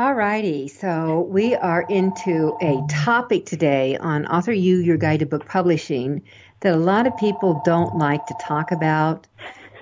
All 0.00 0.14
righty, 0.14 0.68
so 0.68 1.20
we 1.28 1.54
are 1.54 1.82
into 1.82 2.56
a 2.62 2.82
topic 2.88 3.44
today 3.44 3.98
on 3.98 4.24
Author 4.24 4.50
You, 4.50 4.78
Your 4.78 4.96
Guide 4.96 5.20
to 5.20 5.26
Book 5.26 5.44
Publishing 5.44 6.22
that 6.60 6.72
a 6.72 6.78
lot 6.78 7.06
of 7.06 7.14
people 7.18 7.60
don't 7.66 7.98
like 7.98 8.24
to 8.24 8.34
talk 8.40 8.72
about, 8.72 9.26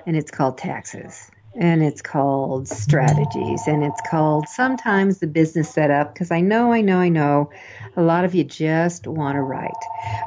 and 0.07 0.17
it's 0.17 0.33
called 0.33 0.59
taxes. 0.59 1.31
And 1.55 1.85
it's 1.85 2.03
called 2.03 2.67
strategies, 2.67 3.69
and 3.69 3.85
it's 3.85 4.01
called 4.11 4.49
sometimes 4.49 5.19
the 5.21 5.29
business 5.29 5.71
setup, 5.71 6.15
because 6.15 6.33
I 6.33 6.41
know, 6.41 6.73
I 6.73 6.81
know, 6.81 6.99
I 6.99 7.11
know 7.11 7.51
a 7.97 8.03
lot 8.03 8.25
of 8.25 8.35
you 8.35 8.43
just 8.43 9.07
want 9.07 9.37
to 9.37 9.43
write. 9.43 9.71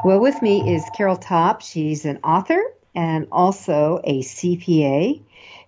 Well, 0.05 0.21
with 0.21 0.41
me 0.41 0.73
is 0.73 0.89
Carol 0.95 1.17
Topp. 1.17 1.63
She's 1.63 2.05
an 2.05 2.19
author 2.23 2.63
and 2.95 3.27
also 3.29 3.99
a 4.05 4.21
CPA. 4.21 5.21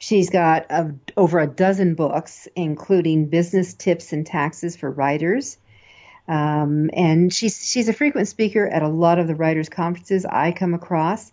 She's 0.03 0.29
got 0.29 0.65
a, 0.69 0.93
over 1.15 1.39
a 1.39 1.47
dozen 1.47 1.95
books, 1.95 2.49
including 2.57 3.27
Business 3.27 3.73
Tips 3.73 4.11
and 4.11 4.25
Taxes 4.25 4.75
for 4.75 4.91
Writers. 4.91 5.57
Um, 6.27 6.89
and 6.91 7.33
she's 7.33 7.71
she's 7.71 7.87
a 7.87 7.93
frequent 7.93 8.27
speaker 8.27 8.67
at 8.67 8.83
a 8.83 8.89
lot 8.89 9.17
of 9.17 9.27
the 9.27 9.35
writers' 9.35 9.69
conferences 9.69 10.25
I 10.25 10.51
come 10.51 10.73
across. 10.73 11.31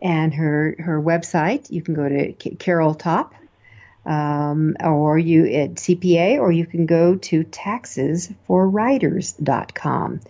And 0.00 0.32
her 0.32 0.76
her 0.78 1.02
website, 1.02 1.72
you 1.72 1.82
can 1.82 1.94
go 1.94 2.08
to 2.08 2.34
Carol 2.34 2.94
Topp, 2.94 3.34
um, 4.06 4.76
or 4.80 5.18
you 5.18 5.46
at 5.46 5.74
CPA, 5.74 6.38
or 6.38 6.52
you 6.52 6.66
can 6.66 6.86
go 6.86 7.16
to 7.16 7.42
taxesforwriters.com. 7.42 10.20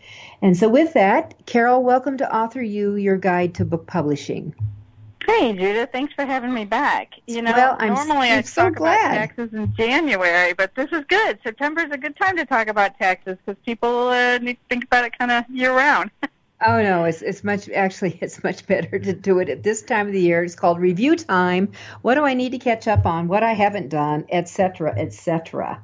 And 0.41 0.57
so, 0.57 0.71
with 0.71 0.95
that, 0.95 1.35
Carol, 1.45 1.83
welcome 1.83 2.17
to 2.17 2.35
Author 2.35 2.63
You, 2.63 2.95
your 2.95 3.19
guide 3.19 3.57
to 3.57 3.67
book 3.67 3.87
publishing. 3.87 4.55
Hey, 5.27 5.53
Judith. 5.55 5.91
Thanks 5.93 6.13
for 6.15 6.25
having 6.27 6.53
me 6.53 6.65
back. 6.65 7.15
You 7.27 7.43
know, 7.43 7.53
well, 7.53 7.77
I'm, 7.79 7.95
normally 7.95 8.31
I'm 8.31 8.41
I 8.41 8.43
so 8.43 8.65
talk 8.65 8.75
glad. 8.77 9.07
about 9.07 9.15
taxes 9.15 9.55
in 9.55 9.75
January, 9.75 10.53
but 10.53 10.75
this 10.75 10.91
is 10.93 11.05
good. 11.09 11.39
September 11.43 11.83
is 11.83 11.91
a 11.93 11.99
good 11.99 12.17
time 12.17 12.37
to 12.37 12.45
talk 12.45 12.69
about 12.69 12.99
taxes 12.99 13.39
because 13.45 13.61
people 13.65 14.09
uh, 14.09 14.39
need 14.39 14.55
to 14.55 14.61
think 14.69 14.85
about 14.85 15.05
it 15.05 15.19
kind 15.19 15.31
of 15.31 15.45
year 15.49 15.75
round. 15.75 16.11
Oh 16.67 16.83
no, 16.83 17.05
it's 17.05 17.21
it's 17.21 17.45
much 17.45 17.69
actually 17.69 18.17
it's 18.23 18.43
much 18.43 18.67
better 18.67 18.99
to 18.99 19.13
do 19.13 19.39
it 19.41 19.49
at 19.49 19.63
this 19.63 19.83
time 19.83 20.07
of 20.07 20.13
the 20.13 20.21
year. 20.21 20.43
It's 20.43 20.55
called 20.55 20.79
review 20.81 21.17
time. 21.17 21.73
What 22.03 22.15
do 22.15 22.25
I 22.25 22.35
need 22.35 22.53
to 22.53 22.59
catch 22.59 22.89
up 22.89 23.05
on? 23.07 23.29
What 23.29 23.43
I 23.43 23.53
haven't 23.53 23.89
done, 23.91 24.25
etc., 24.31 24.95
etc. 24.97 25.83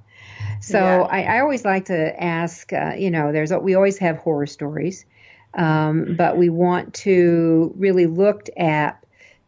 So 0.60 0.78
Yeah. 0.78 1.02
I, 1.02 1.22
I 1.24 1.40
always 1.40 1.64
like 1.64 1.86
to 1.86 2.22
ask. 2.22 2.72
Uh, 2.72 2.94
you 2.96 3.10
know, 3.10 3.32
there's 3.32 3.52
we 3.52 3.74
always 3.74 3.98
have 3.98 4.18
horror 4.18 4.46
stories, 4.46 5.04
um, 5.54 6.14
but 6.16 6.38
we 6.38 6.48
want 6.48 6.94
to 6.94 7.74
really 7.76 8.06
look 8.06 8.46
at 8.56 8.99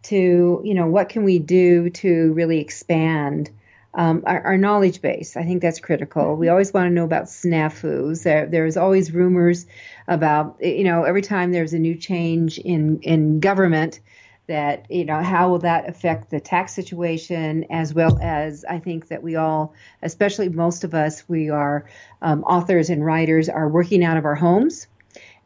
to 0.02 0.60
you 0.64 0.74
know 0.74 0.86
what 0.86 1.08
can 1.08 1.24
we 1.24 1.38
do 1.38 1.90
to 1.90 2.32
really 2.32 2.60
expand 2.60 3.50
um, 3.94 4.22
our, 4.26 4.40
our 4.42 4.56
knowledge 4.56 5.02
base. 5.02 5.36
I 5.36 5.44
think 5.44 5.60
that's 5.60 5.78
critical. 5.78 6.36
We 6.36 6.48
always 6.48 6.72
want 6.72 6.86
to 6.86 6.90
know 6.90 7.04
about 7.04 7.24
snafus. 7.24 8.22
There, 8.22 8.46
there's 8.46 8.76
always 8.76 9.12
rumors 9.12 9.66
about 10.08 10.56
you 10.60 10.84
know 10.84 11.04
every 11.04 11.22
time 11.22 11.52
there's 11.52 11.74
a 11.74 11.78
new 11.78 11.94
change 11.94 12.58
in 12.58 13.00
in 13.00 13.40
government 13.40 14.00
that 14.48 14.90
you 14.90 15.04
know 15.04 15.22
how 15.22 15.50
will 15.50 15.60
that 15.60 15.88
affect 15.88 16.30
the 16.30 16.40
tax 16.40 16.74
situation 16.74 17.64
as 17.70 17.94
well 17.94 18.18
as 18.20 18.64
I 18.68 18.78
think 18.78 19.08
that 19.08 19.22
we 19.22 19.36
all, 19.36 19.74
especially 20.02 20.48
most 20.48 20.84
of 20.84 20.94
us, 20.94 21.28
we 21.28 21.50
are 21.50 21.86
um, 22.22 22.42
authors 22.44 22.90
and 22.90 23.04
writers, 23.04 23.48
are 23.48 23.68
working 23.68 24.02
out 24.02 24.16
of 24.16 24.24
our 24.24 24.34
homes. 24.34 24.88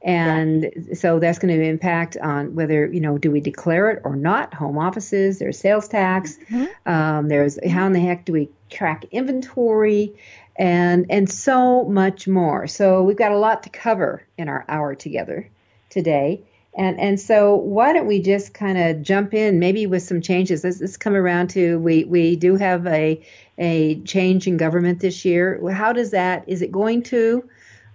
And 0.07 0.71
so 0.95 1.19
that's 1.19 1.41
going 1.41 1.53
to 1.53 1.65
impact 1.65 2.17
on 2.17 2.55
whether, 2.55 2.87
you 2.87 3.01
know, 3.01 3.19
do 3.19 3.33
we 3.33 3.41
declare 3.41 3.91
it 3.91 4.03
or 4.05 4.15
not? 4.15 4.55
Home 4.55 4.79
offices, 4.79 5.41
there's 5.41 5.59
sales 5.59 5.89
tax, 5.89 6.39
um, 6.87 7.27
there's 7.27 7.59
how 7.69 7.87
in 7.87 7.93
the 7.93 7.99
heck 7.99 8.25
do 8.25 8.33
we 8.33 8.49
track 8.71 9.05
inventory, 9.11 10.15
and 10.55 11.07
and 11.11 11.29
so 11.29 11.85
much 11.87 12.29
more. 12.29 12.69
So 12.69 13.03
we've 13.03 13.17
got 13.17 13.33
a 13.33 13.39
lot 13.39 13.65
to 13.65 13.69
cover 13.69 14.23
in 14.39 14.49
our 14.49 14.65
hour 14.69 14.95
together 14.95 15.51
today. 15.91 16.41
And 16.79 17.01
and 17.01 17.19
so 17.19 17.57
why 17.57 17.93
don't 17.93 18.07
we 18.07 18.23
just 18.23 18.55
kind 18.55 18.79
of 18.79 19.03
jump 19.03 19.35
in 19.35 19.59
maybe 19.59 19.89
with 19.89 20.05
some 20.05 20.21
changes? 20.21 20.63
Let's, 20.63 20.81
let's 20.81 20.97
come 20.97 21.17
around 21.17 21.49
to 21.51 21.81
we 21.81 22.05
we 22.05 22.37
do 22.37 22.55
have 22.55 22.87
a 22.87 23.21
a 23.59 24.01
change 24.03 24.47
in 24.47 24.57
government 24.57 25.01
this 25.01 25.25
year. 25.25 25.69
How 25.73 25.93
does 25.93 26.13
that 26.13 26.45
is 26.47 26.63
it 26.63 26.71
going 26.71 27.03
to 27.05 27.43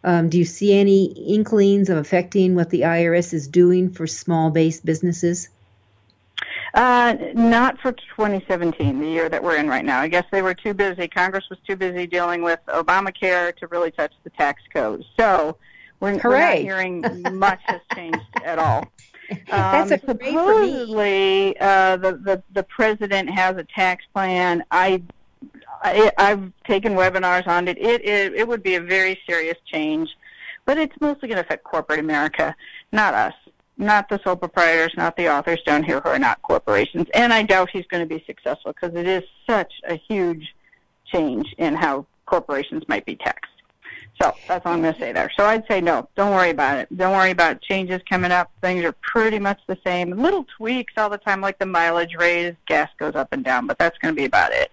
um, 0.03 0.29
do 0.29 0.37
you 0.37 0.45
see 0.45 0.73
any 0.77 1.05
inklings 1.05 1.89
of 1.89 1.97
affecting 1.97 2.55
what 2.55 2.69
the 2.69 2.81
IRS 2.81 3.33
is 3.33 3.47
doing 3.47 3.89
for 3.91 4.07
small 4.07 4.49
based 4.49 4.85
businesses? 4.85 5.49
Uh, 6.73 7.15
not 7.33 7.77
for 7.79 7.91
2017, 7.91 8.99
the 8.99 9.07
year 9.07 9.27
that 9.27 9.43
we're 9.43 9.57
in 9.57 9.67
right 9.67 9.83
now. 9.83 9.99
I 9.99 10.07
guess 10.07 10.23
they 10.31 10.41
were 10.41 10.53
too 10.53 10.73
busy. 10.73 11.07
Congress 11.07 11.43
was 11.49 11.59
too 11.67 11.75
busy 11.75 12.07
dealing 12.07 12.41
with 12.43 12.59
Obamacare 12.67 13.55
to 13.57 13.67
really 13.67 13.91
touch 13.91 14.13
the 14.23 14.29
tax 14.29 14.61
code. 14.73 15.03
So 15.19 15.57
we're, 15.99 16.19
we're 16.23 16.39
not 16.39 16.57
hearing 16.57 17.03
much 17.33 17.59
has 17.65 17.81
changed 17.93 18.19
at 18.45 18.57
all. 18.57 18.87
That's 19.49 19.91
a 19.91 19.95
Um, 19.95 19.99
for 19.99 20.13
me. 20.13 20.31
supposedly, 20.31 21.59
uh, 21.59 21.97
the, 21.97 22.13
the 22.13 22.43
the 22.53 22.63
president 22.63 23.29
has 23.29 23.55
a 23.57 23.63
tax 23.63 24.03
plan. 24.13 24.63
I, 24.71 25.03
I 25.81 26.11
I've 26.17 26.51
taken 26.65 26.93
webinars 26.93 27.47
on 27.47 27.67
it. 27.67 27.77
It 27.77 28.03
it, 28.05 28.33
it 28.33 28.47
would 28.47 28.63
be 28.63 28.75
a 28.75 28.81
very 28.81 29.19
serious 29.27 29.57
change, 29.65 30.09
but 30.65 30.77
it's 30.77 30.95
mostly 30.99 31.27
going 31.27 31.37
to 31.37 31.43
affect 31.43 31.63
corporate 31.63 31.99
America, 31.99 32.55
not 32.91 33.13
us, 33.13 33.33
not 33.77 34.09
the 34.09 34.19
sole 34.23 34.35
proprietors, 34.35 34.93
not 34.95 35.17
the 35.17 35.29
authors 35.29 35.61
down 35.63 35.83
here 35.83 35.99
who 36.01 36.09
are 36.09 36.19
not 36.19 36.41
corporations. 36.41 37.07
And 37.13 37.33
I 37.33 37.43
doubt 37.43 37.69
he's 37.71 37.87
going 37.87 38.07
to 38.07 38.15
be 38.15 38.23
successful 38.25 38.73
because 38.73 38.95
it 38.95 39.07
is 39.07 39.23
such 39.47 39.73
a 39.87 39.95
huge 39.95 40.55
change 41.05 41.53
in 41.57 41.75
how 41.75 42.05
corporations 42.25 42.83
might 42.87 43.05
be 43.05 43.15
taxed. 43.15 43.51
So 44.21 44.33
that's 44.47 44.65
all 44.65 44.73
I'm 44.73 44.81
going 44.81 44.93
to 44.93 44.99
say 44.99 45.13
there. 45.13 45.31
So 45.35 45.45
I'd 45.45 45.65
say 45.67 45.81
no, 45.81 46.07
don't 46.15 46.31
worry 46.31 46.51
about 46.51 46.77
it. 46.77 46.95
Don't 46.95 47.13
worry 47.13 47.31
about 47.31 47.61
changes 47.61 48.01
coming 48.07 48.31
up. 48.31 48.51
Things 48.61 48.83
are 48.83 48.91
pretty 49.01 49.39
much 49.39 49.59
the 49.67 49.77
same. 49.83 50.11
Little 50.11 50.45
tweaks 50.57 50.93
all 50.97 51.09
the 51.09 51.17
time, 51.17 51.41
like 51.41 51.57
the 51.57 51.65
mileage 51.65 52.15
raise, 52.17 52.53
gas 52.67 52.89
goes 52.99 53.15
up 53.15 53.29
and 53.31 53.43
down, 53.43 53.65
but 53.65 53.79
that's 53.79 53.97
going 53.97 54.13
to 54.13 54.19
be 54.19 54.25
about 54.25 54.51
it. 54.51 54.71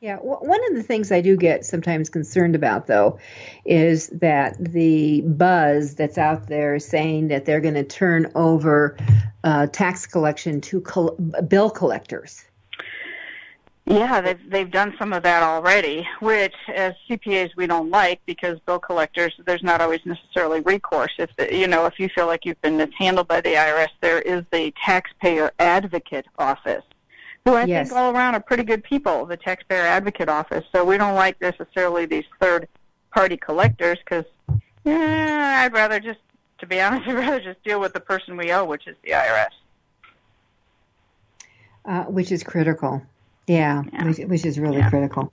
Yeah, 0.00 0.16
one 0.16 0.60
of 0.70 0.76
the 0.76 0.82
things 0.82 1.12
I 1.12 1.20
do 1.20 1.36
get 1.36 1.66
sometimes 1.66 2.08
concerned 2.08 2.54
about, 2.54 2.86
though, 2.86 3.18
is 3.66 4.06
that 4.08 4.56
the 4.58 5.20
buzz 5.20 5.94
that's 5.94 6.16
out 6.16 6.46
there 6.46 6.78
saying 6.78 7.28
that 7.28 7.44
they're 7.44 7.60
going 7.60 7.74
to 7.74 7.84
turn 7.84 8.32
over 8.34 8.96
uh, 9.44 9.66
tax 9.66 10.06
collection 10.06 10.62
to 10.62 10.80
col- 10.80 11.16
bill 11.46 11.68
collectors. 11.68 12.42
Yeah, 13.84 14.22
they've 14.22 14.50
they've 14.50 14.70
done 14.70 14.94
some 14.98 15.12
of 15.12 15.22
that 15.24 15.42
already, 15.42 16.08
which 16.20 16.54
as 16.72 16.94
CPAs 17.08 17.50
we 17.56 17.66
don't 17.66 17.90
like 17.90 18.20
because 18.24 18.58
bill 18.60 18.78
collectors 18.78 19.34
there's 19.44 19.62
not 19.62 19.80
always 19.80 20.00
necessarily 20.06 20.60
recourse. 20.60 21.12
If 21.18 21.30
you 21.52 21.66
know 21.66 21.86
if 21.86 21.98
you 21.98 22.08
feel 22.08 22.26
like 22.26 22.46
you've 22.46 22.60
been 22.62 22.76
mishandled 22.76 23.28
by 23.28 23.40
the 23.40 23.54
IRS, 23.54 23.88
there 24.00 24.20
is 24.20 24.44
the 24.50 24.72
taxpayer 24.82 25.50
advocate 25.58 26.26
office, 26.38 26.84
who 27.44 27.54
I 27.54 27.64
Yes. 27.64 27.88
think 27.88 27.98
all 27.98 28.14
around 28.14 28.34
are 28.34 28.40
pretty 28.40 28.62
good 28.64 28.84
people. 28.84 29.26
The 29.26 29.36
taxpayer 29.36 29.82
advocate 29.82 30.28
office. 30.28 30.64
So 30.72 30.84
we 30.84 30.98
don't 30.98 31.14
like 31.14 31.40
necessarily 31.40 32.06
these 32.06 32.24
third 32.40 32.68
party 33.14 33.36
collectors 33.36 33.98
because 33.98 34.24
yeah, 34.84 35.62
I'd 35.64 35.72
rather 35.72 36.00
just 36.00 36.20
to 36.58 36.66
be 36.66 36.80
honest, 36.80 37.08
I'd 37.08 37.14
rather 37.14 37.40
just 37.40 37.62
deal 37.64 37.80
with 37.80 37.92
the 37.92 38.00
person 38.00 38.36
we 38.36 38.52
owe, 38.52 38.64
which 38.64 38.86
is 38.86 38.96
the 39.02 39.10
IRS. 39.12 39.48
uh, 41.86 42.04
which 42.04 42.30
is 42.30 42.42
critical. 42.42 43.02
Yeah, 43.46 43.82
Yeah. 43.92 44.04
Which, 44.04 44.18
which 44.18 44.44
is 44.44 44.60
really 44.60 44.78
Yeah. 44.78 44.90
critical. 44.90 45.32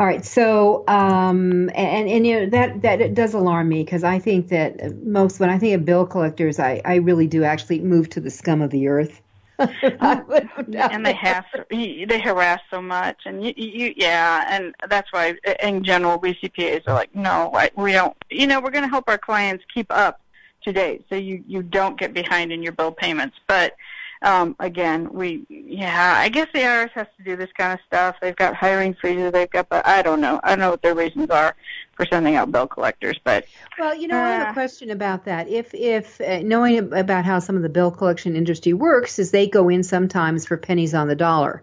All 0.00 0.06
right, 0.06 0.24
so 0.24 0.84
um, 0.88 1.68
and 1.74 2.08
and 2.08 2.26
you 2.26 2.40
know 2.40 2.46
that 2.50 2.80
that 2.82 3.00
it 3.02 3.14
does 3.14 3.34
alarm 3.34 3.68
me 3.68 3.84
because 3.84 4.04
I 4.04 4.20
think 4.20 4.48
that 4.48 4.96
most 5.04 5.38
when 5.40 5.50
I 5.50 5.58
think 5.58 5.74
of 5.74 5.84
bill 5.84 6.06
collectors, 6.06 6.58
I 6.58 6.80
I 6.84 6.94
really 6.96 7.26
do 7.26 7.44
actually 7.44 7.80
move 7.80 8.08
to 8.10 8.20
the 8.20 8.30
scum 8.30 8.62
of 8.62 8.70
the 8.70 8.88
earth. 8.88 9.20
and 9.58 11.04
they 11.04 11.12
have 11.14 11.44
they 11.70 12.20
harass 12.20 12.60
so 12.70 12.80
much, 12.80 13.22
and 13.26 13.44
you, 13.44 13.52
you 13.56 13.94
yeah, 13.96 14.46
and 14.48 14.74
that's 14.88 15.12
why 15.12 15.34
in 15.62 15.82
general 15.82 16.18
we 16.18 16.34
CPAs 16.34 16.86
are 16.86 16.94
like, 16.94 17.14
no, 17.14 17.52
we 17.76 17.92
don't. 17.92 18.16
You 18.30 18.46
know, 18.46 18.60
we're 18.60 18.70
going 18.70 18.84
to 18.84 18.88
help 18.90 19.08
our 19.08 19.18
clients 19.18 19.64
keep 19.72 19.90
up 19.90 20.20
to 20.62 20.72
date, 20.72 21.06
so 21.08 21.16
you 21.16 21.42
you 21.46 21.62
don't 21.62 21.98
get 21.98 22.14
behind 22.14 22.52
in 22.52 22.62
your 22.62 22.72
bill 22.72 22.92
payments, 22.92 23.36
but 23.48 23.74
um, 24.22 24.56
again, 24.58 25.12
we 25.12 25.46
yeah, 25.48 26.14
I 26.18 26.28
guess 26.28 26.48
the 26.52 26.60
IRS 26.60 26.90
has 26.92 27.06
to 27.18 27.22
do 27.22 27.36
this 27.36 27.50
kind 27.56 27.74
of 27.74 27.80
stuff. 27.86 28.16
They've 28.20 28.34
got 28.34 28.54
hiring 28.54 28.94
freezes. 28.94 29.32
They've 29.32 29.50
got, 29.50 29.68
but 29.68 29.86
I 29.86 30.02
don't 30.02 30.20
know. 30.20 30.40
I 30.42 30.50
don't 30.50 30.58
know 30.58 30.70
what 30.70 30.82
their 30.82 30.94
reasons 30.94 31.30
are 31.30 31.54
for 31.94 32.04
sending 32.06 32.34
out 32.34 32.50
bill 32.50 32.66
collectors. 32.66 33.18
But 33.22 33.46
well, 33.78 33.94
you 33.94 34.08
know, 34.08 34.16
uh, 34.16 34.22
I 34.22 34.30
have 34.30 34.46
a 34.48 34.50
uh, 34.50 34.52
question 34.54 34.90
about 34.90 35.26
that. 35.26 35.48
If 35.48 35.72
if 35.72 36.20
uh, 36.20 36.40
knowing 36.40 36.92
about 36.92 37.24
how 37.24 37.38
some 37.38 37.56
of 37.56 37.62
the 37.62 37.68
bill 37.68 37.92
collection 37.92 38.34
industry 38.34 38.72
works 38.72 39.18
is 39.20 39.30
they 39.30 39.46
go 39.46 39.68
in 39.68 39.84
sometimes 39.84 40.46
for 40.46 40.56
pennies 40.56 40.94
on 40.94 41.06
the 41.06 41.16
dollar 41.16 41.62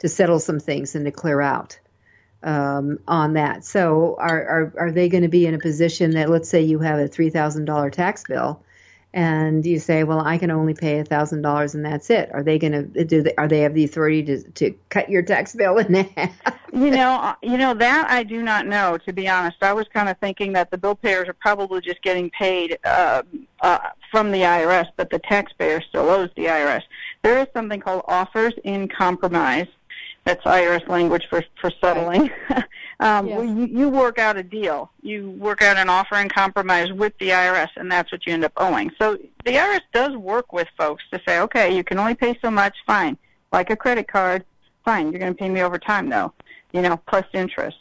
to 0.00 0.08
settle 0.08 0.40
some 0.40 0.60
things 0.60 0.94
and 0.94 1.06
to 1.06 1.10
clear 1.10 1.40
out. 1.40 1.78
Um, 2.42 2.98
on 3.08 3.32
that, 3.34 3.64
so 3.64 4.16
are 4.18 4.44
are 4.44 4.72
are 4.78 4.92
they 4.92 5.08
going 5.08 5.22
to 5.22 5.30
be 5.30 5.46
in 5.46 5.54
a 5.54 5.58
position 5.58 6.10
that 6.10 6.28
let's 6.28 6.50
say 6.50 6.60
you 6.60 6.78
have 6.80 6.98
a 6.98 7.08
three 7.08 7.30
thousand 7.30 7.64
dollar 7.64 7.88
tax 7.88 8.24
bill, 8.24 8.62
and 9.14 9.64
you 9.64 9.78
say, 9.78 10.02
well, 10.02 10.18
I 10.18 10.38
can 10.38 10.50
only 10.50 10.74
pay 10.74 10.98
a 10.98 11.04
thousand 11.04 11.42
dollars 11.42 11.76
and 11.76 11.84
that's 11.84 12.10
it. 12.10 12.34
Are 12.34 12.42
they 12.42 12.58
going 12.58 12.72
to 12.72 13.04
do? 13.04 13.22
They, 13.22 13.32
are 13.36 13.46
they 13.46 13.60
have 13.60 13.72
the 13.72 13.84
authority 13.84 14.24
to 14.24 14.42
to 14.42 14.74
cut 14.88 15.08
your 15.08 15.22
tax 15.22 15.54
bill 15.54 15.78
in 15.78 15.94
half? 16.16 16.32
you 16.72 16.90
know, 16.90 17.12
uh, 17.12 17.34
you 17.40 17.56
know 17.56 17.74
that 17.74 18.10
I 18.10 18.24
do 18.24 18.42
not 18.42 18.66
know. 18.66 18.98
To 18.98 19.12
be 19.12 19.28
honest, 19.28 19.62
I 19.62 19.72
was 19.72 19.86
kind 19.94 20.08
of 20.08 20.18
thinking 20.18 20.52
that 20.54 20.72
the 20.72 20.78
bill 20.78 20.96
payers 20.96 21.28
are 21.28 21.34
probably 21.34 21.80
just 21.80 22.02
getting 22.02 22.28
paid 22.30 22.76
uh, 22.84 23.22
uh, 23.60 23.78
from 24.10 24.32
the 24.32 24.40
IRS, 24.40 24.88
but 24.96 25.10
the 25.10 25.20
taxpayer 25.20 25.80
still 25.80 26.10
owes 26.10 26.30
the 26.36 26.46
IRS. 26.46 26.82
There 27.22 27.38
is 27.38 27.46
something 27.54 27.78
called 27.78 28.02
offers 28.08 28.54
in 28.64 28.88
compromise 28.88 29.68
that's 30.24 30.42
IRS 30.44 30.88
language 30.88 31.28
for 31.30 31.44
for 31.60 31.70
settling. 31.80 32.32
Right. 32.50 32.64
um, 33.04 33.28
yes. 33.28 33.40
you, 33.42 33.66
you 33.66 33.88
work 33.90 34.18
out 34.18 34.38
a 34.38 34.42
deal. 34.42 34.90
You 35.02 35.30
work 35.32 35.60
out 35.60 35.76
an 35.76 35.90
offer 35.90 36.14
and 36.14 36.32
compromise 36.32 36.90
with 36.90 37.12
the 37.18 37.28
IRS, 37.28 37.68
and 37.76 37.92
that's 37.92 38.10
what 38.10 38.26
you 38.26 38.32
end 38.32 38.46
up 38.46 38.52
owing. 38.56 38.90
So 38.98 39.18
the 39.44 39.52
IRS 39.52 39.82
does 39.92 40.16
work 40.16 40.54
with 40.54 40.68
folks 40.78 41.04
to 41.12 41.20
say, 41.28 41.38
okay, 41.40 41.76
you 41.76 41.84
can 41.84 41.98
only 41.98 42.14
pay 42.14 42.38
so 42.40 42.50
much. 42.50 42.74
Fine, 42.86 43.18
like 43.52 43.68
a 43.68 43.76
credit 43.76 44.08
card. 44.08 44.42
Fine, 44.86 45.12
you're 45.12 45.20
going 45.20 45.34
to 45.34 45.38
pay 45.38 45.50
me 45.50 45.60
over 45.60 45.78
time, 45.78 46.08
though. 46.08 46.32
You 46.72 46.80
know, 46.80 46.96
plus 47.06 47.26
interest. 47.34 47.76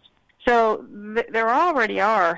So 0.45 0.85
th- 1.15 1.27
there 1.31 1.49
already 1.49 2.01
are 2.01 2.37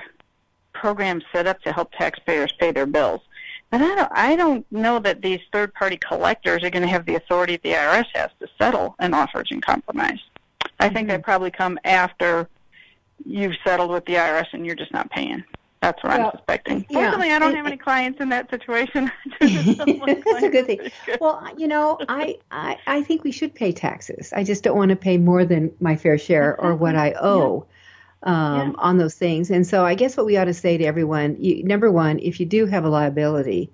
programs 0.72 1.24
set 1.32 1.48
up 1.48 1.60
to 1.62 1.72
help 1.72 1.90
taxpayers 1.92 2.52
pay 2.56 2.70
their 2.70 2.86
bills. 2.86 3.20
But 3.70 3.82
I 3.82 3.94
don't, 3.96 4.12
I 4.12 4.36
don't 4.36 4.72
know 4.72 5.00
that 5.00 5.22
these 5.22 5.40
third 5.52 5.74
party 5.74 5.96
collectors 5.96 6.62
are 6.62 6.70
going 6.70 6.84
to 6.84 6.88
have 6.88 7.04
the 7.04 7.16
authority 7.16 7.56
the 7.56 7.72
IRS 7.72 8.06
has 8.14 8.30
to 8.38 8.46
settle 8.58 8.94
an 9.00 9.12
offers 9.12 9.48
and 9.50 9.60
compromise. 9.60 10.20
I 10.78 10.88
think 10.88 11.08
mm-hmm. 11.08 11.16
they 11.16 11.22
probably 11.22 11.50
come 11.50 11.80
after 11.84 12.48
you've 13.24 13.54
settled 13.64 13.90
with 13.90 14.04
the 14.06 14.14
IRS 14.14 14.46
and 14.52 14.66
you're 14.66 14.74
just 14.74 14.92
not 14.92 15.10
paying. 15.10 15.44
That's 15.80 16.02
what 16.02 16.18
well, 16.18 16.26
I'm 16.26 16.32
suspecting. 16.38 16.86
Yeah. 16.88 17.00
Fortunately, 17.00 17.32
I 17.32 17.38
don't 17.38 17.54
have 17.54 17.66
any 17.66 17.76
clients 17.76 18.20
in 18.20 18.28
that 18.30 18.50
situation. 18.50 19.10
That's 19.40 20.42
a 20.42 20.48
good 20.48 20.66
thing. 20.66 20.90
Well, 21.20 21.46
you 21.56 21.68
know, 21.68 21.98
I, 22.08 22.38
I 22.50 22.78
I 22.86 23.02
think 23.02 23.24
we 23.24 23.30
should 23.30 23.54
pay 23.54 23.72
taxes. 23.72 24.32
I 24.34 24.42
just 24.42 24.64
don't 24.64 24.76
want 24.76 24.88
to 24.88 24.96
pay 24.96 25.18
more 25.18 25.44
than 25.44 25.72
my 25.80 25.96
fair 25.96 26.18
share 26.18 26.58
or 26.60 26.74
what 26.74 26.96
I 26.96 27.14
owe 27.20 27.66
um, 28.22 28.70
yeah. 28.70 28.72
on 28.78 28.98
those 28.98 29.14
things. 29.14 29.50
And 29.50 29.66
so 29.66 29.84
I 29.84 29.94
guess 29.94 30.16
what 30.16 30.26
we 30.26 30.36
ought 30.36 30.46
to 30.46 30.54
say 30.54 30.76
to 30.76 30.84
everyone, 30.84 31.36
you, 31.38 31.62
number 31.62 31.90
one, 31.90 32.18
if 32.18 32.40
you 32.40 32.46
do 32.46 32.66
have 32.66 32.84
a 32.84 32.88
liability, 32.88 33.70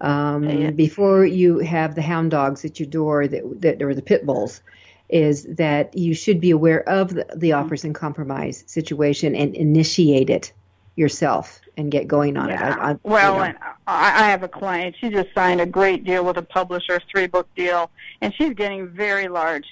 um, 0.00 0.44
yeah. 0.44 0.70
before 0.70 1.24
you 1.24 1.58
have 1.60 1.94
the 1.94 2.02
hound 2.02 2.30
dogs 2.30 2.64
at 2.64 2.78
your 2.78 2.88
door 2.88 3.26
that, 3.26 3.60
that 3.62 3.82
or 3.82 3.94
the 3.94 4.02
pit 4.02 4.26
bulls, 4.26 4.60
is 5.08 5.44
that 5.44 5.96
you 5.96 6.14
should 6.14 6.40
be 6.40 6.50
aware 6.50 6.86
of 6.88 7.10
the, 7.10 7.26
the 7.34 7.50
mm-hmm. 7.50 7.64
offers 7.64 7.84
and 7.84 7.94
compromise 7.94 8.64
situation 8.66 9.34
and 9.34 9.54
initiate 9.54 10.30
it 10.30 10.52
yourself 10.96 11.60
and 11.76 11.92
get 11.92 12.08
going 12.08 12.36
on 12.36 12.48
yeah. 12.48 12.72
it. 12.72 12.78
I, 12.78 12.90
I, 12.90 12.96
well, 13.02 13.46
you 13.46 13.52
know. 13.52 13.58
I 13.86 14.28
have 14.30 14.42
a 14.42 14.48
client. 14.48 14.96
She 14.98 15.10
just 15.10 15.28
signed 15.34 15.60
a 15.60 15.66
great 15.66 16.04
deal 16.04 16.24
with 16.24 16.36
a 16.38 16.42
publisher, 16.42 17.00
three 17.10 17.26
book 17.26 17.48
deal, 17.54 17.90
and 18.20 18.34
she's 18.34 18.54
getting 18.54 18.88
very 18.88 19.28
large 19.28 19.66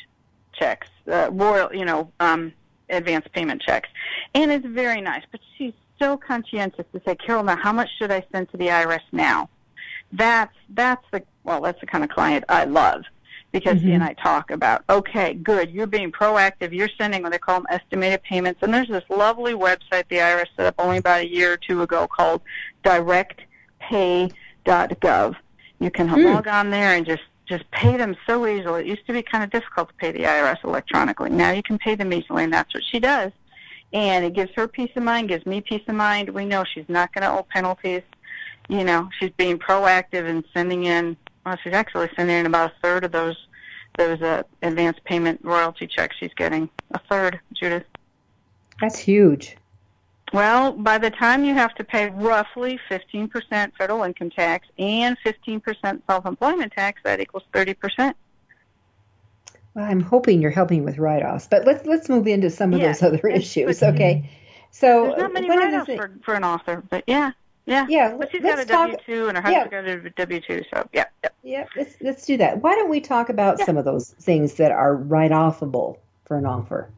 checks, 0.52 0.88
uh, 1.10 1.31
royal, 1.32 1.75
you 1.75 1.84
know, 1.84 2.12
um, 2.20 2.52
advance 2.90 3.26
payment 3.32 3.60
checks. 3.62 3.88
And 4.34 4.52
it's 4.52 4.66
very 4.66 5.00
nice, 5.00 5.22
but 5.32 5.40
she's 5.56 5.72
so 5.98 6.16
conscientious 6.16 6.84
to 6.92 7.02
say, 7.04 7.16
Carol, 7.16 7.42
now 7.42 7.56
how 7.56 7.72
much 7.72 7.88
should 7.98 8.10
I 8.12 8.25
send 8.30 8.50
to 8.50 8.56
the 8.56 8.69
IRS 8.69 9.00
now? 9.10 9.48
That's 10.12 10.54
that's 10.70 11.04
the 11.10 11.25
well, 11.42 11.60
that's 11.60 11.80
the 11.80 11.87
kind 11.87 12.04
of 12.04 12.10
client 12.10 12.44
I 12.48 12.66
love 12.66 13.02
because 13.54 13.78
mm-hmm. 13.78 13.86
he 13.86 13.94
and 13.94 14.02
I 14.02 14.12
talk 14.14 14.50
about, 14.50 14.82
okay, 14.90 15.34
good, 15.34 15.70
you're 15.70 15.86
being 15.86 16.10
proactive, 16.10 16.72
you're 16.72 16.88
sending 16.98 17.22
what 17.22 17.30
they 17.30 17.38
call 17.38 17.60
them 17.60 17.68
estimated 17.70 18.24
payments, 18.24 18.64
and 18.64 18.74
there's 18.74 18.88
this 18.88 19.04
lovely 19.08 19.54
website 19.54 20.08
the 20.08 20.16
IRS 20.16 20.46
set 20.56 20.66
up 20.66 20.74
only 20.76 20.96
about 20.96 21.20
a 21.20 21.28
year 21.28 21.52
or 21.52 21.56
two 21.56 21.80
ago 21.80 22.08
called 22.08 22.42
directpay.gov. 22.82 25.36
You 25.78 25.90
can 25.92 26.08
mm. 26.08 26.34
log 26.34 26.48
on 26.48 26.70
there 26.70 26.96
and 26.96 27.06
just 27.06 27.22
just 27.46 27.70
pay 27.70 27.96
them 27.96 28.16
so 28.26 28.44
easily. 28.46 28.80
It 28.80 28.86
used 28.86 29.06
to 29.06 29.12
be 29.12 29.22
kind 29.22 29.44
of 29.44 29.50
difficult 29.50 29.90
to 29.90 29.94
pay 29.94 30.10
the 30.10 30.24
IRS 30.24 30.64
electronically. 30.64 31.30
Now 31.30 31.52
you 31.52 31.62
can 31.62 31.78
pay 31.78 31.94
them 31.94 32.12
easily, 32.12 32.42
and 32.42 32.52
that's 32.52 32.74
what 32.74 32.82
she 32.90 32.98
does. 32.98 33.30
And 33.92 34.24
it 34.24 34.32
gives 34.32 34.50
her 34.54 34.66
peace 34.66 34.90
of 34.96 35.04
mind, 35.04 35.28
gives 35.28 35.46
me 35.46 35.60
peace 35.60 35.82
of 35.86 35.94
mind. 35.94 36.30
We 36.30 36.44
know 36.44 36.64
she's 36.64 36.88
not 36.88 37.14
going 37.14 37.22
to 37.22 37.30
owe 37.30 37.46
penalties. 37.48 38.02
You 38.68 38.82
know, 38.82 39.10
she's 39.20 39.30
being 39.36 39.58
proactive 39.58 40.28
and 40.28 40.42
sending 40.54 40.84
in. 40.84 41.16
Well, 41.44 41.56
she's 41.62 41.75
actually 41.75 42.08
sending 42.17 42.37
in 42.38 42.46
about 42.46 42.70
a 42.70 42.75
third 42.82 43.05
of 43.05 43.12
those 43.12 43.37
those 43.96 44.20
uh, 44.23 44.43
advance 44.62 44.99
payment 45.05 45.41
royalty 45.44 45.87
checks 45.87 46.17
she's 46.19 46.35
getting. 46.35 46.69
A 46.93 46.99
third, 46.99 47.38
Judith. 47.52 47.85
That's 48.81 48.99
huge. 48.99 49.56
Well, 50.32 50.73
by 50.73 50.99
the 50.99 51.11
time 51.11 51.44
you 51.44 51.55
have 51.55 51.75
to 51.76 51.85
pay 51.85 52.11
roughly 52.11 52.81
15% 52.91 53.73
federal 53.79 54.02
income 54.02 54.31
tax 54.31 54.67
and 54.79 55.17
15% 55.25 56.02
self-employment 56.08 56.73
tax, 56.73 57.00
that 57.05 57.20
equals 57.20 57.44
30%. 57.52 58.14
Well, 59.75 59.85
I'm 59.85 60.00
hoping 60.00 60.43
you're 60.43 60.50
helping 60.50 60.82
with 60.82 60.99
write-offs, 60.99 61.47
but 61.49 61.64
let's 61.67 61.87
let's 61.87 62.08
move 62.08 62.26
into 62.26 62.50
some 62.50 62.73
of 62.73 62.81
yeah, 62.81 62.88
those 62.88 63.02
other 63.02 63.29
issues. 63.29 63.82
Okay, 63.82 64.31
so 64.70 65.06
there's 65.06 65.19
not 65.19 65.32
many 65.32 65.49
write-offs 65.49 65.94
for, 65.94 66.11
for 66.25 66.35
an 66.35 66.44
author, 66.44 66.82
but 66.88 67.05
yeah, 67.06 67.32
yeah, 67.66 67.87
yeah. 67.88 68.16
But 68.19 68.31
she's 68.31 68.43
got 68.43 68.58
a 68.58 68.64
W 68.64 68.96
two, 69.06 69.28
and 69.28 69.37
her 69.37 69.43
husband's 69.43 69.72
yeah. 69.72 69.96
got 69.96 70.06
a 70.06 70.11
W 70.11 70.40
two, 70.40 70.62
so 70.72 70.88
yeah, 70.93 71.06
yeah. 71.22 71.31
Yeah, 71.43 71.66
let's 71.76 71.96
let's 72.00 72.26
do 72.26 72.37
that. 72.38 72.62
Why 72.62 72.75
don't 72.75 72.90
we 72.90 73.00
talk 73.00 73.28
about 73.28 73.58
yeah. 73.58 73.66
some 73.66 73.76
of 73.76 73.84
those 73.84 74.11
things 74.20 74.55
that 74.55 74.72
are 74.72 74.96
write-offable 74.96 75.99
for 76.25 76.37
an 76.38 76.46
offer? 76.46 76.88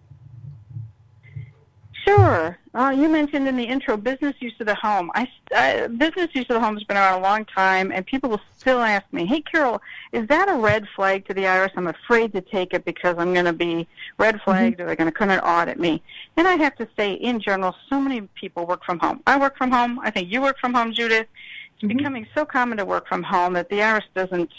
Sure. 2.06 2.56
Uh, 2.72 2.90
you 2.90 3.08
mentioned 3.08 3.48
in 3.48 3.56
the 3.56 3.64
intro 3.64 3.96
business 3.96 4.34
use 4.38 4.54
of 4.60 4.66
the 4.66 4.75
home. 4.76 5.10
I, 5.14 5.28
uh, 5.52 5.88
business 5.88 6.28
use 6.34 6.44
of 6.48 6.54
the 6.54 6.60
home 6.60 6.76
has 6.76 6.84
been 6.84 6.96
around 6.96 7.18
a 7.18 7.22
long 7.22 7.44
time, 7.46 7.90
and 7.90 8.06
people 8.06 8.30
will 8.30 8.40
still 8.56 8.80
ask 8.80 9.04
me, 9.12 9.26
"Hey, 9.26 9.40
Carol, 9.40 9.82
is 10.12 10.28
that 10.28 10.48
a 10.48 10.54
red 10.54 10.86
flag 10.94 11.26
to 11.26 11.34
the 11.34 11.46
IRS? 11.46 11.72
I'm 11.75 11.88
afraid 11.88 12.32
to 12.34 12.40
take 12.40 12.75
it 12.75 12.84
because 12.84 13.16
I'm 13.18 13.32
going 13.32 13.46
to 13.46 13.52
be 13.52 13.88
red 14.18 14.40
flagged, 14.42 14.75
mm-hmm. 14.75 14.82
or 14.82 14.86
they're 14.86 14.96
going 14.96 15.10
to 15.10 15.18
come 15.18 15.30
and 15.30 15.40
audit 15.42 15.80
me." 15.80 16.00
And 16.36 16.46
I 16.46 16.54
have 16.56 16.76
to 16.76 16.86
say, 16.96 17.14
in 17.14 17.40
general, 17.40 17.75
so 17.88 18.00
many 18.00 18.20
people 18.34 18.66
work 18.66 18.84
from 18.84 19.00
home. 19.00 19.20
I 19.26 19.36
work 19.38 19.56
from 19.56 19.72
home. 19.72 19.98
I 20.00 20.10
think 20.10 20.30
you 20.30 20.40
work 20.42 20.58
from 20.60 20.75
home, 20.75 20.92
Judith. 20.92 21.26
It's 21.75 21.82
mm-hmm. 21.82 21.96
becoming 21.96 22.26
so 22.34 22.44
common 22.44 22.78
to 22.78 22.84
work 22.84 23.08
from 23.08 23.25
home 23.25 23.54
that 23.54 23.68
the 23.68 23.80
IRS 23.80 24.04
doesn't 24.14 24.52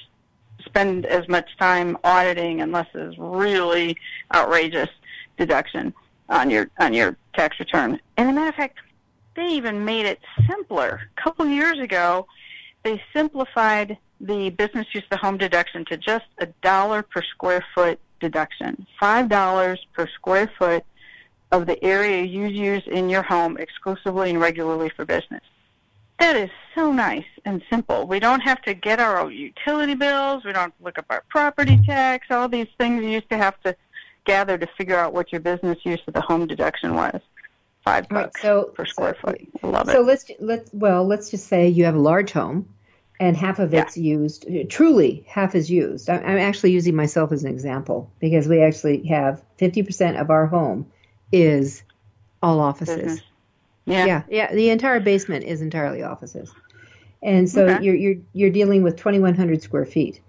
spend 0.65 1.05
as 1.05 1.29
much 1.29 1.55
time 1.57 1.97
auditing 2.03 2.59
unless 2.59 2.87
it's 2.93 3.17
really 3.17 3.95
outrageous 4.33 4.89
deduction 5.37 5.93
on 6.29 6.49
your 6.49 6.69
on 6.79 6.93
your 6.93 7.15
tax 7.37 7.59
return. 7.59 7.99
And 8.17 8.27
as 8.27 8.33
a 8.33 8.35
matter 8.35 8.49
of 8.49 8.55
fact, 8.55 8.79
they 9.35 9.47
even 9.49 9.85
made 9.85 10.05
it 10.05 10.19
simpler. 10.49 11.09
A 11.17 11.21
couple 11.21 11.45
of 11.45 11.51
years 11.51 11.79
ago, 11.79 12.27
they 12.83 13.01
simplified 13.13 13.97
the 14.19 14.49
business 14.49 14.87
use 14.93 15.03
of 15.03 15.09
the 15.11 15.17
home 15.17 15.37
deduction 15.37 15.85
to 15.85 15.97
just 15.97 16.25
a 16.39 16.47
dollar 16.63 17.03
per 17.03 17.21
square 17.21 17.63
foot 17.75 17.99
deduction. 18.19 18.87
Five 18.99 19.29
dollars 19.29 19.85
per 19.93 20.07
square 20.07 20.51
foot 20.57 20.83
of 21.51 21.67
the 21.67 21.81
area 21.83 22.23
you 22.23 22.45
use 22.45 22.83
in 22.87 23.09
your 23.09 23.21
home 23.21 23.57
exclusively 23.57 24.31
and 24.31 24.41
regularly 24.41 24.89
for 24.89 25.05
business. 25.05 25.43
That 26.19 26.35
is 26.35 26.49
so 26.73 26.91
nice 26.91 27.27
and 27.45 27.61
simple. 27.69 28.07
We 28.07 28.19
don't 28.19 28.41
have 28.41 28.61
to 28.63 28.73
get 28.73 28.99
our 28.99 29.31
utility 29.31 29.93
bills. 29.93 30.43
We 30.43 30.51
don't 30.51 30.73
look 30.81 30.97
up 30.97 31.05
our 31.11 31.23
property 31.29 31.79
tax, 31.85 32.27
all 32.31 32.49
these 32.49 32.67
things 32.79 33.03
you 33.03 33.09
used 33.09 33.29
to 33.29 33.37
have 33.37 33.61
to 33.61 33.75
gather 34.27 34.57
to 34.57 34.67
figure 34.77 34.97
out 34.97 35.13
what 35.13 35.31
your 35.31 35.41
business 35.41 35.79
use 35.83 36.01
of 36.05 36.13
the 36.13 36.21
home 36.21 36.45
deduction 36.45 36.93
was. 36.93 37.21
Five 37.83 38.09
bucks 38.09 38.35
right, 38.35 38.41
so, 38.43 38.63
per 38.65 38.85
square 38.85 39.15
so, 39.21 39.31
foot. 39.31 39.63
Love 39.63 39.85
so 39.85 39.91
it. 39.91 39.93
So 39.93 40.01
let's 40.01 40.31
let's 40.39 40.69
well 40.73 41.07
let's 41.07 41.31
just 41.31 41.47
say 41.47 41.69
you 41.69 41.85
have 41.85 41.95
a 41.95 41.99
large 41.99 42.31
home, 42.31 42.67
and 43.19 43.35
half 43.35 43.59
of 43.59 43.73
it's 43.73 43.95
yeah. 43.97 44.15
used. 44.17 44.45
Truly, 44.69 45.25
half 45.27 45.55
is 45.55 45.71
used. 45.71 46.09
I'm, 46.09 46.19
I'm 46.19 46.37
actually 46.37 46.73
using 46.73 46.95
myself 46.95 47.31
as 47.31 47.43
an 47.43 47.49
example 47.49 48.11
because 48.19 48.47
we 48.47 48.61
actually 48.61 49.07
have 49.07 49.41
50% 49.57 50.19
of 50.19 50.29
our 50.29 50.47
home 50.47 50.91
is 51.31 51.81
all 52.43 52.59
offices. 52.59 52.95
Business. 52.95 53.21
Yeah. 53.85 54.05
yeah, 54.05 54.23
yeah. 54.29 54.53
The 54.53 54.69
entire 54.69 54.99
basement 54.99 55.45
is 55.45 55.61
entirely 55.61 56.03
offices, 56.03 56.51
and 57.23 57.49
so 57.49 57.67
okay. 57.67 57.85
you're 57.85 57.95
you're 57.95 58.15
you're 58.33 58.49
dealing 58.49 58.83
with 58.83 58.97
2,100 58.97 59.61
square 59.61 59.85
feet. 59.85 60.19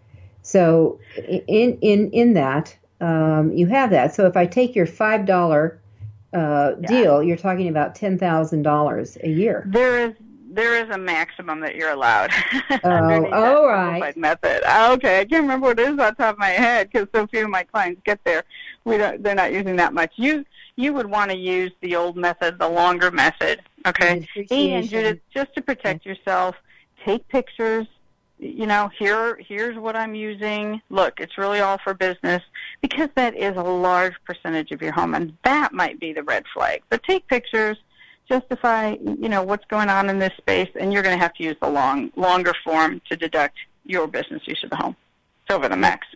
So 0.42 1.00
in 1.16 1.78
in 1.80 2.10
in 2.12 2.34
that 2.34 2.76
um, 3.00 3.52
you 3.52 3.66
have 3.66 3.90
that. 3.90 4.14
So 4.14 4.26
if 4.26 4.36
I 4.36 4.46
take 4.46 4.74
your 4.74 4.86
five 4.86 5.26
dollar 5.26 5.80
uh, 6.32 6.72
yeah. 6.80 6.88
deal, 6.88 7.22
you're 7.22 7.36
talking 7.36 7.68
about 7.68 7.94
ten 7.94 8.18
thousand 8.18 8.62
dollars 8.62 9.16
a 9.22 9.28
year. 9.28 9.64
There 9.66 10.08
is 10.08 10.14
there 10.50 10.82
is 10.82 10.90
a 10.90 10.98
maximum 10.98 11.60
that 11.60 11.76
you're 11.76 11.90
allowed. 11.90 12.32
Oh, 12.84 13.32
all 13.32 13.66
right. 13.66 14.16
Method. 14.16 14.62
Okay, 14.94 15.20
I 15.20 15.24
can't 15.24 15.42
remember 15.42 15.68
what 15.68 15.78
it 15.78 15.88
is 15.88 15.98
on 15.98 16.14
top 16.14 16.34
of 16.34 16.38
my 16.38 16.48
head 16.48 16.90
because 16.90 17.08
so 17.14 17.26
few 17.26 17.44
of 17.44 17.50
my 17.50 17.64
clients 17.64 18.00
get 18.04 18.22
there. 18.24 18.44
We 18.84 18.96
don't. 18.96 19.22
They're 19.22 19.34
not 19.34 19.52
using 19.52 19.76
that 19.76 19.92
much. 19.92 20.12
You 20.16 20.44
you 20.76 20.92
would 20.92 21.06
want 21.06 21.30
to 21.30 21.36
use 21.36 21.72
the 21.80 21.96
old 21.96 22.16
method, 22.16 22.58
the 22.58 22.68
longer 22.68 23.10
method. 23.10 23.62
Okay, 23.86 24.26
and 24.50 24.88
Judith, 24.88 25.20
just 25.32 25.54
to 25.54 25.62
protect 25.62 26.04
yourself, 26.06 26.56
take 27.04 27.26
pictures. 27.28 27.86
You 28.38 28.66
know, 28.66 28.90
here 28.98 29.38
here's 29.46 29.76
what 29.76 29.96
I'm 29.96 30.14
using. 30.14 30.80
Look, 30.90 31.20
it's 31.20 31.36
really 31.38 31.60
all 31.60 31.78
for 31.82 31.94
business 31.94 32.42
because 32.80 33.08
that 33.16 33.36
is 33.36 33.56
a 33.56 33.62
large 33.62 34.14
percentage 34.24 34.70
of 34.70 34.80
your 34.80 34.92
home, 34.92 35.14
and 35.14 35.36
that 35.44 35.72
might 35.72 35.98
be 35.98 36.12
the 36.12 36.22
red 36.22 36.44
flag. 36.54 36.82
But 36.88 37.02
take 37.02 37.26
pictures 37.26 37.76
justify, 38.28 38.96
you 39.00 39.28
know, 39.28 39.42
what's 39.42 39.64
going 39.66 39.88
on 39.88 40.10
in 40.10 40.18
this 40.18 40.32
space, 40.36 40.68
and 40.78 40.92
you're 40.92 41.02
going 41.02 41.16
to 41.16 41.22
have 41.22 41.34
to 41.34 41.42
use 41.42 41.56
the 41.60 41.68
long, 41.68 42.12
longer 42.16 42.52
form 42.62 43.00
to 43.08 43.16
deduct 43.16 43.56
your 43.84 44.06
business 44.06 44.42
use 44.46 44.62
of 44.62 44.70
the 44.70 44.76
home. 44.76 44.94
It's 45.46 45.54
over 45.54 45.68
the 45.68 45.76
max. 45.76 46.06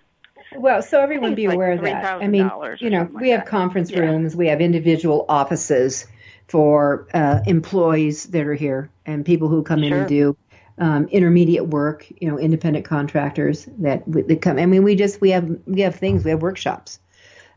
Well, 0.55 0.83
so 0.83 1.01
everyone 1.01 1.35
be 1.35 1.49
like 1.49 1.55
aware 1.55 1.73
of 1.73 1.81
that. 1.83 2.05
I 2.05 2.29
mean, 2.29 2.51
you 2.79 2.91
know, 2.91 3.05
we 3.05 3.31
like 3.31 3.39
have 3.39 3.49
conference 3.49 3.91
yeah. 3.91 4.01
rooms, 4.01 4.37
we 4.37 4.49
have 4.49 4.61
individual 4.61 5.25
offices 5.29 6.07
for 6.49 7.09
uh, 7.15 7.41
employees 7.47 8.25
that 8.25 8.47
are 8.47 8.55
here 8.55 8.91
and 9.07 9.25
people 9.25 9.49
who 9.49 9.63
come 9.63 9.79
sure. 9.79 9.87
in 9.87 9.93
and 9.95 10.09
do 10.09 10.37
um, 10.79 11.07
intermediate 11.09 11.67
work. 11.67 12.07
You 12.21 12.31
know, 12.31 12.39
independent 12.39 12.85
contractors 12.85 13.69
that 13.79 14.03
that 14.07 14.43
come. 14.43 14.59
I 14.59 14.67
mean, 14.67 14.83
we 14.83 14.95
just 14.95 15.21
we 15.21 15.31
have 15.31 15.49
we 15.67 15.81
have 15.83 15.97
things. 15.97 16.25
We 16.25 16.31
have 16.31 16.43
workshops 16.43 16.99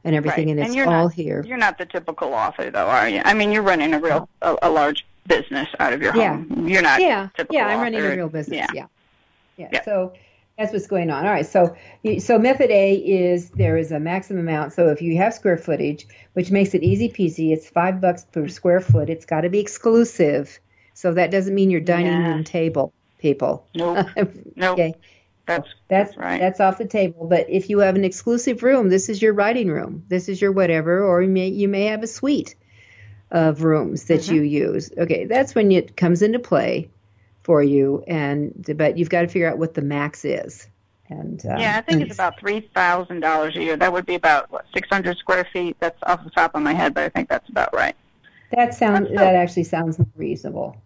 and 0.03 0.15
everything, 0.15 0.47
right. 0.47 0.57
and 0.57 0.59
it's 0.59 0.75
and 0.75 0.89
all 0.89 1.05
not, 1.05 1.13
here. 1.13 1.43
You're 1.45 1.57
not 1.57 1.77
the 1.77 1.85
typical 1.85 2.33
author, 2.33 2.69
though, 2.69 2.87
are 2.87 3.09
you? 3.09 3.21
I 3.25 3.33
mean, 3.33 3.51
you're 3.51 3.63
running 3.63 3.93
a 3.93 3.99
real 3.99 4.29
a, 4.41 4.55
a 4.61 4.69
large 4.69 5.05
business 5.27 5.67
out 5.79 5.93
of 5.93 6.01
your 6.01 6.11
home. 6.11 6.47
yeah. 6.55 6.67
You're 6.67 6.81
not. 6.81 7.01
Yeah, 7.01 7.29
typical 7.35 7.55
yeah. 7.55 7.67
I'm 7.67 7.73
author. 7.73 7.83
running 7.83 8.01
a 8.01 8.15
real 8.15 8.29
business. 8.29 8.57
Yeah. 8.57 8.67
yeah. 8.73 8.85
yeah, 9.57 9.69
yeah. 9.73 9.83
So 9.83 10.13
that's 10.57 10.71
what's 10.71 10.87
going 10.87 11.09
on. 11.09 11.25
All 11.25 11.31
right. 11.31 11.45
So 11.45 11.75
so 12.19 12.39
method 12.39 12.69
A 12.69 12.95
is 12.95 13.49
there 13.49 13.77
is 13.77 13.91
a 13.91 13.99
maximum 13.99 14.47
amount. 14.47 14.73
So 14.73 14.89
if 14.89 15.01
you 15.01 15.17
have 15.17 15.33
square 15.33 15.57
footage, 15.57 16.07
which 16.33 16.51
makes 16.51 16.73
it 16.73 16.83
easy 16.83 17.09
peasy, 17.09 17.51
it's 17.51 17.69
five 17.69 17.99
bucks 17.99 18.25
per 18.31 18.47
square 18.47 18.81
foot. 18.81 19.09
It's 19.09 19.25
got 19.25 19.41
to 19.41 19.49
be 19.49 19.59
exclusive. 19.59 20.59
So 20.93 21.13
that 21.13 21.31
doesn't 21.31 21.53
mean 21.53 21.71
your 21.71 21.81
dining 21.81 22.13
yeah. 22.13 22.29
room 22.29 22.43
table, 22.43 22.93
people. 23.25 23.65
Nope. 23.73 24.07
nope. 24.55 24.73
okay. 24.73 24.93
That's, 25.47 25.67
that's 25.87 26.09
that's 26.11 26.17
right. 26.17 26.39
That's 26.39 26.59
off 26.59 26.77
the 26.77 26.85
table. 26.85 27.25
But 27.27 27.49
if 27.49 27.71
you 27.71 27.79
have 27.79 27.95
an 27.95 28.05
exclusive 28.05 28.61
room, 28.61 28.89
this 28.89 29.09
is 29.09 29.19
your 29.19 29.33
writing 29.33 29.67
room. 29.67 30.03
This 30.07 30.29
is 30.29 30.39
your 30.39 30.51
whatever, 30.51 31.03
or 31.03 31.23
you 31.23 31.29
may 31.29 31.47
you 31.47 31.67
may 31.67 31.85
have 31.85 32.03
a 32.03 32.07
suite 32.07 32.55
of 33.31 33.63
rooms 33.63 34.05
that 34.05 34.21
mm-hmm. 34.21 34.35
you 34.35 34.41
use. 34.41 34.91
Okay, 34.95 35.25
that's 35.25 35.55
when 35.55 35.71
it 35.71 35.97
comes 35.97 36.21
into 36.21 36.37
play 36.37 36.89
for 37.41 37.63
you. 37.63 38.03
And 38.05 38.53
but 38.77 38.99
you've 38.99 39.09
got 39.09 39.21
to 39.21 39.27
figure 39.27 39.49
out 39.49 39.57
what 39.57 39.73
the 39.73 39.81
max 39.81 40.23
is. 40.23 40.67
And 41.09 41.43
um, 41.47 41.57
yeah, 41.57 41.77
I 41.77 41.81
think 41.81 42.03
it's 42.03 42.13
about 42.19 42.39
three 42.39 42.69
thousand 42.75 43.21
dollars 43.21 43.55
a 43.55 43.63
year. 43.63 43.75
That 43.75 43.91
would 43.91 44.05
be 44.05 44.15
about 44.15 44.51
what 44.51 44.65
six 44.71 44.87
hundred 44.87 45.17
square 45.17 45.47
feet. 45.51 45.77
That's 45.79 45.97
off 46.03 46.23
the 46.23 46.29
top 46.29 46.53
of 46.53 46.61
my 46.61 46.73
head, 46.73 46.93
but 46.93 47.03
I 47.03 47.09
think 47.09 47.29
that's 47.29 47.49
about 47.49 47.73
right. 47.73 47.95
That 48.51 48.75
sounds 48.75 49.09
that 49.09 49.35
actually 49.35 49.63
sounds 49.63 49.99
reasonable. 50.15 50.77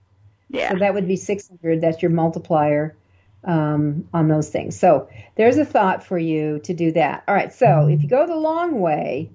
Yeah. 0.49 0.71
So 0.71 0.79
that 0.79 0.93
would 0.93 1.07
be 1.07 1.15
six 1.15 1.47
hundred. 1.47 1.81
That's 1.81 2.01
your 2.01 2.11
multiplier 2.11 2.95
um, 3.43 4.07
on 4.13 4.27
those 4.27 4.49
things. 4.49 4.77
So 4.77 5.09
there's 5.35 5.57
a 5.57 5.65
thought 5.65 6.03
for 6.03 6.17
you 6.17 6.59
to 6.59 6.73
do 6.73 6.91
that. 6.93 7.23
All 7.27 7.35
right. 7.35 7.53
So 7.53 7.87
if 7.87 8.01
you 8.01 8.09
go 8.09 8.27
the 8.27 8.35
long 8.35 8.79
way, 8.79 9.29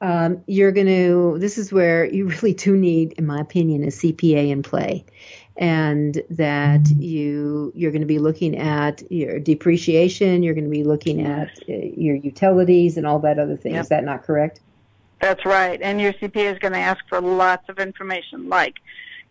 um, 0.00 0.42
you're 0.46 0.72
going 0.72 0.86
to, 0.86 1.36
this 1.38 1.58
is 1.58 1.72
where 1.72 2.04
you 2.12 2.28
really 2.28 2.54
do 2.54 2.76
need, 2.76 3.12
in 3.12 3.26
my 3.26 3.40
opinion, 3.40 3.84
a 3.84 3.88
CPA 3.88 4.50
in 4.50 4.62
play. 4.62 5.04
And 5.54 6.22
that 6.30 6.88
you 6.90 7.72
you're 7.74 7.90
going 7.90 8.00
to 8.00 8.06
be 8.06 8.18
looking 8.18 8.56
at 8.56 9.02
your 9.12 9.38
depreciation, 9.38 10.42
you're 10.42 10.54
going 10.54 10.64
to 10.64 10.70
be 10.70 10.82
looking 10.82 11.26
at 11.26 11.50
uh, 11.68 11.74
your 11.94 12.16
utilities 12.16 12.96
and 12.96 13.06
all 13.06 13.18
that 13.18 13.38
other 13.38 13.58
thing. 13.58 13.74
Yep. 13.74 13.82
Is 13.82 13.88
that 13.90 14.02
not 14.02 14.22
correct? 14.22 14.60
That's 15.20 15.44
right. 15.44 15.80
And 15.82 16.00
your 16.00 16.14
CPA 16.14 16.54
is 16.54 16.58
going 16.58 16.72
to 16.72 16.78
ask 16.78 17.06
for 17.06 17.20
lots 17.20 17.68
of 17.68 17.78
information, 17.78 18.48
like 18.48 18.76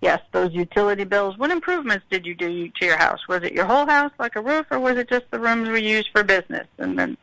yes, 0.01 0.19
those 0.31 0.51
utility 0.51 1.03
bills. 1.03 1.37
What 1.37 1.51
improvements 1.51 2.05
did 2.09 2.25
you 2.25 2.35
do 2.35 2.69
to 2.69 2.85
your 2.85 2.97
house? 2.97 3.19
Was 3.29 3.43
it 3.43 3.53
your 3.53 3.65
whole 3.65 3.85
house, 3.85 4.11
like 4.19 4.35
a 4.35 4.41
roof, 4.41 4.65
or 4.71 4.79
was 4.79 4.97
it 4.97 5.09
just 5.09 5.25
the 5.31 5.39
rooms 5.39 5.69
we 5.69 5.81
use 5.81 6.07
for 6.11 6.23
business? 6.23 6.67
And 6.79 6.97
then 6.97 7.17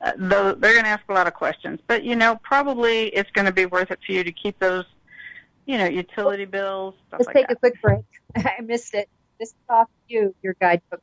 uh, 0.00 0.12
they're 0.16 0.54
going 0.54 0.84
to 0.84 0.90
ask 0.90 1.04
a 1.08 1.12
lot 1.12 1.26
of 1.26 1.34
questions. 1.34 1.80
But 1.86 2.04
you 2.04 2.16
know, 2.16 2.38
probably 2.42 3.06
it's 3.08 3.30
going 3.30 3.46
to 3.46 3.52
be 3.52 3.66
worth 3.66 3.90
it 3.90 4.00
for 4.04 4.12
you 4.12 4.24
to 4.24 4.32
keep 4.32 4.58
those, 4.58 4.84
you 5.64 5.78
know, 5.78 5.86
utility 5.86 6.44
bills. 6.44 6.94
Stuff 7.08 7.20
Let's 7.20 7.26
like 7.28 7.36
take 7.36 7.48
that. 7.48 7.56
a 7.56 7.60
quick 7.60 7.80
break. 7.80 8.04
I 8.36 8.60
missed 8.62 8.94
it. 8.94 9.08
This 9.38 9.50
is 9.50 9.54
off 9.68 9.88
you, 10.08 10.34
your 10.42 10.54
guidebook 10.60 11.02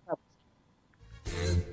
publisher. 1.25 1.73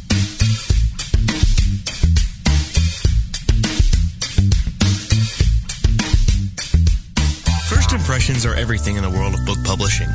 First 7.91 8.03
impressions 8.03 8.45
are 8.45 8.55
everything 8.55 8.95
in 8.95 9.03
the 9.03 9.09
world 9.09 9.33
of 9.33 9.45
book 9.45 9.57
publishing. 9.65 10.07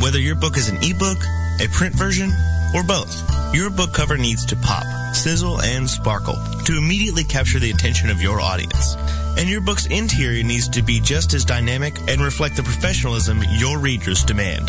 Whether 0.00 0.18
your 0.18 0.34
book 0.34 0.56
is 0.56 0.70
an 0.70 0.78
ebook, 0.80 1.18
a 1.60 1.68
print 1.68 1.94
version, 1.94 2.32
or 2.74 2.82
both, 2.82 3.12
your 3.54 3.68
book 3.68 3.92
cover 3.92 4.16
needs 4.16 4.46
to 4.46 4.56
pop, 4.56 4.86
sizzle, 5.14 5.60
and 5.60 5.90
sparkle 5.90 6.36
to 6.64 6.78
immediately 6.78 7.24
capture 7.24 7.58
the 7.58 7.70
attention 7.70 8.08
of 8.08 8.22
your 8.22 8.40
audience. 8.40 8.96
And 9.36 9.46
your 9.46 9.60
book's 9.60 9.84
interior 9.88 10.42
needs 10.42 10.70
to 10.70 10.80
be 10.80 11.00
just 11.00 11.34
as 11.34 11.44
dynamic 11.44 11.98
and 12.08 12.22
reflect 12.22 12.56
the 12.56 12.62
professionalism 12.62 13.42
your 13.58 13.78
readers 13.78 14.24
demand. 14.24 14.68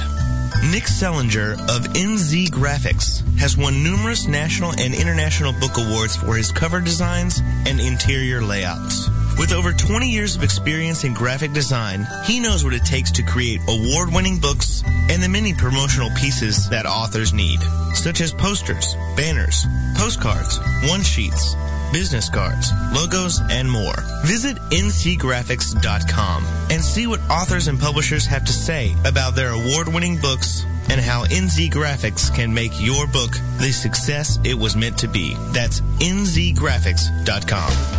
Nick 0.70 0.84
Sellinger 0.84 1.54
of 1.54 1.94
NZ 1.94 2.50
Graphics 2.50 3.24
has 3.40 3.56
won 3.56 3.82
numerous 3.84 4.28
national 4.28 4.72
and 4.72 4.94
international 4.94 5.54
book 5.54 5.78
awards 5.78 6.18
for 6.18 6.36
his 6.36 6.52
cover 6.52 6.82
designs 6.82 7.40
and 7.66 7.80
interior 7.80 8.42
layouts. 8.42 9.08
With 9.40 9.54
over 9.54 9.72
20 9.72 10.10
years 10.10 10.36
of 10.36 10.44
experience 10.44 11.06
in 11.06 11.14
graphic 11.14 11.54
design, 11.54 12.06
he 12.26 12.42
knows 12.42 12.66
what 12.66 12.74
it 12.74 12.84
takes 12.84 13.10
to 13.12 13.24
create 13.24 13.62
award-winning 13.70 14.40
books 14.40 14.84
and 15.10 15.24
the 15.24 15.30
many 15.30 15.54
promotional 15.54 16.10
pieces 16.10 16.68
that 16.68 16.86
authors 16.86 17.32
need, 17.32 17.62
such 17.94 18.20
as 18.20 18.34
posters, 18.34 18.98
banners, 19.16 19.66
postcards, 19.96 20.60
one-sheets, 20.90 21.56
business 21.94 22.28
cards, 22.28 22.70
logos, 22.94 23.40
and 23.50 23.72
more. 23.72 23.96
Visit 24.26 24.58
nzgraphics.com 24.72 26.46
and 26.70 26.84
see 26.84 27.08
what 27.08 27.22
authors 27.30 27.70
and 27.70 27.80
publishers 27.80 28.26
have 28.26 28.44
to 28.44 28.52
say 28.52 28.94
about 29.06 29.36
their 29.36 29.52
award-winning 29.52 30.20
books 30.20 30.66
and 30.90 31.00
how 31.00 31.24
NZ 31.24 31.70
Graphics 31.70 32.36
can 32.36 32.54
make 32.54 32.74
your 32.82 33.08
book 33.08 33.32
the 33.60 33.72
success 33.72 34.38
it 34.44 34.56
was 34.56 34.76
meant 34.76 34.98
to 34.98 35.08
be. 35.08 35.34
That's 35.54 35.80
nzgraphics.com. 35.80 37.99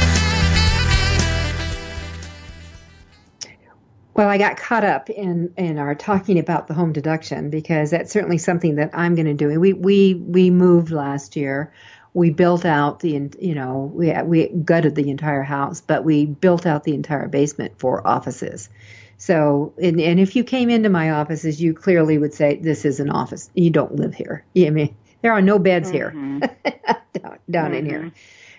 Well, 4.13 4.27
I 4.27 4.37
got 4.37 4.57
caught 4.57 4.83
up 4.83 5.09
in 5.09 5.53
in 5.57 5.77
our 5.77 5.95
talking 5.95 6.37
about 6.37 6.67
the 6.67 6.73
home 6.73 6.91
deduction 6.91 7.49
because 7.49 7.91
that's 7.91 8.11
certainly 8.11 8.37
something 8.37 8.75
that 8.75 8.91
I'm 8.93 9.15
going 9.15 9.27
to 9.27 9.33
do. 9.33 9.59
We 9.59 9.73
we 9.73 10.13
we 10.15 10.49
moved 10.49 10.91
last 10.91 11.35
year. 11.35 11.71
We 12.13 12.29
built 12.29 12.65
out 12.65 12.99
the 12.99 13.29
you 13.39 13.55
know 13.55 13.89
we 13.93 14.13
we 14.23 14.47
gutted 14.47 14.95
the 14.95 15.09
entire 15.09 15.43
house, 15.43 15.79
but 15.79 16.03
we 16.03 16.25
built 16.25 16.65
out 16.65 16.83
the 16.83 16.93
entire 16.93 17.29
basement 17.29 17.79
for 17.79 18.05
offices. 18.05 18.69
So, 19.17 19.73
and, 19.79 20.01
and 20.01 20.19
if 20.19 20.35
you 20.35 20.43
came 20.43 20.71
into 20.71 20.89
my 20.89 21.11
offices, 21.11 21.61
you 21.61 21.75
clearly 21.75 22.17
would 22.17 22.33
say 22.33 22.55
this 22.55 22.85
is 22.85 22.99
an 22.99 23.11
office. 23.11 23.51
You 23.53 23.69
don't 23.69 23.95
live 23.95 24.15
here. 24.15 24.43
I 24.57 24.71
mean, 24.71 24.95
there 25.21 25.31
are 25.31 25.43
no 25.43 25.59
beds 25.59 25.91
mm-hmm. 25.91 26.39
here 26.39 26.57
down, 27.13 27.37
down 27.49 27.65
mm-hmm. 27.65 27.73
in 27.75 27.85
here, 27.85 27.99
mm-hmm. 27.99 28.17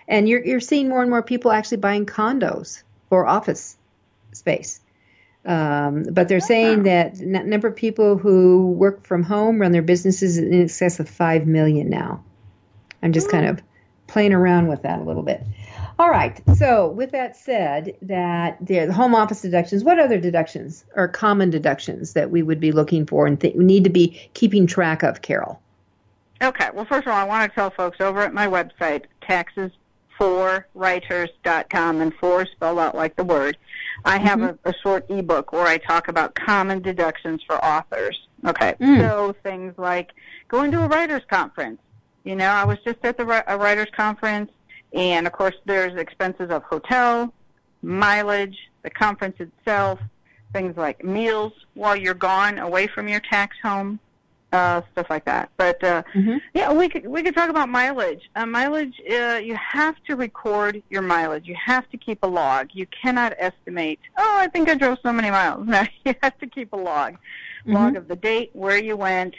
and 0.09 0.29
you're 0.29 0.45
you're 0.45 0.61
seeing 0.61 0.89
more 0.89 1.03
and 1.03 1.11
more 1.11 1.23
people 1.23 1.53
actually 1.53 1.79
buying 1.79 2.07
condos 2.07 2.85
for 3.11 3.27
office 3.27 3.77
space. 4.33 4.81
Um, 5.45 6.05
but 6.05 6.29
they're 6.29 6.41
saying 6.41 6.85
that 6.85 7.19
the 7.19 7.27
number 7.27 7.67
of 7.67 7.75
people 7.75 8.17
who 8.17 8.71
work 8.73 9.05
from 9.05 9.25
home 9.25 9.61
run 9.61 9.73
their 9.73 9.83
businesses 9.83 10.39
in 10.39 10.63
excess 10.63 11.01
of 11.01 11.09
5 11.09 11.47
million 11.47 11.91
now. 11.91 12.23
I'm 13.03 13.13
just 13.13 13.29
kind 13.29 13.47
of 13.47 13.61
playing 14.07 14.33
around 14.33 14.69
with 14.69 14.83
that 14.83 15.01
a 15.01 15.03
little 15.03 15.25
bit. 15.25 15.43
All 15.99 16.11
right. 16.11 16.41
So, 16.57 16.89
with 16.89 17.13
that 17.13 17.37
said, 17.37 17.97
that 18.03 18.59
the 18.65 18.93
home 18.93 19.15
office 19.15 19.41
deductions, 19.43 19.85
what 19.85 19.99
other 19.99 20.19
deductions 20.19 20.85
are 20.97 21.09
common 21.09 21.51
deductions 21.51 22.15
that 22.15 22.31
we 22.31 22.43
would 22.43 22.61
be 22.61 22.73
looking 22.73 23.05
for 23.07 23.27
and 23.27 23.39
th- 23.41 23.57
need 23.57 23.85
to 23.85 23.91
be 23.91 24.31
keeping 24.35 24.67
track 24.67 25.03
of, 25.03 25.23
Carol? 25.23 25.61
Okay. 26.43 26.69
Well, 26.73 26.85
first 26.85 27.07
of 27.07 27.13
all, 27.13 27.19
I 27.19 27.25
want 27.25 27.51
to 27.51 27.55
tell 27.55 27.71
folks 27.71 27.99
over 28.01 28.21
at 28.23 28.35
my 28.35 28.47
website, 28.47 29.05
taxes4writers.com, 29.23 32.01
and 32.01 32.15
four 32.15 32.47
spelled 32.47 32.79
out 32.79 32.95
like 32.95 33.17
the 33.17 33.25
word. 33.25 33.57
I 34.05 34.19
have 34.19 34.39
mm-hmm. 34.39 34.69
a, 34.69 34.71
a, 34.71 34.75
short 34.83 35.09
ebook 35.09 35.53
where 35.53 35.67
I 35.67 35.79
talk 35.79 36.09
about 36.09 36.35
common 36.35 36.83
deductions 36.83 37.43
for 37.47 37.63
authors. 37.65 38.27
Okay, 38.47 38.75
mm. 38.81 38.99
so 39.01 39.35
things 39.43 39.75
like 39.79 40.13
going 40.49 40.73
to 40.73 40.83
a 40.83 40.89
writers 40.89 41.23
conference. 41.29 41.81
You 42.25 42.37
know, 42.37 42.49
I 42.49 42.65
was 42.65 42.79
just 42.85 42.99
at 43.05 43.17
the 43.17 43.45
a 43.47 43.57
writers 43.57 43.89
conference, 43.97 44.51
and 44.93 45.27
of 45.27 45.33
course, 45.33 45.55
there's 45.65 45.95
expenses 45.95 46.51
of 46.51 46.63
hotel, 46.65 47.33
mileage, 47.83 48.57
the 48.83 48.91
conference 48.91 49.37
itself, 49.39 49.99
things 50.53 50.77
like 50.77 51.05
meals 51.05 51.53
while 51.75 51.97
you're 51.97 52.15
gone 52.15 52.59
away 52.59 52.87
from 52.87 53.09
your 53.09 53.21
tax 53.21 53.57
home 53.63 53.99
uh, 54.53 54.83
stuff 54.93 55.09
like 55.09 55.25
that. 55.25 55.51
But 55.57 55.83
uh, 55.83 56.03
mm-hmm. 56.15 56.37
yeah, 56.55 56.73
we 56.73 56.88
could 56.88 57.07
we 57.07 57.23
could 57.23 57.35
talk 57.35 57.49
about 57.49 57.69
mileage. 57.69 58.31
Uh, 58.37 58.47
mileage, 58.47 59.01
uh, 59.11 59.41
you 59.43 59.57
have 59.57 59.97
to 60.05 60.17
record 60.17 60.83
your 60.91 61.03
mileage. 61.03 61.47
You 61.47 61.57
have 61.65 61.88
to 61.91 61.97
keep 61.97 62.23
a 62.23 62.27
log. 62.27 62.69
You 62.73 62.87
cannot 62.87 63.35
estimate. 63.38 63.99
Oh, 64.19 64.37
I 64.38 64.49
think 64.49 64.69
I 64.69 64.75
drove 64.75 64.99
so 65.03 65.12
many 65.12 65.31
miles. 65.31 65.67
No, 65.73 65.85
you 66.05 66.15
have 66.23 66.38
to 66.41 66.47
keep 66.47 66.75
a 66.75 66.77
log. 66.77 67.15
Mm-hmm. 67.15 67.73
Log 67.73 67.97
of 67.97 68.07
the 68.07 68.17
date, 68.17 68.51
where 68.53 68.77
you 68.77 68.95
went, 68.95 69.35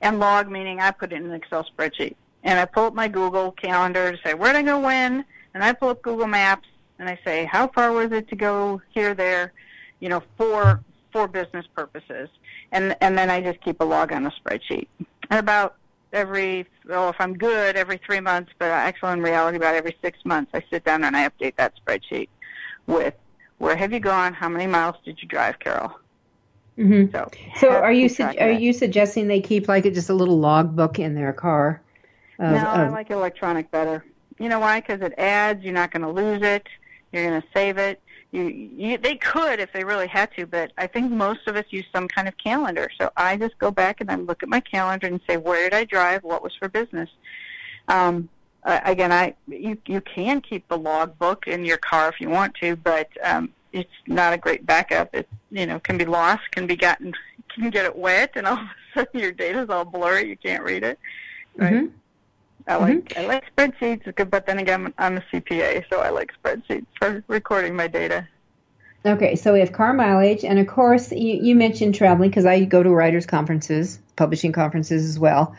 and 0.00 0.18
log 0.18 0.48
meaning 0.50 0.80
I 0.80 0.92
put 0.92 1.12
it 1.12 1.16
in 1.16 1.26
an 1.26 1.32
Excel 1.32 1.64
spreadsheet. 1.64 2.14
And 2.42 2.58
I 2.58 2.64
pull 2.64 2.84
up 2.84 2.94
my 2.94 3.08
Google 3.08 3.52
Calendar 3.52 4.12
to 4.12 4.18
say 4.24 4.32
where 4.32 4.52
did 4.52 4.60
I 4.60 4.62
go 4.62 4.80
when, 4.80 5.24
and 5.52 5.62
I 5.62 5.74
pull 5.74 5.90
up 5.90 6.00
Google 6.00 6.26
Maps 6.26 6.68
and 6.98 7.08
I 7.08 7.18
say 7.24 7.44
how 7.44 7.68
far 7.68 7.92
was 7.92 8.12
it 8.12 8.28
to 8.28 8.36
go 8.36 8.80
here, 8.90 9.14
there, 9.14 9.52
you 10.00 10.08
know, 10.08 10.22
for 10.38 10.82
for 11.12 11.28
business 11.28 11.66
purposes 11.74 12.28
and 12.74 12.96
and 13.00 13.16
then 13.16 13.30
I 13.30 13.40
just 13.40 13.60
keep 13.62 13.80
a 13.80 13.84
log 13.84 14.12
on 14.12 14.26
a 14.26 14.32
spreadsheet. 14.32 14.88
And 15.30 15.40
about 15.40 15.76
every 16.12 16.66
well, 16.86 17.08
if 17.08 17.16
I'm 17.18 17.38
good, 17.38 17.76
every 17.76 17.98
three 18.04 18.20
months, 18.20 18.52
but 18.58 18.70
actually 18.70 19.12
in 19.12 19.22
reality, 19.22 19.56
about 19.56 19.74
every 19.74 19.96
six 20.02 20.18
months, 20.24 20.50
I 20.52 20.62
sit 20.70 20.84
down 20.84 21.04
and 21.04 21.16
I 21.16 21.28
update 21.28 21.56
that 21.56 21.72
spreadsheet 21.80 22.28
with 22.86 23.14
where 23.58 23.76
have 23.76 23.92
you 23.92 24.00
gone, 24.00 24.34
how 24.34 24.48
many 24.48 24.66
miles 24.66 24.96
did 25.04 25.22
you 25.22 25.28
drive, 25.28 25.58
Carol. 25.60 25.92
Mm-hmm. 26.76 27.12
So, 27.12 27.30
so 27.60 27.70
are 27.70 27.92
you 27.92 28.08
su- 28.08 28.24
are 28.24 28.50
you 28.50 28.72
suggesting 28.72 29.28
they 29.28 29.40
keep 29.40 29.68
like 29.68 29.84
just 29.84 30.10
a 30.10 30.14
little 30.14 30.38
log 30.38 30.74
book 30.74 30.98
in 30.98 31.14
their 31.14 31.32
car? 31.32 31.80
Of, 32.40 32.50
no, 32.50 32.58
I 32.58 32.88
like 32.88 33.10
electronic 33.10 33.70
better. 33.70 34.04
You 34.40 34.48
know 34.48 34.58
why? 34.58 34.80
Because 34.80 35.00
it 35.00 35.14
adds. 35.16 35.62
You're 35.62 35.72
not 35.72 35.92
going 35.92 36.02
to 36.02 36.10
lose 36.10 36.42
it. 36.42 36.66
You're 37.12 37.24
going 37.28 37.40
to 37.40 37.46
save 37.54 37.78
it 37.78 38.02
you, 38.34 38.68
you 38.76 38.98
they 38.98 39.14
could 39.14 39.60
if 39.60 39.72
they 39.72 39.84
really 39.84 40.08
had 40.08 40.34
to, 40.36 40.44
but 40.44 40.72
I 40.76 40.88
think 40.88 41.12
most 41.12 41.46
of 41.46 41.54
us 41.54 41.64
use 41.70 41.84
some 41.94 42.08
kind 42.08 42.26
of 42.26 42.36
calendar. 42.36 42.90
So 42.98 43.10
I 43.16 43.36
just 43.36 43.56
go 43.58 43.70
back 43.70 44.00
and 44.00 44.10
I 44.10 44.16
look 44.16 44.42
at 44.42 44.48
my 44.48 44.58
calendar 44.58 45.06
and 45.06 45.20
say, 45.28 45.36
where 45.36 45.70
did 45.70 45.76
I 45.76 45.84
drive? 45.84 46.24
What 46.24 46.42
was 46.42 46.52
for 46.58 46.68
business? 46.68 47.08
Um, 47.86 48.28
again, 48.64 49.12
I 49.12 49.34
you 49.46 49.78
you 49.86 50.00
can 50.00 50.40
keep 50.40 50.66
the 50.68 50.76
log 50.76 51.16
book 51.18 51.46
in 51.46 51.64
your 51.64 51.76
car 51.76 52.08
if 52.08 52.20
you 52.20 52.28
want 52.28 52.54
to, 52.56 52.74
but 52.74 53.08
um, 53.22 53.50
it's 53.72 53.90
not 54.08 54.32
a 54.32 54.38
great 54.38 54.66
backup. 54.66 55.14
It 55.14 55.28
you 55.52 55.66
know 55.66 55.78
can 55.78 55.96
be 55.96 56.04
lost, 56.04 56.42
can 56.50 56.66
be 56.66 56.76
gotten, 56.76 57.12
can 57.54 57.70
get 57.70 57.84
it 57.84 57.94
wet, 57.94 58.32
and 58.34 58.46
all 58.48 58.54
of 58.54 58.58
a 58.58 58.98
sudden 58.98 59.20
your 59.20 59.32
data's 59.32 59.70
all 59.70 59.84
blurry. 59.84 60.28
You 60.28 60.36
can't 60.36 60.64
read 60.64 60.82
it. 60.82 60.98
Right. 61.56 61.72
Mm-hmm. 61.72 61.86
I 62.66 62.76
like 62.76 63.08
mm-hmm. 63.08 63.20
I 63.20 63.26
like 63.26 63.44
spreadsheets, 63.54 64.30
but 64.30 64.46
then 64.46 64.58
again, 64.58 64.92
I'm 64.96 65.18
a 65.18 65.20
CPA, 65.32 65.84
so 65.90 66.00
I 66.00 66.10
like 66.10 66.32
spreadsheets 66.42 66.86
for 66.98 67.22
recording 67.28 67.76
my 67.76 67.88
data. 67.88 68.26
Okay, 69.06 69.36
so 69.36 69.52
we 69.52 69.60
have 69.60 69.72
car 69.72 69.92
mileage, 69.92 70.44
and 70.44 70.58
of 70.58 70.66
course, 70.66 71.12
you, 71.12 71.38
you 71.42 71.54
mentioned 71.54 71.94
traveling 71.94 72.30
because 72.30 72.46
I 72.46 72.64
go 72.64 72.82
to 72.82 72.88
writers' 72.88 73.26
conferences, 73.26 73.98
publishing 74.16 74.52
conferences 74.52 75.06
as 75.06 75.18
well. 75.18 75.54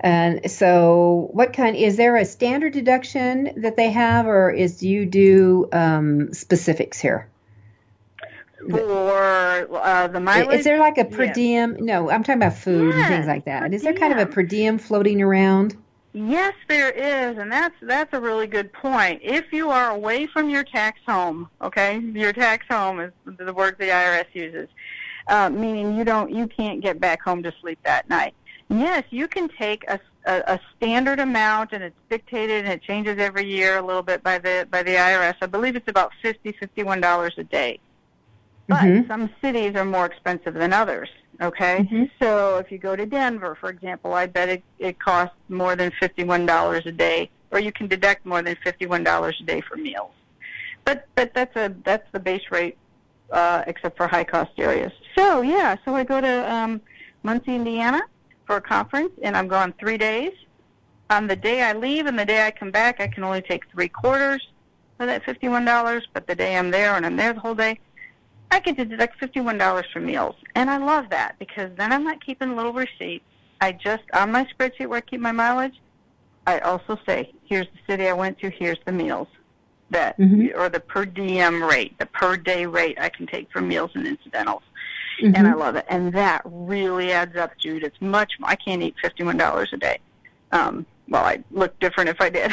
And 0.00 0.50
so, 0.50 1.28
what 1.32 1.52
kind 1.52 1.76
is 1.76 1.98
there 1.98 2.16
a 2.16 2.24
standard 2.24 2.72
deduction 2.72 3.60
that 3.60 3.76
they 3.76 3.90
have, 3.90 4.26
or 4.26 4.50
is 4.50 4.78
do 4.78 4.88
you 4.88 5.04
do 5.04 5.68
um, 5.72 6.32
specifics 6.32 6.98
here? 6.98 7.28
For 8.70 9.68
uh, 9.76 10.08
the 10.08 10.20
mileage, 10.20 10.60
is 10.60 10.64
there 10.64 10.78
like 10.78 10.96
a 10.96 11.04
per 11.04 11.30
diem? 11.34 11.76
No, 11.78 12.10
I'm 12.10 12.24
talking 12.24 12.40
about 12.40 12.56
food 12.56 12.94
yes, 12.94 12.96
and 12.96 13.14
things 13.14 13.26
like 13.26 13.44
that. 13.44 13.74
Is 13.74 13.82
there 13.82 13.92
kind 13.92 14.14
of 14.14 14.18
a 14.18 14.26
per 14.26 14.42
diem 14.42 14.78
floating 14.78 15.20
around? 15.20 15.76
Yes, 16.18 16.54
there 16.66 16.88
is, 16.88 17.36
and 17.36 17.52
that's 17.52 17.74
that's 17.82 18.14
a 18.14 18.20
really 18.20 18.46
good 18.46 18.72
point. 18.72 19.20
If 19.22 19.52
you 19.52 19.68
are 19.68 19.90
away 19.90 20.26
from 20.26 20.48
your 20.48 20.64
tax 20.64 20.98
home, 21.06 21.50
okay, 21.60 21.98
your 21.98 22.32
tax 22.32 22.64
home 22.70 23.00
is 23.00 23.12
the 23.26 23.52
word 23.52 23.76
the 23.78 23.90
IRS 23.90 24.24
uses, 24.32 24.70
uh, 25.28 25.50
meaning 25.50 25.94
you 25.94 26.04
don't 26.04 26.30
you 26.30 26.46
can't 26.46 26.80
get 26.80 26.98
back 26.98 27.20
home 27.20 27.42
to 27.42 27.52
sleep 27.60 27.78
that 27.84 28.08
night. 28.08 28.32
Yes, 28.70 29.04
you 29.10 29.28
can 29.28 29.50
take 29.50 29.84
a, 29.88 30.00
a, 30.24 30.54
a 30.54 30.60
standard 30.74 31.20
amount, 31.20 31.74
and 31.74 31.84
it's 31.84 32.00
dictated 32.08 32.64
and 32.64 32.72
it 32.72 32.80
changes 32.80 33.18
every 33.18 33.44
year 33.44 33.76
a 33.76 33.82
little 33.82 34.02
bit 34.02 34.22
by 34.22 34.38
the 34.38 34.66
by 34.70 34.82
the 34.82 34.92
IRS. 34.92 35.34
I 35.42 35.46
believe 35.46 35.76
it's 35.76 35.88
about 35.88 36.12
fifty 36.22 36.52
fifty 36.52 36.82
one 36.82 37.02
dollars 37.02 37.34
a 37.36 37.44
day. 37.44 37.78
But 38.68 38.84
mm-hmm. 38.84 39.06
some 39.06 39.28
cities 39.42 39.74
are 39.76 39.84
more 39.84 40.06
expensive 40.06 40.54
than 40.54 40.72
others. 40.72 41.10
Okay, 41.40 41.80
mm-hmm. 41.80 42.04
so 42.18 42.56
if 42.56 42.72
you 42.72 42.78
go 42.78 42.96
to 42.96 43.04
Denver, 43.04 43.54
for 43.60 43.68
example, 43.68 44.14
I 44.14 44.26
bet 44.26 44.48
it, 44.48 44.62
it 44.78 44.98
costs 44.98 45.36
more 45.50 45.76
than 45.76 45.92
fifty-one 46.00 46.46
dollars 46.46 46.86
a 46.86 46.92
day, 46.92 47.30
or 47.50 47.58
you 47.58 47.72
can 47.72 47.88
deduct 47.88 48.24
more 48.24 48.40
than 48.40 48.56
fifty-one 48.64 49.04
dollars 49.04 49.36
a 49.40 49.44
day 49.44 49.60
for 49.60 49.76
meals. 49.76 50.12
But 50.86 51.06
but 51.14 51.34
that's 51.34 51.54
a 51.56 51.74
that's 51.84 52.10
the 52.12 52.20
base 52.20 52.44
rate, 52.50 52.78
uh, 53.30 53.64
except 53.66 53.98
for 53.98 54.06
high-cost 54.06 54.52
areas. 54.56 54.92
So 55.14 55.42
yeah, 55.42 55.76
so 55.84 55.94
I 55.94 56.04
go 56.04 56.22
to 56.22 56.52
um, 56.54 56.80
Muncie, 57.22 57.54
Indiana, 57.54 58.00
for 58.46 58.56
a 58.56 58.60
conference, 58.62 59.12
and 59.22 59.36
I'm 59.36 59.48
gone 59.48 59.74
three 59.78 59.98
days. 59.98 60.32
On 61.10 61.26
the 61.26 61.36
day 61.36 61.62
I 61.62 61.74
leave 61.74 62.06
and 62.06 62.18
the 62.18 62.24
day 62.24 62.46
I 62.46 62.50
come 62.50 62.70
back, 62.70 63.00
I 63.00 63.08
can 63.08 63.24
only 63.24 63.42
take 63.42 63.70
three 63.70 63.88
quarters 63.88 64.46
of 64.98 65.06
that 65.06 65.22
fifty-one 65.24 65.66
dollars. 65.66 66.08
But 66.14 66.26
the 66.26 66.34
day 66.34 66.56
I'm 66.56 66.70
there 66.70 66.94
and 66.94 67.04
I'm 67.04 67.16
there 67.16 67.34
the 67.34 67.40
whole 67.40 67.54
day, 67.54 67.78
I 68.50 68.60
get 68.60 68.76
to 68.76 68.84
deduct 68.84 69.20
$51 69.20 69.84
for 69.92 70.00
meals. 70.00 70.36
And 70.54 70.70
I 70.70 70.76
love 70.78 71.10
that 71.10 71.36
because 71.38 71.70
then 71.76 71.92
I'm 71.92 72.04
not 72.04 72.24
keeping 72.24 72.56
little 72.56 72.72
receipts. 72.72 73.24
I 73.60 73.72
just, 73.72 74.04
on 74.12 74.32
my 74.32 74.44
spreadsheet 74.46 74.86
where 74.88 74.98
I 74.98 75.00
keep 75.00 75.20
my 75.20 75.32
mileage, 75.32 75.80
I 76.46 76.60
also 76.60 76.98
say, 77.06 77.32
here's 77.44 77.66
the 77.66 77.92
city 77.92 78.06
I 78.08 78.12
went 78.12 78.38
to, 78.40 78.50
here's 78.50 78.78
the 78.84 78.92
meals 78.92 79.28
that, 79.90 80.18
Mhm. 80.18 80.56
or 80.56 80.68
the 80.68 80.80
per 80.80 81.04
diem 81.04 81.62
rate, 81.62 81.98
the 81.98 82.06
per 82.06 82.36
day 82.36 82.66
rate 82.66 82.98
I 83.00 83.08
can 83.08 83.26
take 83.26 83.50
for 83.50 83.60
meals 83.60 83.90
and 83.94 84.06
incidentals. 84.06 84.62
Mhm. 85.20 85.36
And 85.36 85.48
I 85.48 85.54
love 85.54 85.76
it. 85.76 85.86
And 85.88 86.12
that 86.12 86.42
really 86.44 87.12
adds 87.12 87.36
up, 87.36 87.56
Jude. 87.58 87.82
It's 87.82 88.00
much, 88.00 88.34
I 88.42 88.54
can't 88.56 88.82
eat 88.82 88.94
$51 89.02 89.72
a 89.72 89.76
day. 89.76 89.98
Um, 90.52 90.86
well, 91.08 91.24
I'd 91.24 91.44
look 91.50 91.78
different 91.80 92.10
if 92.10 92.20
I 92.20 92.28
did. 92.30 92.52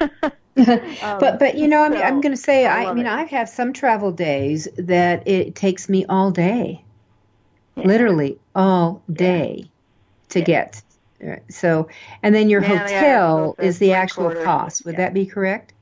but 1.20 1.38
but 1.38 1.56
you 1.58 1.66
know 1.68 1.82
I'm 1.82 1.92
Um, 1.92 1.98
so 1.98 2.04
I'm 2.04 2.20
going 2.20 2.34
to 2.34 2.40
say 2.40 2.66
I 2.66 2.84
I, 2.84 2.94
mean 2.94 3.06
it. 3.06 3.10
I 3.12 3.24
have 3.24 3.48
some 3.48 3.72
travel 3.72 4.12
days 4.12 4.68
that 4.78 5.26
it 5.26 5.54
takes 5.54 5.88
me 5.88 6.06
all 6.06 6.30
day, 6.30 6.84
Yeah. 7.76 7.86
literally 7.86 8.38
all 8.54 9.02
day, 9.12 9.70
to 10.30 10.38
Yeah. 10.38 10.44
get. 10.44 10.82
Uh, 11.24 11.36
So 11.50 11.88
and 12.22 12.34
then 12.34 12.48
your 12.48 12.62
Yeah, 12.62 12.68
yeah, 12.68 12.80
hotel 12.80 13.56
is 13.58 13.78
the 13.78 13.92
actual 13.94 14.24
quarters. 14.26 14.44
cost. 14.44 14.84
Would 14.84 14.92
Yeah. 14.94 14.98
that 14.98 15.14
be 15.14 15.26
correct? 15.26 15.72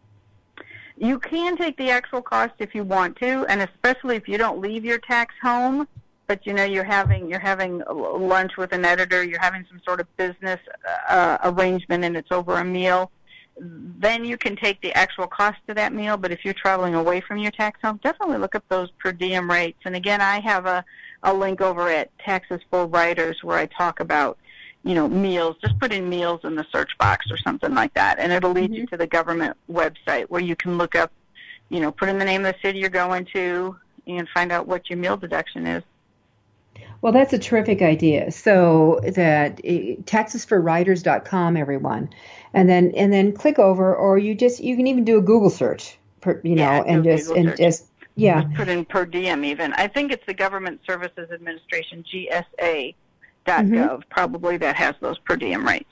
You 0.97 1.19
can 1.19 1.57
take 1.57 1.77
the 1.77 1.91
actual 1.91 2.23
cost 2.23 2.53
if 2.59 2.75
you 2.75 2.85
want 2.85 3.17
to, 3.17 3.45
and 3.49 3.61
especially 3.63 4.17
if 4.17 4.29
you 4.29 4.39
don't 4.39 4.61
leave 4.61 4.85
your 4.85 4.99
tax 4.99 5.35
home, 5.43 5.89
but 6.29 6.47
you 6.47 6.53
know 6.55 6.65
you're 6.65 6.85
having 6.85 7.29
you're 7.29 7.41
having 7.41 7.83
lunch 7.91 8.57
with 8.57 8.73
an 8.73 8.85
editor, 8.85 9.23
you're 9.25 9.41
having 9.41 9.67
some 9.69 9.81
sort 9.85 10.01
of 10.01 10.07
business 10.17 10.61
uh, 11.09 11.39
arrangement, 11.45 12.05
and 12.05 12.17
it's 12.17 12.31
over 12.31 12.59
a 12.59 12.65
meal. 12.65 13.11
Then 13.59 14.25
you 14.25 14.37
can 14.37 14.57
take 14.57 14.81
the 14.81 14.93
actual 14.95 15.27
cost 15.27 15.59
of 15.69 15.77
that 15.77 15.93
meal. 15.93 16.17
But 16.17 16.33
if 16.33 16.45
you're 16.45 16.55
traveling 16.55 16.95
away 16.95 17.21
from 17.21 17.39
your 17.39 17.53
tax 17.53 17.81
home, 17.83 18.01
definitely 18.03 18.39
look 18.39 18.55
up 18.55 18.65
those 18.69 18.91
per 18.99 19.13
diem 19.13 19.51
rates. 19.51 19.81
And 19.85 19.95
again, 19.95 20.21
I 20.21 20.41
have 20.41 20.67
a 20.67 20.85
a 21.25 21.33
link 21.33 21.61
over 21.61 21.89
at 21.89 22.11
Taxes 22.19 22.61
for 22.69 22.87
Writers 22.87 23.45
where 23.45 23.57
I 23.57 23.67
talk 23.67 24.01
about 24.01 24.39
you 24.85 24.95
know, 24.95 25.09
meals, 25.09 25.57
just 25.63 25.79
put 25.79 25.93
in 25.93 26.09
meals 26.09 26.41
in 26.45 26.57
the 26.57 26.67
search 26.73 26.97
box 26.99 27.31
or 27.31 27.37
something 27.37 27.75
like 27.75 27.95
that, 27.95 28.19
and 28.19 28.33
it'll 28.33 28.53
lead 28.53 28.75
you 28.75 28.87
to 28.87 28.97
the 28.97 29.07
government 29.07 29.57
website 29.71 30.25
where 30.29 30.41
you 30.41 30.57
can 30.57 30.77
look 30.77 30.95
up, 30.95 31.13
you 31.69 31.81
know, 31.81 31.93
put 31.93 32.09
in 32.09 32.19
the 32.19 32.25
name 32.25 32.45
of 32.45 32.53
the 32.53 32.61
city 32.67 32.81
you're 32.81 32.89
going 32.89 33.25
to 33.33 33.77
and 34.07 34.29
find 34.35 34.51
out 34.51 34.67
what 34.67 34.91
your 34.91 34.99
meal 34.99 35.17
deduction 35.17 35.67
is. 35.67 35.85
Well, 37.01 37.13
that's 37.13 37.33
a 37.33 37.39
terrific 37.39 37.83
idea. 37.83 38.31
So 38.33 39.01
that 39.05 39.61
eh, 39.65 39.97
taxesforwriters.com, 40.05 41.57
everyone, 41.57 42.11
and 42.55 42.69
then 42.69 42.93
and 42.97 43.13
then 43.13 43.33
click 43.33 43.59
over, 43.59 43.95
or 43.95 44.19
you 44.19 44.35
just 44.35 44.61
you 44.61 44.77
can 44.77 44.87
even 44.87 45.05
do 45.05 45.19
a 45.19 45.23
Google 45.23 45.51
search, 45.51 45.99
per, 46.21 46.41
you 46.45 46.55
know, 46.55 46.63
Yeah, 46.63 46.83
and 46.87 47.05
just 47.05 47.29
Google 47.29 47.41
and 47.41 47.49
search. 47.51 47.59
just 47.59 47.87
yeah. 48.15 48.43
Just 48.43 48.55
put 48.55 48.69
in 48.69 48.85
per 48.85 49.07
diem 49.07 49.45
even. 49.45 49.73
I 49.73 49.89
think 49.89 50.13
it's 50.13 50.27
the 50.27 50.35
Government 50.35 50.81
Services 50.87 51.31
Administration, 51.31 52.05
GSA.gov, 53.47 54.03
probably 54.11 54.57
that 54.59 54.77
has 54.77 54.95
those 55.01 55.19
per 55.19 55.37
diem 55.37 55.67
rates. 55.67 55.89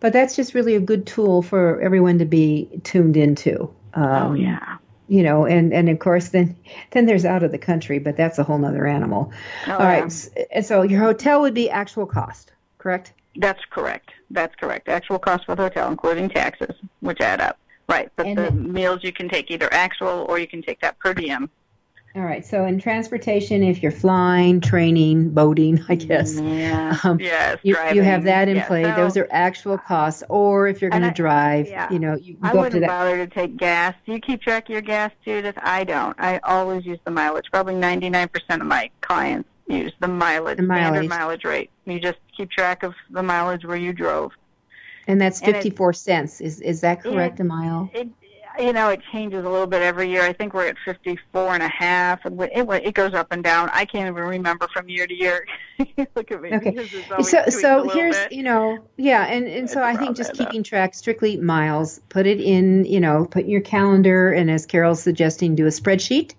But 0.00 0.12
that's 0.12 0.36
just 0.36 0.54
really 0.54 0.74
a 0.74 0.80
good 0.80 1.06
tool 1.06 1.42
for 1.42 1.80
everyone 1.80 2.18
to 2.18 2.24
be 2.24 2.68
tuned 2.84 3.16
into. 3.16 3.72
Um, 3.94 4.04
oh 4.04 4.34
yeah. 4.34 4.78
You 5.08 5.22
know, 5.22 5.44
and, 5.44 5.74
and 5.74 5.88
of 5.90 5.98
course, 5.98 6.30
then 6.30 6.56
then 6.92 7.06
there's 7.06 7.24
out 7.24 7.42
of 7.42 7.50
the 7.52 7.58
country, 7.58 7.98
but 7.98 8.16
that's 8.16 8.38
a 8.38 8.44
whole 8.44 8.58
nother 8.58 8.86
animal. 8.86 9.32
Oh, 9.66 9.72
All 9.72 9.78
right. 9.78 10.30
yeah. 10.50 10.60
so 10.62 10.82
your 10.82 11.00
hotel 11.00 11.42
would 11.42 11.54
be 11.54 11.68
actual 11.70 12.06
cost, 12.06 12.52
correct? 12.78 13.12
That's 13.36 13.60
correct. 13.70 14.10
That's 14.32 14.54
correct. 14.56 14.88
Actual 14.88 15.18
cost 15.18 15.44
for 15.46 15.54
the 15.54 15.62
hotel, 15.62 15.88
including 15.90 16.28
taxes, 16.30 16.74
which 17.00 17.20
add 17.20 17.40
up. 17.40 17.58
Right. 17.88 18.10
But 18.16 18.26
And 18.26 18.38
the 18.38 18.42
then- 18.44 18.72
meals 18.72 19.00
you 19.04 19.12
can 19.12 19.28
take 19.28 19.50
either 19.50 19.68
actual 19.72 20.26
or 20.28 20.38
you 20.38 20.46
can 20.48 20.62
take 20.62 20.80
that 20.80 20.98
per 20.98 21.12
diem. 21.14 21.48
All 22.14 22.22
right. 22.22 22.44
So 22.44 22.66
in 22.66 22.78
transportation, 22.78 23.62
if 23.62 23.82
you're 23.82 23.90
flying, 23.90 24.60
training, 24.60 25.30
boating, 25.30 25.82
I 25.88 25.94
guess. 25.94 26.38
Yeah. 26.38 26.98
Um, 27.04 27.18
yes. 27.20 27.56
You, 27.62 27.76
you 27.94 28.02
have 28.02 28.24
that 28.24 28.48
in 28.48 28.56
Yeah, 28.56 28.66
play. 28.66 28.82
so- 28.84 28.94
Those 28.96 29.16
are 29.16 29.26
actual 29.30 29.78
costs. 29.78 30.22
Or 30.28 30.68
if 30.68 30.80
you're 30.82 30.90
going 30.90 31.02
to 31.04 31.10
drive, 31.10 31.68
yeah. 31.68 31.90
you 31.90 31.98
know, 31.98 32.14
you 32.16 32.36
I 32.42 32.52
go 32.52 32.58
up 32.60 32.70
to 32.72 32.76
wouldn't 32.76 32.80
that. 32.82 32.88
bother 32.88 33.16
to 33.16 33.26
take 33.26 33.56
gas. 33.56 33.94
Do 34.04 34.12
you 34.12 34.20
keep 34.20 34.42
track 34.42 34.64
of 34.64 34.70
your 34.70 34.82
gas, 34.82 35.10
Judith? 35.24 35.56
I 35.62 35.84
don't. 35.84 36.14
I 36.20 36.38
always 36.44 36.84
use 36.84 36.98
the 37.04 37.10
mileage. 37.10 37.46
Probably 37.50 37.74
99% 37.74 38.28
of 38.60 38.66
my 38.66 38.90
clients 39.00 39.48
use 39.72 39.92
the 40.00 40.08
mileage, 40.08 40.56
The 40.58 40.62
mileage. 40.64 40.84
standard 40.84 41.08
mileage 41.08 41.44
rate. 41.44 41.70
You 41.86 41.98
just 42.00 42.18
keep 42.36 42.50
track 42.50 42.82
of 42.82 42.94
the 43.10 43.22
mileage 43.22 43.64
where 43.64 43.76
you 43.76 43.92
drove. 43.92 44.32
And 45.08 45.20
that's 45.20 45.40
and 45.40 45.50
it- 45.50 45.54
54 45.54 45.92
cents. 45.94 46.40
Is 46.40 46.60
is 46.60 46.80
that 46.82 47.02
correct, 47.02 47.38
Yeah. 47.38 47.44
a 47.44 47.48
mile? 47.48 47.90
It, 47.94 48.08
you 48.58 48.74
know, 48.74 48.90
it 48.90 49.00
changes 49.10 49.46
a 49.46 49.48
little 49.48 49.66
bit 49.66 49.80
every 49.80 50.10
year. 50.10 50.20
I 50.22 50.34
think 50.34 50.52
we're 50.52 50.66
at 50.68 50.76
54 50.84 51.54
and 51.54 51.62
a 51.62 51.68
half, 51.68 52.22
and 52.26 52.38
it, 52.38 52.68
it 52.84 52.92
goes 52.94 53.14
up 53.14 53.28
and 53.32 53.42
down. 53.42 53.70
I 53.72 53.86
can't 53.86 54.10
even 54.10 54.22
remember 54.28 54.68
from 54.74 54.90
year 54.90 55.06
to 55.06 55.14
year. 55.14 55.46
Look 56.14 56.30
at 56.30 56.42
me. 56.42 56.52
Okay. 56.52 56.70
because 56.70 56.92
it's 56.92 57.10
always 57.10 57.30
So 57.30 57.44
so 57.48 57.88
here's 57.88 58.14
bit. 58.16 58.32
you 58.32 58.42
know 58.42 58.78
yeah 58.98 59.24
and 59.24 59.46
and 59.48 59.70
so 59.70 59.82
I 59.82 59.96
think 59.96 60.18
just 60.18 60.34
keeping 60.34 60.62
track 60.62 60.94
strictly 60.94 61.38
miles. 61.38 62.00
Put 62.10 62.26
it 62.26 62.40
in 62.42 62.84
you 62.84 63.00
know 63.00 63.24
put 63.24 63.44
in 63.44 63.50
your 63.50 63.62
calendar 63.62 64.32
and 64.32 64.50
as 64.50 64.66
Carol's 64.66 65.02
suggesting, 65.02 65.54
do 65.54 65.64
a 65.64 65.70
spreadsheet. 65.70 66.34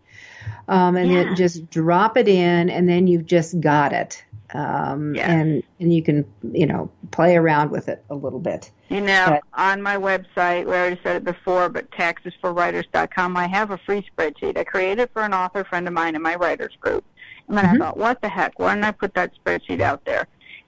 Um, 0.68 0.96
and 0.96 1.12
Yeah. 1.12 1.24
then 1.24 1.36
just 1.36 1.70
drop 1.70 2.18
it 2.18 2.28
in, 2.28 2.70
and 2.70 2.88
then 2.88 3.08
you've 3.08 3.26
just 3.26 3.60
got 3.60 3.92
it. 3.94 4.24
Um, 4.54 5.16
Yeah. 5.16 5.32
and 5.32 5.64
and 5.80 5.92
you 5.94 6.04
can 6.04 6.26
you 6.52 6.66
know 6.66 6.90
play 7.12 7.36
around 7.36 7.72
with 7.72 7.90
it 7.90 8.04
a 8.10 8.16
little 8.16 8.40
bit. 8.40 8.70
You 8.90 9.02
know, 9.02 9.26
But- 9.54 9.60
on 9.60 9.82
my 9.82 9.98
website, 9.98 10.66
we 10.66 10.72
already 10.74 11.00
said 11.04 11.16
it 11.18 11.24
before, 11.24 11.70
but 11.70 11.90
taxesforwriters.com, 11.92 13.36
I 13.38 13.48
have 13.48 13.72
a 13.72 13.78
free 13.80 14.06
spreadsheet. 14.16 14.58
I 14.58 14.64
created 14.64 15.10
for 15.14 15.24
an 15.24 15.34
author 15.34 15.64
friend 15.64 15.88
of 15.88 15.94
mine 15.94 16.16
in 16.16 16.22
my 16.22 16.36
writers 16.36 16.76
group. 16.80 17.04
And 17.48 17.58
then 17.58 17.66
Mhm. 17.66 17.76
I 17.76 17.78
thought, 17.80 17.98
what 17.98 18.22
the 18.22 18.30
heck? 18.30 18.58
Why 18.60 18.74
don't 18.76 18.84
I 18.84 18.92
put 18.92 19.14
that 19.16 19.32
spreadsheet 19.36 19.82
out 19.82 20.06
there? 20.06 20.28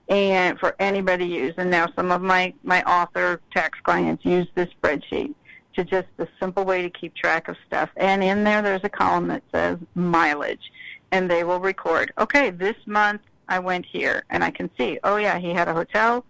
And 0.09 0.59
for 0.59 0.75
anybody 0.79 1.27
to 1.29 1.33
use. 1.35 1.53
And 1.57 1.69
now 1.71 1.88
some 1.95 2.11
of 2.11 2.21
my, 2.21 2.53
my 2.63 2.81
author 2.83 3.39
tax 3.53 3.79
clients 3.83 4.25
use 4.25 4.47
this 4.55 4.69
spreadsheet 4.81 5.33
to 5.75 5.83
just 5.83 6.07
a 6.17 6.27
simple 6.39 6.63
way 6.63 6.81
to 6.81 6.89
keep 6.89 7.15
track 7.15 7.47
of 7.47 7.55
stuff. 7.67 7.89
And 7.97 8.23
in 8.23 8.43
there, 8.43 8.61
there's 8.61 8.83
a 8.83 8.89
column 8.89 9.27
that 9.27 9.43
says 9.51 9.77
mileage. 9.95 10.71
And 11.11 11.29
they 11.29 11.43
will 11.43 11.59
record, 11.59 12.11
okay, 12.17 12.49
this 12.49 12.75
month 12.85 13.21
I 13.47 13.59
went 13.59 13.85
here. 13.85 14.23
And 14.29 14.43
I 14.43 14.51
can 14.51 14.69
see, 14.77 14.99
oh, 15.03 15.17
yeah, 15.17 15.39
he 15.39 15.51
had 15.51 15.67
a 15.67 15.73
hotel 15.73 16.25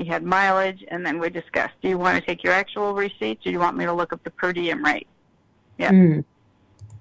he 0.00 0.06
had 0.06 0.24
mileage, 0.24 0.84
and 0.88 1.04
then 1.04 1.18
we 1.18 1.28
discussed, 1.28 1.74
do 1.82 1.88
you 1.88 1.98
want 1.98 2.18
to 2.18 2.26
take 2.26 2.42
your 2.42 2.52
actual 2.52 2.94
receipts, 2.94 3.42
or 3.42 3.44
do 3.44 3.50
you 3.50 3.58
want 3.58 3.76
me 3.76 3.84
to 3.84 3.92
look 3.92 4.12
up 4.12 4.24
the 4.24 4.30
per 4.30 4.52
diem 4.52 4.82
rate? 4.84 5.06
Yeah. 5.78 5.90
Mm. 5.90 6.24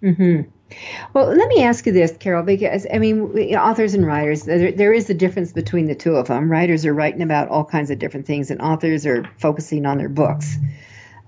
Hmm. 0.02 0.42
Well, 1.14 1.28
let 1.28 1.48
me 1.48 1.64
ask 1.64 1.86
you 1.86 1.92
this, 1.92 2.16
Carol, 2.18 2.44
because 2.44 2.86
I 2.94 3.00
mean, 3.00 3.22
authors 3.56 3.94
and 3.94 4.06
writers, 4.06 4.44
there, 4.44 4.72
there 4.72 4.94
is 4.94 5.10
a 5.10 5.14
difference 5.14 5.52
between 5.52 5.88
the 5.88 5.96
two 5.96 6.16
of 6.16 6.28
them. 6.28 6.52
Writers 6.52 6.86
are 6.86 6.94
writing 6.94 7.22
about 7.22 7.48
all 7.48 7.66
kinds 7.66 7.90
of 7.90 8.00
different 8.00 8.28
things, 8.28 8.52
and 8.52 8.62
authors 8.62 9.06
are 9.06 9.24
focusing 9.40 9.86
on 9.86 9.98
their 9.98 10.10
books. 10.10 10.58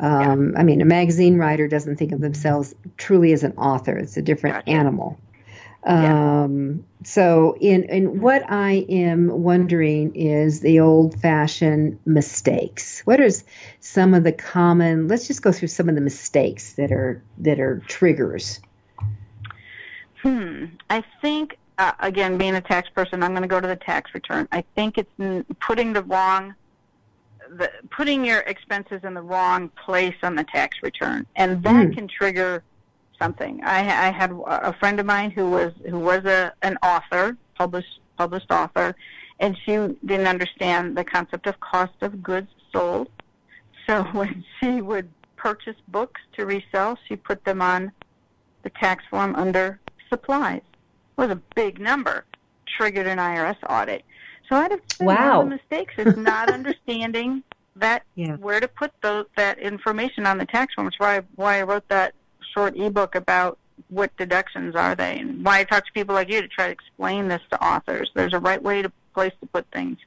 Um, 0.02 0.56
I 0.58 0.64
mean, 0.64 0.82
a 0.82 0.86
magazine 0.86 1.38
writer 1.38 1.68
doesn't 1.68 1.96
think 1.98 2.12
of 2.12 2.20
themselves 2.20 2.76
truly 2.98 3.32
as 3.34 3.44
an 3.44 3.54
author; 3.54 3.98
it's 3.98 4.18
a 4.18 4.22
different 4.22 4.58
Gotcha. 4.58 4.70
animal. 4.70 5.18
Yeah. 5.86 6.44
Um, 6.44 6.84
so, 7.04 7.56
in 7.60 7.84
in 7.84 8.22
what 8.22 8.44
I 8.50 8.86
am 8.90 9.30
wondering 9.44 10.16
is 10.16 10.60
the 10.60 10.80
old-fashioned 10.80 12.00
mistakes. 12.06 13.02
What 13.06 13.20
are 13.22 13.30
some 13.80 14.14
of 14.14 14.24
the 14.24 14.32
common? 14.32 15.08
Let's 15.08 15.28
just 15.28 15.42
go 15.42 15.52
through 15.52 15.70
some 15.70 15.88
of 15.88 15.96
the 15.96 16.02
mistakes 16.02 16.74
that 16.74 16.92
are 16.92 17.22
that 17.40 17.60
are 17.60 17.82
triggers. 17.88 18.60
Hmm. 20.22 20.66
I 20.90 21.04
think, 21.22 21.58
uh, 21.80 21.94
again, 22.00 22.38
being 22.38 22.54
a 22.56 22.62
tax 22.62 22.90
person, 22.90 23.24
I'm 23.24 23.32
going 23.32 23.42
to 23.42 23.48
go 23.48 23.60
to 23.60 23.68
the 23.68 23.76
tax 23.76 24.14
return. 24.14 24.48
I 24.52 24.64
think 24.76 25.00
it's 25.00 25.12
putting 25.60 25.94
the 25.94 26.04
wrong, 26.04 26.54
the, 27.58 27.70
putting 27.90 28.24
your 28.26 28.40
expenses 28.40 29.02
in 29.04 29.14
the 29.14 29.22
wrong 29.22 29.70
place 29.86 30.16
on 30.24 30.36
the 30.36 30.44
tax 30.46 30.78
return, 30.82 31.26
and 31.36 31.62
that 31.64 31.88
Mm. 31.88 31.96
can 31.96 32.08
trigger 32.08 32.64
something. 33.20 33.62
I, 33.64 33.80
I 34.08 34.12
had 34.12 34.32
a 34.48 34.74
friend 34.74 35.00
of 35.00 35.06
mine 35.06 35.32
who 35.32 35.50
was 35.50 35.74
who 35.90 36.00
was 36.00 36.26
a 36.26 36.54
an 36.62 36.78
author, 36.84 37.38
published 37.58 38.00
published 38.18 38.52
author, 38.52 38.96
and 39.40 39.58
she 39.66 39.74
didn't 40.06 40.28
understand 40.28 40.98
the 40.98 41.04
concept 41.04 41.46
of 41.48 41.60
cost 41.60 41.94
of 42.02 42.24
goods 42.24 42.50
sold. 42.72 43.10
So 43.88 44.04
when 44.14 44.44
she 44.60 44.82
would 44.82 45.10
purchase 45.36 45.76
books 45.88 46.22
to 46.38 46.46
resell, 46.46 46.98
she 47.08 47.16
put 47.16 47.44
them 47.46 47.62
on 47.62 47.92
the 48.64 48.70
tax 48.70 49.04
form 49.10 49.36
under 49.36 49.80
supplies. 50.10 50.62
It 51.18 51.22
was 51.22 51.32
a 51.32 51.42
big 51.56 51.80
number, 51.80 52.26
triggered 52.78 53.08
an 53.08 53.18
IRS 53.18 53.58
audit. 53.70 54.04
So 54.52 54.58
I'd 54.58 54.72
have 54.72 54.82
said 54.98 55.08
Wow. 55.08 55.38
one 55.44 55.54
of 55.54 55.60
the 55.60 55.76
mistakes 55.78 55.94
is 55.98 56.18
not 56.18 56.50
understanding 56.54 57.42
that 57.78 58.04
Yeah. 58.16 58.36
where 58.36 58.60
to 58.60 58.68
put 58.68 58.92
those 59.02 59.26
that 59.38 59.58
information 59.60 60.26
on 60.28 60.38
the 60.38 60.46
tax 60.46 60.74
form. 60.74 60.88
That's 60.88 61.00
why 61.00 61.22
why 61.36 61.60
I 61.60 61.64
wrote 61.64 61.88
that 61.88 62.14
short 62.54 62.76
ebook 62.78 63.16
about 63.16 63.58
what 63.88 64.16
deductions 64.18 64.76
are 64.76 64.94
they 64.94 65.20
and 65.20 65.44
why 65.46 65.60
I 65.60 65.64
talk 65.64 65.86
to 65.86 65.92
people 65.94 66.14
like 66.14 66.30
you 66.30 66.42
to 66.42 66.48
try 66.50 66.66
to 66.66 66.72
explain 66.74 67.30
this 67.30 67.42
to 67.52 67.64
authors. 67.66 68.12
There's 68.14 68.34
a 68.34 68.40
right 68.40 68.62
way 68.62 68.82
to 68.82 68.92
place 69.14 69.32
to 69.40 69.48
put 69.48 69.66
things. 69.72 69.98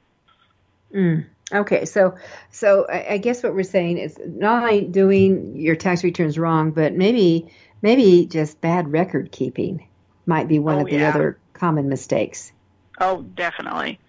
Mm. 0.93 1.25
Okay, 1.51 1.85
so 1.85 2.15
so 2.51 2.85
I, 2.87 3.13
I 3.13 3.17
guess 3.17 3.41
what 3.41 3.55
we're 3.55 3.63
saying 3.63 3.97
is 3.97 4.15
not 4.23 4.61
only 4.63 4.81
doing 4.81 5.55
your 5.57 5.75
tax 5.75 6.03
returns 6.03 6.37
wrong, 6.37 6.69
but 6.69 6.93
maybe 6.93 7.51
maybe 7.81 8.27
just 8.27 8.61
bad 8.61 8.91
record 8.91 9.31
keeping. 9.31 9.87
might 10.27 10.47
be 10.47 10.59
one 10.59 10.75
Oh, 10.75 10.81
of 10.81 10.87
the 10.87 10.97
yeah. 10.97 11.09
other 11.09 11.39
common 11.53 11.89
mistakes. 11.89 12.51
Oh, 13.01 13.23
definitely. 13.23 13.99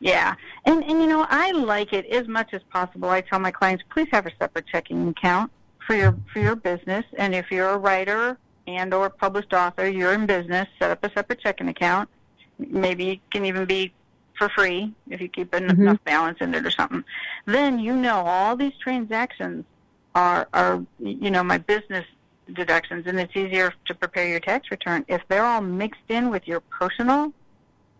Yeah. 0.00 0.34
And 0.64 0.82
and 0.84 1.00
you 1.00 1.06
know, 1.06 1.26
I 1.28 1.52
like 1.52 1.92
it 1.92 2.06
as 2.06 2.28
much 2.28 2.52
as 2.52 2.62
possible. 2.72 3.08
I 3.08 3.20
tell 3.22 3.38
my 3.38 3.50
clients, 3.50 3.84
please 3.90 4.08
have 4.12 4.26
a 4.26 4.32
separate 4.38 4.66
checking 4.66 5.08
account 5.08 5.50
for 5.86 5.94
your 5.94 6.16
for 6.32 6.40
your 6.40 6.56
business 6.56 7.04
and 7.16 7.34
if 7.34 7.50
you're 7.50 7.70
a 7.70 7.78
writer 7.78 8.36
and 8.66 8.92
or 8.92 9.08
published 9.08 9.52
author, 9.52 9.86
you're 9.88 10.12
in 10.12 10.26
business, 10.26 10.66
set 10.78 10.90
up 10.90 11.04
a 11.04 11.10
separate 11.12 11.40
checking 11.40 11.68
account. 11.68 12.08
Maybe 12.58 13.10
it 13.10 13.20
can 13.30 13.44
even 13.44 13.64
be 13.64 13.92
for 14.36 14.48
free 14.50 14.92
if 15.08 15.20
you 15.20 15.28
keep 15.28 15.52
Mhm. 15.52 15.70
enough 15.70 16.04
balance 16.04 16.38
in 16.40 16.54
it 16.54 16.66
or 16.66 16.70
something. 16.70 17.04
Then 17.46 17.78
you 17.78 17.94
know 17.96 18.22
all 18.26 18.56
these 18.56 18.76
transactions 18.82 19.64
are 20.14 20.48
are 20.52 20.82
you 20.98 21.30
know 21.30 21.42
my 21.44 21.58
business 21.58 22.04
deductions 22.52 23.06
and 23.06 23.18
it's 23.18 23.34
easier 23.34 23.72
to 23.86 23.94
prepare 23.94 24.28
your 24.28 24.40
tax 24.40 24.70
return 24.70 25.04
if 25.08 25.20
they're 25.28 25.44
all 25.44 25.60
mixed 25.60 26.08
in 26.08 26.30
with 26.30 26.46
your 26.46 26.60
personal 26.60 27.32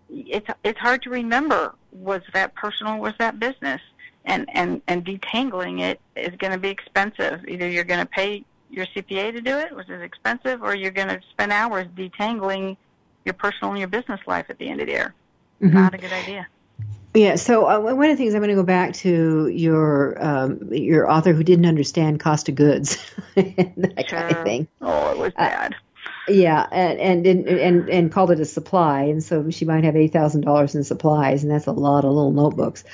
it's 0.09 0.47
it's 0.65 0.79
hard 0.79 1.03
to 1.03 1.11
remember 1.11 1.75
was 1.93 2.23
that 2.33 2.55
personal 2.55 2.99
was 2.99 3.15
that 3.19 3.39
business 3.41 3.81
and 4.25 4.49
and 4.53 4.83
and 4.87 5.05
detangling 5.05 5.81
it 5.81 6.01
is 6.17 6.35
going 6.39 6.53
to 6.53 6.59
be 6.59 6.69
expensive 6.69 7.45
either 7.49 7.69
you're 7.69 7.85
going 7.85 8.01
to 8.01 8.07
pay 8.07 8.45
your 8.71 8.87
CPA 8.87 9.33
to 9.33 9.41
do 9.41 9.57
it 9.59 9.75
which 9.75 9.89
is 9.89 10.03
expensive 10.03 10.63
or 10.63 10.75
you're 10.75 10.91
going 10.91 11.09
to 11.09 11.21
spend 11.31 11.53
hours 11.53 11.87
detangling 11.97 12.77
your 13.25 13.35
personal 13.35 13.71
and 13.71 13.79
your 13.79 13.89
business 13.89 14.21
life 14.27 14.47
at 14.49 14.59
the 14.59 14.69
end 14.69 14.81
of 14.81 14.87
the 14.87 14.93
year 14.93 15.15
Mhm. 15.63 15.73
not 15.73 15.95
a 15.95 15.99
good 15.99 16.13
idea 16.13 16.47
Yeah. 17.15 17.37
So 17.37 17.67
uh, 17.67 17.81
one 17.81 18.11
of 18.11 18.11
the 18.11 18.17
things 18.17 18.35
I'm 18.35 18.41
going 18.41 18.51
to 18.51 18.55
go 18.55 18.63
back 18.63 18.93
to 18.97 19.49
your 19.49 20.23
um, 20.23 20.69
your 20.71 21.11
author 21.11 21.33
who 21.33 21.43
didn't 21.43 21.65
understand 21.65 22.21
cost 22.21 22.51
of 22.51 22.57
goods, 22.57 22.99
and 23.37 23.73
that 23.97 24.07
kind 24.09 24.31
of 24.31 24.45
thing. 24.45 24.69
oh 24.83 25.11
it 25.13 25.19
was 25.19 25.33
Uh, 25.39 25.49
bad 25.49 25.75
Yeah, 26.29 26.67
and 26.73 27.27
and 27.27 27.47
and 27.47 27.89
and 27.89 28.13
called 28.13 28.33
it 28.33 28.41
a 28.41 28.45
supply, 28.45 29.03
and 29.03 29.23
so 29.23 29.51
she 29.51 29.65
might 29.65 29.85
have 29.85 29.95
eight 29.95 30.13
thousand 30.13 30.41
dollars 30.41 30.75
in 30.75 30.83
supplies, 30.83 31.43
and 31.43 31.53
that's 31.53 31.67
a 31.67 31.73
lot 31.73 32.05
of 32.05 32.11
little 32.11 32.33
notebooks. 32.33 32.85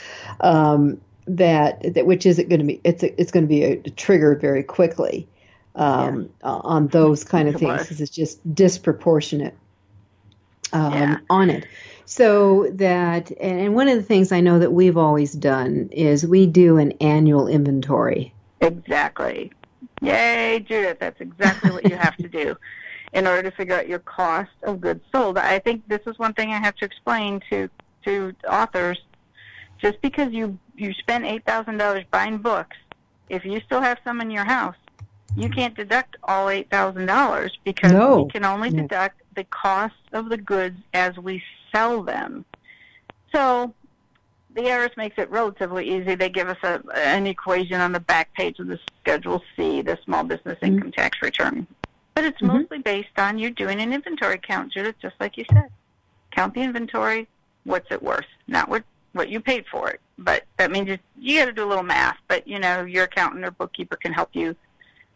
Um, 0.40 1.00
that 1.26 1.94
that 1.94 2.04
which 2.04 2.26
isn't 2.26 2.48
going 2.48 2.60
to 2.60 2.66
be 2.66 2.80
it's 2.84 3.02
a, 3.02 3.20
it's 3.20 3.30
going 3.30 3.44
to 3.44 3.48
be 3.48 3.62
a, 3.62 3.76
triggered 3.76 4.40
very 4.40 4.62
quickly 4.62 5.28
um, 5.74 6.28
on 6.42 6.88
those 6.88 7.24
kind 7.24 7.48
of 7.48 7.56
things 7.56 7.82
because 7.82 8.00
it's 8.00 8.10
just 8.10 8.54
disproportionate 8.54 9.56
um, 10.72 10.92
Yeah. 10.92 11.16
on 11.30 11.50
it. 11.50 11.66
So 12.04 12.68
that 12.74 13.30
and, 13.30 13.60
and 13.60 13.74
one 13.74 13.88
of 13.88 13.96
the 13.96 14.02
things 14.02 14.32
I 14.32 14.40
know 14.40 14.58
that 14.58 14.72
we've 14.72 14.96
always 14.96 15.32
done 15.32 15.88
is 15.92 16.26
we 16.26 16.46
do 16.46 16.76
an 16.78 16.92
annual 17.00 17.48
inventory. 17.48 18.34
Exactly. 18.60 19.52
Yay, 20.00 20.60
Judith. 20.60 20.98
That's 20.98 21.20
exactly 21.20 21.70
what 21.70 21.84
you 21.88 21.96
have 21.96 22.16
to 22.16 22.28
do 22.28 22.56
in 23.12 23.26
order 23.26 23.42
to 23.42 23.56
figure 23.56 23.74
out 23.74 23.88
your 23.88 23.98
cost 23.98 24.50
of 24.62 24.80
goods 24.80 25.02
sold. 25.12 25.38
I 25.38 25.58
think 25.58 25.86
this 25.88 26.00
is 26.06 26.18
one 26.18 26.32
thing 26.34 26.50
I 26.50 26.58
have 26.58 26.74
to 26.76 26.84
explain 26.84 27.40
to 27.50 27.68
to 28.04 28.34
authors. 28.48 28.98
Just 29.78 30.00
because 30.00 30.32
you 30.32 30.58
you 30.76 30.92
spend 30.94 31.26
eight 31.26 31.44
thousand 31.44 31.76
dollars 31.78 32.04
buying 32.10 32.38
books, 32.38 32.76
if 33.28 33.44
you 33.44 33.60
still 33.66 33.80
have 33.80 33.98
some 34.04 34.20
in 34.20 34.30
your 34.30 34.44
house, 34.44 34.76
you 35.36 35.48
can't 35.48 35.74
deduct 35.74 36.16
all 36.24 36.48
eight 36.48 36.70
thousand 36.70 37.06
dollars 37.06 37.56
because 37.64 37.92
No. 37.92 38.22
we 38.22 38.30
can 38.30 38.44
only 38.44 38.70
deduct 38.70 39.20
the 39.34 39.44
cost 39.44 39.94
of 40.12 40.28
the 40.28 40.36
goods 40.36 40.78
as 40.94 41.16
we 41.16 41.42
sell 41.74 42.02
them. 42.02 42.44
So 43.34 43.74
the 44.54 44.62
IRS 44.62 44.94
makes 44.98 45.16
it 45.18 45.30
relatively 45.30 45.88
easy. 45.88 46.14
They 46.14 46.28
give 46.28 46.48
us 46.48 46.58
a, 46.62 46.82
an 46.94 47.26
equation 47.26 47.80
on 47.80 47.92
the 47.92 48.00
back 48.00 48.32
page 48.34 48.58
of 48.58 48.66
the 48.66 48.78
Schedule 49.00 49.42
C, 49.56 49.80
the 49.82 49.98
Small 50.04 50.24
Business 50.24 50.58
Mm-hmm. 50.62 50.74
Income 50.76 50.92
Tax 50.92 51.22
Return. 51.22 51.66
But 52.14 52.24
it's 52.24 52.40
Mhm. 52.40 52.48
mostly 52.48 52.78
based 52.78 53.18
on 53.18 53.38
you 53.38 53.50
doing 53.50 53.80
an 53.80 53.92
inventory 53.92 54.38
count, 54.42 54.72
Judith, 54.72 54.96
just 55.00 55.14
like 55.20 55.36
you 55.36 55.44
said. 55.52 55.68
Count 56.30 56.54
the 56.54 56.60
inventory, 56.62 57.28
what's 57.64 57.90
it 57.90 58.02
worth, 58.02 58.26
not 58.48 58.68
what 58.68 58.84
what 59.12 59.28
you 59.28 59.40
paid 59.40 59.66
for 59.70 59.90
it. 59.90 60.00
But 60.16 60.44
that 60.56 60.70
means 60.70 60.88
you, 60.88 60.98
you 61.18 61.38
got 61.38 61.44
to 61.44 61.52
do 61.52 61.64
a 61.64 61.68
little 61.68 61.84
math. 61.84 62.16
But 62.28 62.48
you 62.48 62.58
know, 62.58 62.84
your 62.84 63.04
accountant 63.04 63.44
or 63.44 63.50
bookkeeper 63.50 63.96
can 63.96 64.12
help 64.12 64.30
you 64.32 64.56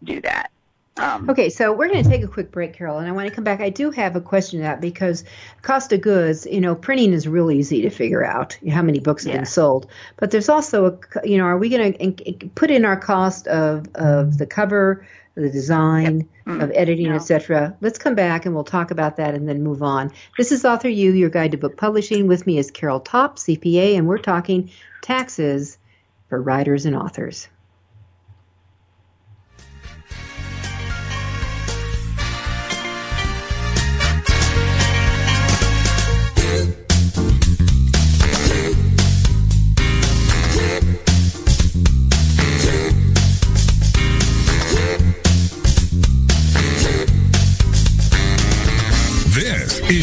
do 0.05 0.21
that. 0.21 0.51
Um, 0.99 1.29
Okay, 1.29 1.49
so 1.51 1.73
we're 1.73 1.89
going 1.89 2.03
to 2.03 2.09
take 2.09 2.23
a 2.23 2.29
quick 2.29 2.51
break, 2.51 2.73
Carol, 2.75 2.99
and 2.99 3.09
I 3.09 3.13
want 3.13 3.29
to 3.29 3.35
come 3.35 3.45
back. 3.45 3.61
I 3.61 3.69
do 3.71 3.91
have 3.91 4.17
a 4.17 4.21
question 4.21 4.61
to 4.61 4.65
that 4.65 4.81
because 4.81 5.25
cost 5.63 5.93
of 5.93 6.01
goods, 6.01 6.47
you 6.47 6.61
know, 6.61 6.75
printing 6.75 7.13
is 7.13 7.27
real 7.29 7.51
easy 7.51 7.83
to 7.83 7.91
figure 7.91 8.25
out 8.25 8.59
how 8.71 8.81
many 8.83 8.99
books 8.99 9.25
have 9.25 9.33
Yeah. 9.33 9.39
been 9.41 9.47
sold. 9.47 9.91
But 10.17 10.31
there's 10.31 10.49
also 10.49 10.87
a, 10.87 11.27
you 11.29 11.37
know, 11.39 11.45
are 11.45 11.59
we 11.59 11.69
going 11.69 11.95
to 12.17 12.49
put 12.55 12.71
in 12.71 12.85
our 12.85 12.97
cost 12.99 13.47
of 13.47 13.87
of 13.95 14.39
the 14.39 14.47
cover, 14.47 15.07
the 15.37 15.51
design, 15.51 16.29
Mm, 16.47 16.63
of 16.63 16.71
editing, 16.75 17.09
no. 17.11 17.17
etc. 17.17 17.77
Let's 17.81 17.99
come 17.99 18.15
back 18.15 18.47
and 18.47 18.55
we'll 18.55 18.63
talk 18.65 18.91
about 18.91 19.17
that 19.17 19.35
and 19.35 19.49
then 19.49 19.63
move 19.65 19.83
on. 19.83 20.13
This 20.39 20.53
is 20.53 20.65
Author 20.65 20.89
You, 20.89 21.13
your 21.13 21.29
guide 21.29 21.51
to 21.51 21.57
book 21.59 21.77
publishing. 21.77 22.27
With 22.29 22.47
me 22.47 22.57
is 22.59 22.71
Carol 22.71 23.01
Topp, 23.01 23.37
CPA, 23.37 23.97
and 23.99 24.07
we're 24.07 24.19
talking 24.19 24.71
taxes 25.03 25.77
for 26.29 26.41
writers 26.41 26.87
and 26.87 26.95
authors. 26.97 27.49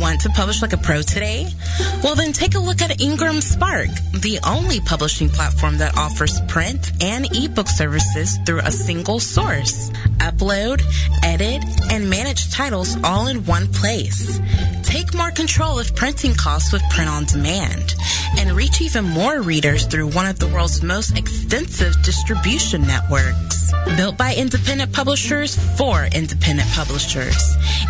Want 0.00 0.20
to 0.22 0.30
publish 0.30 0.62
like 0.62 0.72
a 0.72 0.78
pro 0.78 1.02
today? 1.02 1.48
Well, 2.02 2.14
then 2.14 2.32
take 2.32 2.54
a 2.54 2.58
look 2.58 2.80
at 2.82 2.98
IngramSpark, 2.98 4.20
the 4.20 4.38
only 4.46 4.80
publishing 4.80 5.28
platform 5.28 5.78
that 5.78 5.96
offers 5.96 6.40
print 6.48 6.92
and 7.02 7.26
ebook 7.36 7.68
services 7.68 8.38
through 8.46 8.60
a 8.60 8.72
single 8.72 9.20
source. 9.20 9.90
Upload, 10.18 10.82
edit, 11.22 11.64
and 11.90 12.08
manage 12.08 12.50
titles 12.50 12.96
all 13.04 13.28
in 13.28 13.44
one 13.44 13.68
place. 13.68 14.40
Take 14.82 15.14
more 15.14 15.30
control 15.30 15.78
of 15.78 15.94
printing 15.94 16.34
costs 16.34 16.72
with 16.72 16.82
print 16.90 17.08
on 17.08 17.24
demand 17.24 17.94
and 18.38 18.52
reach 18.52 18.80
even 18.80 19.04
more 19.04 19.40
readers 19.40 19.86
through 19.86 20.08
one 20.08 20.26
of 20.26 20.38
the 20.38 20.48
world's 20.48 20.82
most 20.82 21.16
extensive 21.18 21.94
distribution 22.02 22.82
networks. 22.82 23.72
Built 23.96 24.16
by 24.16 24.34
independent 24.34 24.92
publishers 24.92 25.56
for 25.76 26.06
independent 26.06 26.68
publishers. 26.70 27.36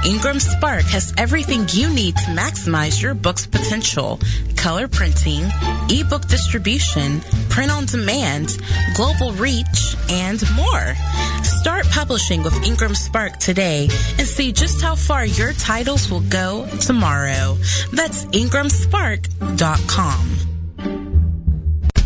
IngramSpark 0.05 0.83
has 0.85 1.13
everything 1.17 1.67
you 1.71 1.92
need 1.93 2.17
to 2.17 2.31
maximize 2.31 3.03
your 3.03 3.15
book's 3.15 3.47
potential. 3.47 4.19
Color 4.57 4.89
printing, 4.89 5.45
ebook 5.89 6.27
distribution, 6.29 7.21
print 7.49 7.71
on 7.71 7.87
demand, 7.87 8.59
global 8.95 9.33
reach, 9.33 9.97
and 10.09 10.43
more. 10.55 10.95
Start 11.43 11.87
publishing 11.91 12.43
with 12.43 12.53
IngramSpark 12.55 13.39
today 13.39 13.89
and 14.19 14.27
see 14.27 14.53
just 14.53 14.83
how 14.83 14.95
far 14.95 15.25
your 15.25 15.53
titles 15.55 16.11
will 16.11 16.21
go 16.23 16.67
tomorrow. 16.81 17.57
That's 17.93 18.25
ingramspark.com. 18.27 20.29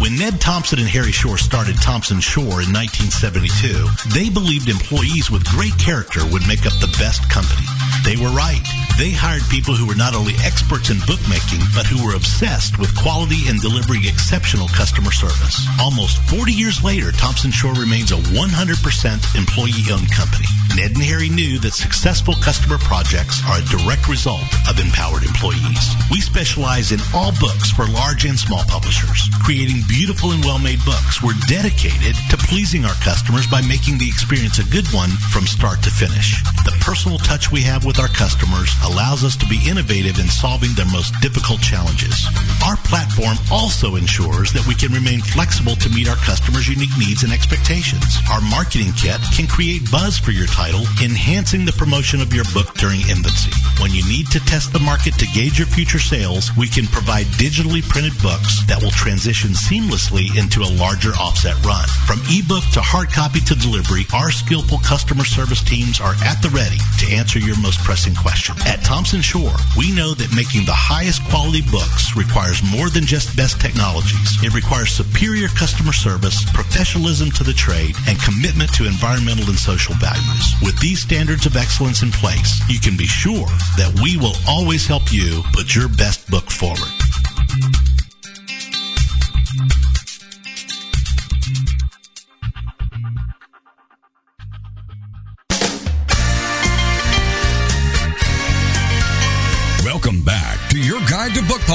When 0.00 0.16
Ned 0.16 0.40
Thomson 0.40 0.78
and 0.78 0.86
Harry 0.88 1.10
Shore 1.10 1.36
started 1.38 1.74
Thomson-Shore 1.80 2.62
in 2.62 2.72
1972, 2.72 3.84
they 4.14 4.30
believed 4.30 4.68
employees 4.68 5.28
with 5.30 5.44
great 5.48 5.76
character 5.78 6.20
would 6.30 6.46
make 6.46 6.66
up 6.66 6.74
the 6.80 6.94
best 6.98 7.28
company. 7.30 7.66
They 8.04 8.16
were 8.16 8.30
right. 8.30 8.62
They 8.98 9.14
hired 9.14 9.46
people 9.46 9.78
who 9.78 9.86
were 9.86 9.94
not 9.94 10.18
only 10.18 10.34
experts 10.42 10.90
in 10.90 10.98
bookmaking, 11.06 11.62
but 11.70 11.86
who 11.86 12.02
were 12.02 12.18
obsessed 12.18 12.82
with 12.82 12.90
quality 12.98 13.46
and 13.46 13.62
delivering 13.62 14.02
exceptional 14.02 14.66
customer 14.74 15.14
service. 15.14 15.54
Almost 15.78 16.18
40 16.26 16.50
years 16.50 16.82
later, 16.82 17.12
Thomson-Shore 17.12 17.78
remains 17.78 18.10
a 18.10 18.18
100% 18.34 19.38
employee-owned 19.38 20.10
company. 20.10 20.50
Ned 20.78 20.94
and 20.94 21.02
Harry 21.10 21.28
knew 21.28 21.58
that 21.66 21.74
successful 21.74 22.38
customer 22.38 22.78
projects 22.78 23.42
are 23.50 23.58
a 23.58 23.66
direct 23.66 24.06
result 24.06 24.46
of 24.70 24.78
empowered 24.78 25.26
employees. 25.26 25.82
We 26.06 26.22
specialize 26.22 26.94
in 26.94 27.02
all 27.10 27.34
books 27.42 27.74
for 27.74 27.90
large 27.90 28.22
and 28.22 28.38
small 28.38 28.62
publishers. 28.70 29.26
Creating 29.42 29.82
beautiful 29.90 30.30
and 30.30 30.38
well-made 30.46 30.78
books, 30.86 31.18
we're 31.18 31.34
dedicated 31.50 32.14
to 32.30 32.38
pleasing 32.46 32.86
our 32.86 32.94
customers 33.02 33.50
by 33.50 33.58
making 33.66 33.98
the 33.98 34.06
experience 34.06 34.62
a 34.62 34.70
good 34.70 34.86
one 34.94 35.10
from 35.34 35.50
start 35.50 35.82
to 35.82 35.90
finish. 35.90 36.38
The 36.62 36.78
personal 36.78 37.18
touch 37.18 37.50
we 37.50 37.66
have 37.66 37.82
with 37.82 37.98
our 37.98 38.14
customers 38.14 38.70
allows 38.86 39.26
us 39.26 39.34
to 39.42 39.50
be 39.50 39.58
innovative 39.66 40.22
in 40.22 40.30
solving 40.30 40.78
their 40.78 40.86
most 40.94 41.10
difficult 41.18 41.58
challenges. 41.58 42.14
Our 42.62 42.78
platform 42.86 43.34
also 43.50 43.98
ensures 43.98 44.54
that 44.54 44.62
we 44.70 44.78
can 44.78 44.94
remain 44.94 45.26
flexible 45.26 45.74
to 45.74 45.90
meet 45.90 46.06
our 46.06 46.20
customers' 46.22 46.70
unique 46.70 46.94
needs 46.94 47.26
and 47.26 47.34
expectations. 47.34 48.06
Our 48.30 48.42
marketing 48.46 48.94
kit 48.94 49.18
can 49.34 49.50
create 49.50 49.90
buzz 49.90 50.22
for 50.22 50.30
your 50.30 50.46
title, 50.46 50.67
enhancing 51.02 51.64
the 51.64 51.72
promotion 51.72 52.20
of 52.20 52.32
your 52.32 52.44
book 52.52 52.74
during 52.74 53.00
infancy. 53.08 53.52
When 53.80 53.92
you 53.92 54.04
need 54.04 54.26
to 54.34 54.40
test 54.44 54.72
the 54.72 54.82
market 54.82 55.14
to 55.16 55.26
gauge 55.32 55.56
your 55.56 55.66
future 55.66 55.98
sales, 55.98 56.50
we 56.56 56.68
can 56.68 56.86
provide 56.86 57.26
digitally 57.40 57.80
printed 57.80 58.12
books 58.20 58.60
that 58.66 58.82
will 58.82 58.92
transition 58.92 59.56
seamlessly 59.56 60.28
into 60.36 60.60
a 60.60 60.74
larger 60.76 61.16
offset 61.16 61.56
run. 61.64 61.86
From 62.04 62.20
ebook 62.28 62.66
to 62.74 62.82
hard 62.82 63.08
copy 63.08 63.40
to 63.48 63.54
delivery, 63.54 64.04
our 64.12 64.30
skillful 64.30 64.78
customer 64.84 65.24
service 65.24 65.62
teams 65.62 66.00
are 66.00 66.18
at 66.20 66.42
the 66.42 66.50
ready 66.50 66.78
to 67.00 67.16
answer 67.16 67.38
your 67.38 67.56
most 67.62 67.80
pressing 67.80 68.14
question. 68.14 68.54
At 68.66 68.84
Thomson-Shore, 68.84 69.56
we 69.76 69.94
know 69.94 70.12
that 70.12 70.36
making 70.36 70.66
the 70.66 70.76
highest 70.76 71.24
quality 71.30 71.62
books 71.70 72.12
requires 72.16 72.60
more 72.60 72.90
than 72.90 73.08
just 73.08 73.36
best 73.36 73.60
technologies. 73.60 74.36
It 74.44 74.52
requires 74.52 74.92
superior 74.92 75.48
customer 75.48 75.96
service, 75.96 76.44
professionalism 76.52 77.30
to 77.38 77.44
the 77.44 77.56
trade, 77.56 77.96
and 78.04 78.20
commitment 78.20 78.74
to 78.74 78.84
environmental 78.84 79.48
and 79.48 79.58
social 79.58 79.94
values. 79.96 80.47
With 80.62 80.78
these 80.80 81.00
standards 81.00 81.46
of 81.46 81.56
excellence 81.56 82.02
in 82.02 82.10
place, 82.10 82.60
you 82.68 82.80
can 82.80 82.96
be 82.96 83.06
sure 83.06 83.46
that 83.76 84.00
we 84.02 84.16
will 84.16 84.36
always 84.46 84.86
help 84.86 85.12
you 85.12 85.42
put 85.52 85.74
your 85.74 85.88
best 85.88 86.30
book 86.30 86.50
forward. 86.50 86.92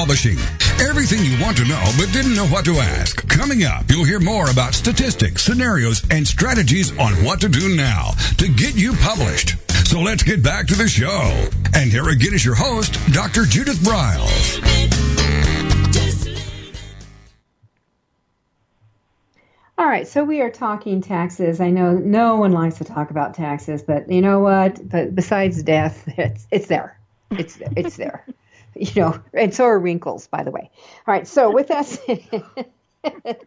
Publishing. 0.04 0.36
Everything 0.86 1.24
you 1.24 1.42
want 1.42 1.56
to 1.56 1.64
know 1.64 1.82
but 1.96 2.12
didn't 2.12 2.34
know 2.34 2.44
what 2.48 2.62
to 2.62 2.74
ask. 2.74 3.26
Coming 3.26 3.64
up, 3.64 3.84
you'll 3.88 4.04
hear 4.04 4.20
more 4.20 4.50
about 4.50 4.74
statistics, 4.74 5.42
scenarios, 5.42 6.02
and 6.10 6.28
strategies 6.28 6.90
on 6.98 7.14
what 7.24 7.40
to 7.40 7.48
do 7.48 7.74
now 7.74 8.10
to 8.36 8.46
get 8.46 8.74
you 8.74 8.92
published. 8.96 9.56
So 9.88 10.00
let's 10.00 10.22
get 10.22 10.42
back 10.42 10.66
to 10.66 10.74
the 10.74 10.86
show. 10.86 11.48
And 11.74 11.90
here 11.90 12.10
again 12.10 12.34
is 12.34 12.44
your 12.44 12.54
host, 12.54 12.98
Dr. 13.14 13.46
Judith 13.46 13.78
Briles. 13.78 14.60
All 19.78 19.86
right, 19.86 20.06
so 20.06 20.22
we 20.22 20.42
are 20.42 20.50
talking 20.50 21.00
taxes. 21.00 21.62
I 21.62 21.70
know 21.70 21.94
no 21.94 22.36
one 22.36 22.52
likes 22.52 22.76
to 22.76 22.84
talk 22.84 23.10
about 23.10 23.32
taxes, 23.32 23.82
but 23.82 24.10
you 24.10 24.20
know 24.20 24.40
what? 24.40 24.86
But 24.86 25.14
besides 25.14 25.62
death, 25.62 26.04
it's 26.18 26.46
it's 26.50 26.66
there. 26.66 26.98
It's 27.30 27.58
it's 27.74 27.96
there. 27.96 28.26
You 28.94 29.02
know, 29.02 29.22
and 29.32 29.54
so 29.54 29.64
are 29.64 29.78
wrinkles, 29.78 30.26
by 30.26 30.42
the 30.42 30.50
way. 30.50 30.70
All 31.06 31.14
right, 31.14 31.28
so 31.28 31.52
with 31.52 31.68
that 31.68 31.86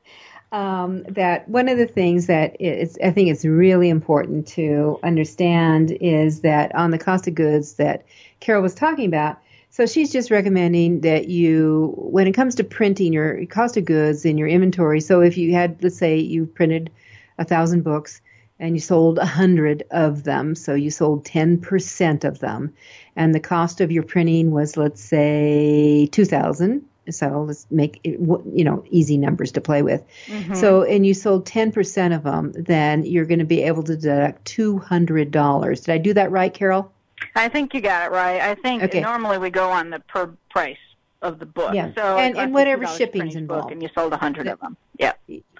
um, 0.51 1.03
that 1.09 1.47
one 1.49 1.67
of 1.67 1.77
the 1.77 1.85
things 1.85 2.27
that 2.27 2.61
is, 2.61 2.97
I 3.03 3.11
think 3.11 3.29
it's 3.29 3.43
really 3.43 3.89
important 3.89 4.47
to 4.49 4.99
understand 5.03 5.91
is 5.91 6.41
that 6.41 6.73
on 6.75 6.91
the 6.91 6.97
cost 6.97 7.27
of 7.27 7.35
goods 7.35 7.73
that 7.73 8.05
Carol 8.39 8.61
was 8.61 8.73
talking 8.73 9.05
about, 9.05 9.39
so 9.69 9.85
she's 9.85 10.11
just 10.11 10.31
recommending 10.31 11.01
that 11.01 11.27
you, 11.27 11.93
when 11.97 12.25
it 12.25 12.31
comes 12.31 12.55
to 12.55 12.63
printing 12.63 13.13
your 13.13 13.45
cost 13.47 13.77
of 13.77 13.85
goods 13.85 14.25
in 14.25 14.37
your 14.37 14.47
inventory, 14.47 15.01
so 15.01 15.21
if 15.21 15.37
you 15.37 15.53
had, 15.53 15.83
let's 15.83 15.97
say 15.97 16.17
you 16.17 16.45
printed 16.45 16.89
a 17.37 17.43
thousand 17.43 17.83
books 17.83 18.21
and 18.59 18.75
you 18.75 18.79
sold 18.79 19.19
a 19.19 19.25
hundred 19.25 19.83
of 19.91 20.23
them, 20.23 20.55
so 20.55 20.73
you 20.73 20.89
sold 20.89 21.25
10% 21.25 22.23
of 22.23 22.39
them, 22.39 22.73
and 23.17 23.35
the 23.35 23.41
cost 23.41 23.81
of 23.81 23.91
your 23.91 24.03
printing 24.03 24.51
was, 24.51 24.77
let's 24.77 25.03
say, 25.03 26.07
2000 26.11 26.85
so 27.09 27.43
let's 27.47 27.65
make 27.71 27.99
it, 28.03 28.19
you 28.19 28.63
know 28.63 28.83
easy 28.89 29.17
numbers 29.17 29.53
to 29.53 29.61
play 29.61 29.81
with. 29.81 30.03
Mm-hmm. 30.25 30.55
So 30.55 30.83
and 30.83 31.05
you 31.05 31.13
sold 31.13 31.45
10% 31.45 32.15
of 32.15 32.23
them, 32.23 32.51
then 32.53 33.05
you're 33.05 33.25
going 33.25 33.39
to 33.39 33.45
be 33.45 33.63
able 33.63 33.83
to 33.83 33.95
deduct 33.95 34.45
$200. 34.45 35.85
Did 35.85 35.89
I 35.89 35.97
do 35.97 36.13
that 36.13 36.31
right, 36.31 36.53
Carol? 36.53 36.91
I 37.35 37.49
think 37.49 37.73
you 37.73 37.81
got 37.81 38.07
it 38.07 38.11
right. 38.11 38.41
I 38.41 38.55
think 38.55 38.83
okay. 38.83 39.01
normally 39.01 39.37
we 39.37 39.49
go 39.49 39.69
on 39.69 39.89
the 39.89 39.99
per 39.99 40.27
price 40.49 40.77
of 41.21 41.39
the 41.39 41.45
book. 41.45 41.73
Yeah. 41.73 41.91
So 41.95 42.17
and, 42.17 42.37
and 42.37 42.53
whatever 42.53 42.85
shipping's 42.85 43.35
involved. 43.35 43.71
and 43.71 43.81
you 43.81 43.89
sold 43.95 44.13
a 44.13 44.17
hundred 44.17 44.47
of 44.47 44.59
them. 44.59 44.77
Yeah. 44.99 45.13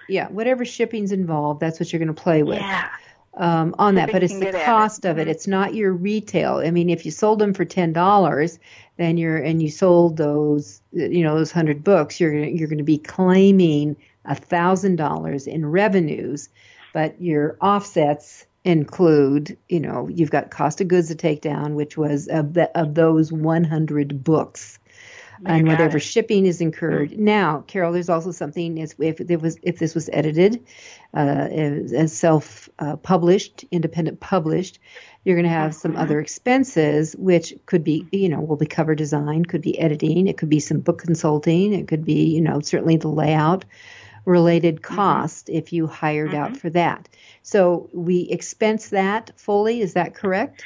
Yeah. 0.08 0.28
Whatever 0.28 0.64
shipping's 0.64 1.12
involved, 1.12 1.60
that's 1.60 1.80
what 1.80 1.92
you're 1.92 1.98
going 1.98 2.14
to 2.14 2.22
play 2.22 2.42
with. 2.42 2.58
Yeah. 2.58 2.88
Um, 3.40 3.76
on 3.78 3.94
that, 3.94 4.10
but 4.10 4.24
it's 4.24 4.36
the 4.36 4.60
cost 4.64 5.04
it. 5.04 5.08
of 5.08 5.18
it. 5.18 5.22
Mm-hmm. 5.22 5.30
It's 5.30 5.46
not 5.46 5.72
your 5.72 5.92
retail. 5.92 6.56
I 6.56 6.72
mean, 6.72 6.90
if 6.90 7.04
you 7.04 7.12
sold 7.12 7.38
them 7.38 7.54
for 7.54 7.64
ten 7.64 7.92
dollars, 7.92 8.58
then 8.96 9.16
you're 9.16 9.36
and 9.36 9.62
you 9.62 9.70
sold 9.70 10.16
those, 10.16 10.82
you 10.92 11.22
know, 11.22 11.36
those 11.36 11.52
hundred 11.52 11.84
books, 11.84 12.18
you're 12.18 12.34
you're 12.34 12.66
going 12.66 12.78
to 12.78 12.84
be 12.84 12.98
claiming 12.98 13.96
a 14.24 14.34
thousand 14.34 14.96
dollars 14.96 15.46
in 15.46 15.64
revenues, 15.64 16.48
but 16.92 17.20
your 17.22 17.56
offsets 17.60 18.44
include, 18.64 19.56
you 19.68 19.80
know, 19.80 20.08
you've 20.08 20.30
got 20.30 20.50
cost 20.50 20.80
of 20.80 20.88
goods 20.88 21.08
to 21.08 21.14
take 21.14 21.40
down, 21.40 21.74
which 21.74 21.96
was 21.96 22.28
of, 22.28 22.54
the, 22.54 22.70
of 22.78 22.94
those 22.94 23.32
100 23.32 24.22
books. 24.22 24.77
And 25.44 25.66
whatever 25.66 25.96
it. 25.98 26.02
shipping 26.02 26.46
is 26.46 26.60
incurred. 26.60 27.10
Mm-hmm. 27.10 27.24
Now, 27.24 27.64
Carol, 27.66 27.92
there's 27.92 28.08
also 28.08 28.32
something 28.32 28.78
if 28.78 28.94
it 28.98 29.40
was 29.40 29.58
if 29.62 29.78
this 29.78 29.94
was 29.94 30.08
edited 30.12 30.64
uh, 31.14 31.48
as 31.50 32.12
self 32.12 32.68
uh, 32.78 32.96
published, 32.96 33.64
independent 33.70 34.20
published, 34.20 34.78
you're 35.24 35.36
going 35.36 35.44
to 35.44 35.50
have 35.50 35.74
some 35.74 35.92
mm-hmm. 35.92 36.00
other 36.00 36.20
expenses, 36.20 37.14
which 37.16 37.54
could 37.66 37.84
be, 37.84 38.06
you 38.12 38.28
know, 38.28 38.40
will 38.40 38.56
be 38.56 38.66
cover 38.66 38.94
design, 38.94 39.44
could 39.44 39.62
be 39.62 39.78
editing, 39.78 40.26
it 40.26 40.38
could 40.38 40.48
be 40.48 40.60
some 40.60 40.80
book 40.80 40.98
consulting, 40.98 41.72
it 41.72 41.88
could 41.88 42.04
be, 42.04 42.24
you 42.34 42.40
know, 42.40 42.60
certainly 42.60 42.96
the 42.96 43.08
layout 43.08 43.64
related 44.24 44.76
mm-hmm. 44.76 44.94
cost 44.94 45.46
mm-hmm. 45.46 45.58
if 45.58 45.72
you 45.72 45.86
hired 45.86 46.30
mm-hmm. 46.30 46.42
out 46.42 46.56
for 46.56 46.70
that. 46.70 47.08
So 47.42 47.88
we 47.92 48.22
expense 48.30 48.90
that 48.90 49.32
fully. 49.36 49.80
Is 49.80 49.94
that 49.94 50.14
correct? 50.14 50.64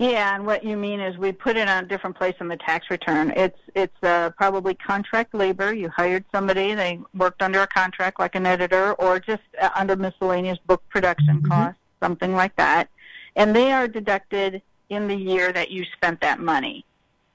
Yeah, 0.00 0.34
and 0.34 0.46
what 0.46 0.64
you 0.64 0.78
mean 0.78 0.98
is 0.98 1.18
we 1.18 1.30
put 1.30 1.58
it 1.58 1.68
on 1.68 1.84
a 1.84 1.86
different 1.86 2.16
place 2.16 2.34
on 2.40 2.48
the 2.48 2.56
tax 2.56 2.86
return. 2.88 3.34
It's 3.36 3.58
it's 3.74 4.02
uh, 4.02 4.30
probably 4.30 4.72
contract 4.72 5.34
labor. 5.34 5.74
You 5.74 5.90
hired 5.90 6.24
somebody, 6.32 6.74
they 6.74 7.00
worked 7.12 7.42
under 7.42 7.60
a 7.60 7.66
contract 7.66 8.18
like 8.18 8.34
an 8.34 8.46
editor, 8.46 8.94
or 8.94 9.20
just 9.20 9.42
uh, 9.60 9.68
under 9.76 9.96
miscellaneous 9.96 10.58
book 10.66 10.82
production 10.88 11.42
mm-hmm. 11.42 11.48
costs, 11.48 11.80
something 12.02 12.34
like 12.34 12.56
that, 12.56 12.88
and 13.36 13.54
they 13.54 13.72
are 13.72 13.86
deducted 13.86 14.62
in 14.88 15.06
the 15.06 15.14
year 15.14 15.52
that 15.52 15.70
you 15.70 15.84
spent 15.92 16.22
that 16.22 16.40
money. 16.40 16.86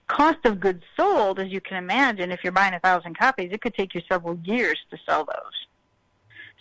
Cost 0.08 0.43
of 0.45 0.60
goods 0.60 0.82
sold, 0.97 1.39
as 1.39 1.51
you 1.51 1.62
can 1.62 1.78
imagine, 1.78 2.32
if 2.32 2.43
you're 2.43 2.51
buying 2.51 2.73
a 2.73 2.80
thousand 2.80 3.15
copies, 3.15 3.51
it 3.51 3.62
could 3.62 3.75
take 3.75 3.93
you 3.93 4.01
several 4.10 4.39
years 4.43 4.80
to 4.89 4.97
sell 5.06 5.23
those. 5.23 5.67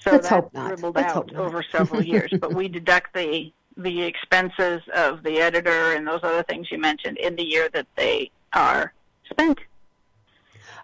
So 0.00 0.12
Let's 0.12 0.28
that's 0.28 0.50
dribbled 0.52 0.98
out 0.98 1.34
over 1.34 1.62
several 1.62 2.04
years. 2.04 2.30
but 2.40 2.52
we 2.52 2.68
deduct 2.68 3.14
the 3.14 3.50
the 3.76 4.02
expenses 4.02 4.82
of 4.94 5.22
the 5.22 5.40
editor 5.40 5.94
and 5.94 6.06
those 6.06 6.20
other 6.22 6.42
things 6.42 6.70
you 6.70 6.78
mentioned 6.78 7.18
in 7.18 7.37
the 7.37 7.42
year 7.42 7.68
that 7.72 7.87
they 7.96 8.30
are 8.52 8.92
spent. 9.30 9.58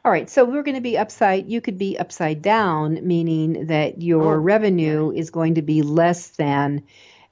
All 0.04 0.10
right, 0.10 0.30
so 0.30 0.44
we're 0.44 0.62
going 0.62 0.76
to 0.76 0.80
be 0.80 0.96
upside. 0.96 1.48
You 1.48 1.60
could 1.60 1.76
be 1.76 1.98
upside 1.98 2.40
down, 2.40 3.06
meaning 3.06 3.66
that 3.66 4.00
your 4.00 4.34
oh, 4.34 4.38
revenue 4.38 5.10
is 5.10 5.30
going 5.30 5.56
to 5.56 5.62
be 5.62 5.82
less 5.82 6.28
than 6.28 6.82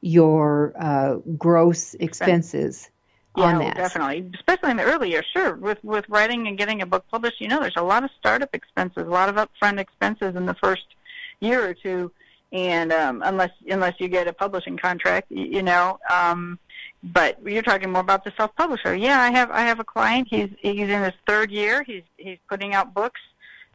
your 0.02 0.74
uh, 0.78 1.14
gross 1.36 1.94
expenses. 1.94 2.90
Yeah, 3.36 3.44
on 3.44 3.58
that. 3.60 3.76
definitely, 3.76 4.30
especially 4.34 4.72
in 4.72 4.76
the 4.76 4.82
early 4.82 5.10
years. 5.10 5.24
Sure, 5.32 5.54
with 5.54 5.82
with 5.82 6.04
writing 6.08 6.46
and 6.46 6.58
getting 6.58 6.82
a 6.82 6.86
book 6.86 7.04
published, 7.10 7.40
you 7.40 7.48
know, 7.48 7.60
there's 7.60 7.76
a 7.76 7.82
lot 7.82 8.04
of 8.04 8.10
startup 8.18 8.50
expenses, 8.52 9.04
a 9.04 9.10
lot 9.10 9.28
of 9.28 9.36
upfront 9.36 9.78
expenses 9.78 10.34
in 10.36 10.44
the 10.44 10.54
first 10.54 10.86
year 11.40 11.66
or 11.66 11.72
two, 11.72 12.10
and 12.52 12.92
um, 12.92 13.22
unless 13.24 13.50
unless 13.68 13.94
you 13.98 14.08
get 14.08 14.26
a 14.28 14.32
publishing 14.32 14.76
contract, 14.76 15.30
you, 15.30 15.44
you 15.44 15.62
know. 15.62 15.98
Um, 16.10 16.58
but 17.02 17.38
you're 17.44 17.62
talking 17.62 17.92
more 17.92 18.00
about 18.00 18.24
the 18.24 18.32
self-publisher. 18.36 18.94
Yeah, 18.94 19.20
I 19.20 19.30
have 19.30 19.50
I 19.50 19.60
have 19.60 19.80
a 19.80 19.84
client. 19.84 20.28
He's 20.30 20.50
he's 20.60 20.88
in 20.88 21.02
his 21.02 21.14
third 21.26 21.50
year. 21.50 21.82
He's 21.82 22.02
he's 22.16 22.38
putting 22.48 22.74
out 22.74 22.94
books. 22.94 23.20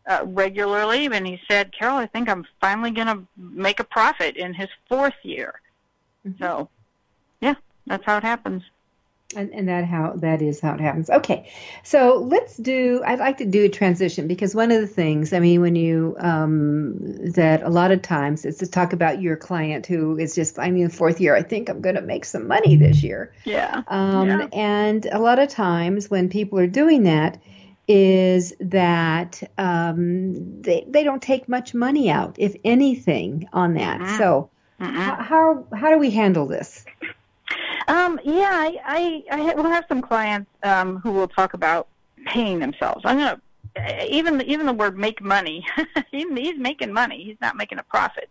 uh, 0.08 0.24
regularly, 0.26 1.06
and 1.06 1.26
he 1.26 1.40
said, 1.50 1.72
"Carol, 1.78 1.98
I 1.98 2.08
think 2.08 2.28
I'm 2.30 2.46
finally 2.60 2.92
going 2.92 3.08
to 3.08 3.24
make 3.38 3.80
a 3.80 3.84
profit 3.84 4.36
in 4.36 4.54
his 4.54 4.70
fourth 4.90 5.14
year." 5.24 5.62
Mm-hmm. 6.28 6.44
So, 6.44 6.70
yeah, 7.42 7.56
that's 7.88 8.06
how 8.06 8.18
it 8.18 8.24
happens. 8.24 8.64
And, 9.36 9.54
and 9.54 9.68
that 9.68 9.86
how 9.86 10.14
that 10.18 10.42
is 10.42 10.60
how 10.60 10.74
it 10.74 10.80
happens. 10.80 11.10
Okay, 11.10 11.52
so 11.84 12.26
let's 12.30 12.58
do. 12.58 13.02
I'd 13.06 13.20
like 13.20 13.38
to 13.38 13.46
do 13.46 13.66
a 13.66 13.70
transition 13.70 14.28
because 14.28 14.56
one 14.56 14.72
of 14.72 14.82
the 14.82 14.88
things, 14.88 15.34
I 15.34 15.40
mean, 15.40 15.62
when 15.62 15.76
you 15.76 16.16
um, 16.20 16.96
that 17.34 17.64
a 17.64 17.70
lot 17.70 17.92
of 17.92 18.02
times 18.02 18.46
it's 18.46 18.60
to 18.60 18.68
talk 18.68 18.94
about 18.94 19.22
your 19.22 19.36
client 19.36 19.86
who 19.86 20.18
is 20.18 20.36
just 20.36 20.60
I'm 20.60 20.76
in 20.78 20.84
the 20.84 20.90
fourth 20.90 21.20
year. 21.20 21.36
I 21.36 21.44
think 21.44 21.70
I'm 21.70 21.82
going 21.82 21.96
to 21.96 22.02
make 22.02 22.26
some 22.26 22.48
money 22.48 22.76
this 22.76 23.04
year. 23.04 23.34
Yeah. 23.46 23.84
Um, 23.88 24.28
yeah. 24.28 24.48
And 24.54 25.06
a 25.08 25.20
lot 25.20 25.40
of 25.40 25.50
times 25.50 26.10
when 26.10 26.30
people 26.30 26.60
are 26.60 26.68
doing 26.68 27.04
that, 27.04 27.42
is 27.88 28.54
that 28.60 29.44
um, 29.58 30.62
they 30.62 30.86
they 30.88 31.04
don't 31.04 31.22
take 31.22 31.50
much 31.50 31.74
money 31.74 32.10
out, 32.10 32.36
if 32.40 32.56
anything, 32.64 33.48
on 33.52 33.74
that. 33.76 34.18
So 34.18 34.50
mm-hmm. 34.80 34.96
how 34.96 35.66
how 35.74 35.90
do 35.90 35.98
we 35.98 36.12
handle 36.12 36.48
this? 36.48 36.86
Um, 37.88 38.20
yeah, 38.24 38.50
I, 38.52 39.24
I, 39.30 39.50
I 39.50 39.56
will 39.56 39.64
have 39.64 39.86
some 39.88 40.02
clients 40.02 40.50
um, 40.64 40.98
who 41.00 41.12
will 41.12 41.28
talk 41.28 41.54
about 41.54 41.88
paying 42.26 42.60
themselves. 42.60 43.02
I'm 43.06 43.18
gonna 43.18 43.42
even 44.08 44.42
even 44.42 44.66
the 44.66 44.74
word 44.74 44.98
make 44.98 45.22
money. 45.22 45.66
he's 46.12 46.58
making 46.58 46.94
money. 46.94 47.24
He's 47.24 47.38
not 47.42 47.56
making 47.56 47.80
a 47.80 47.84
profit. 47.84 48.30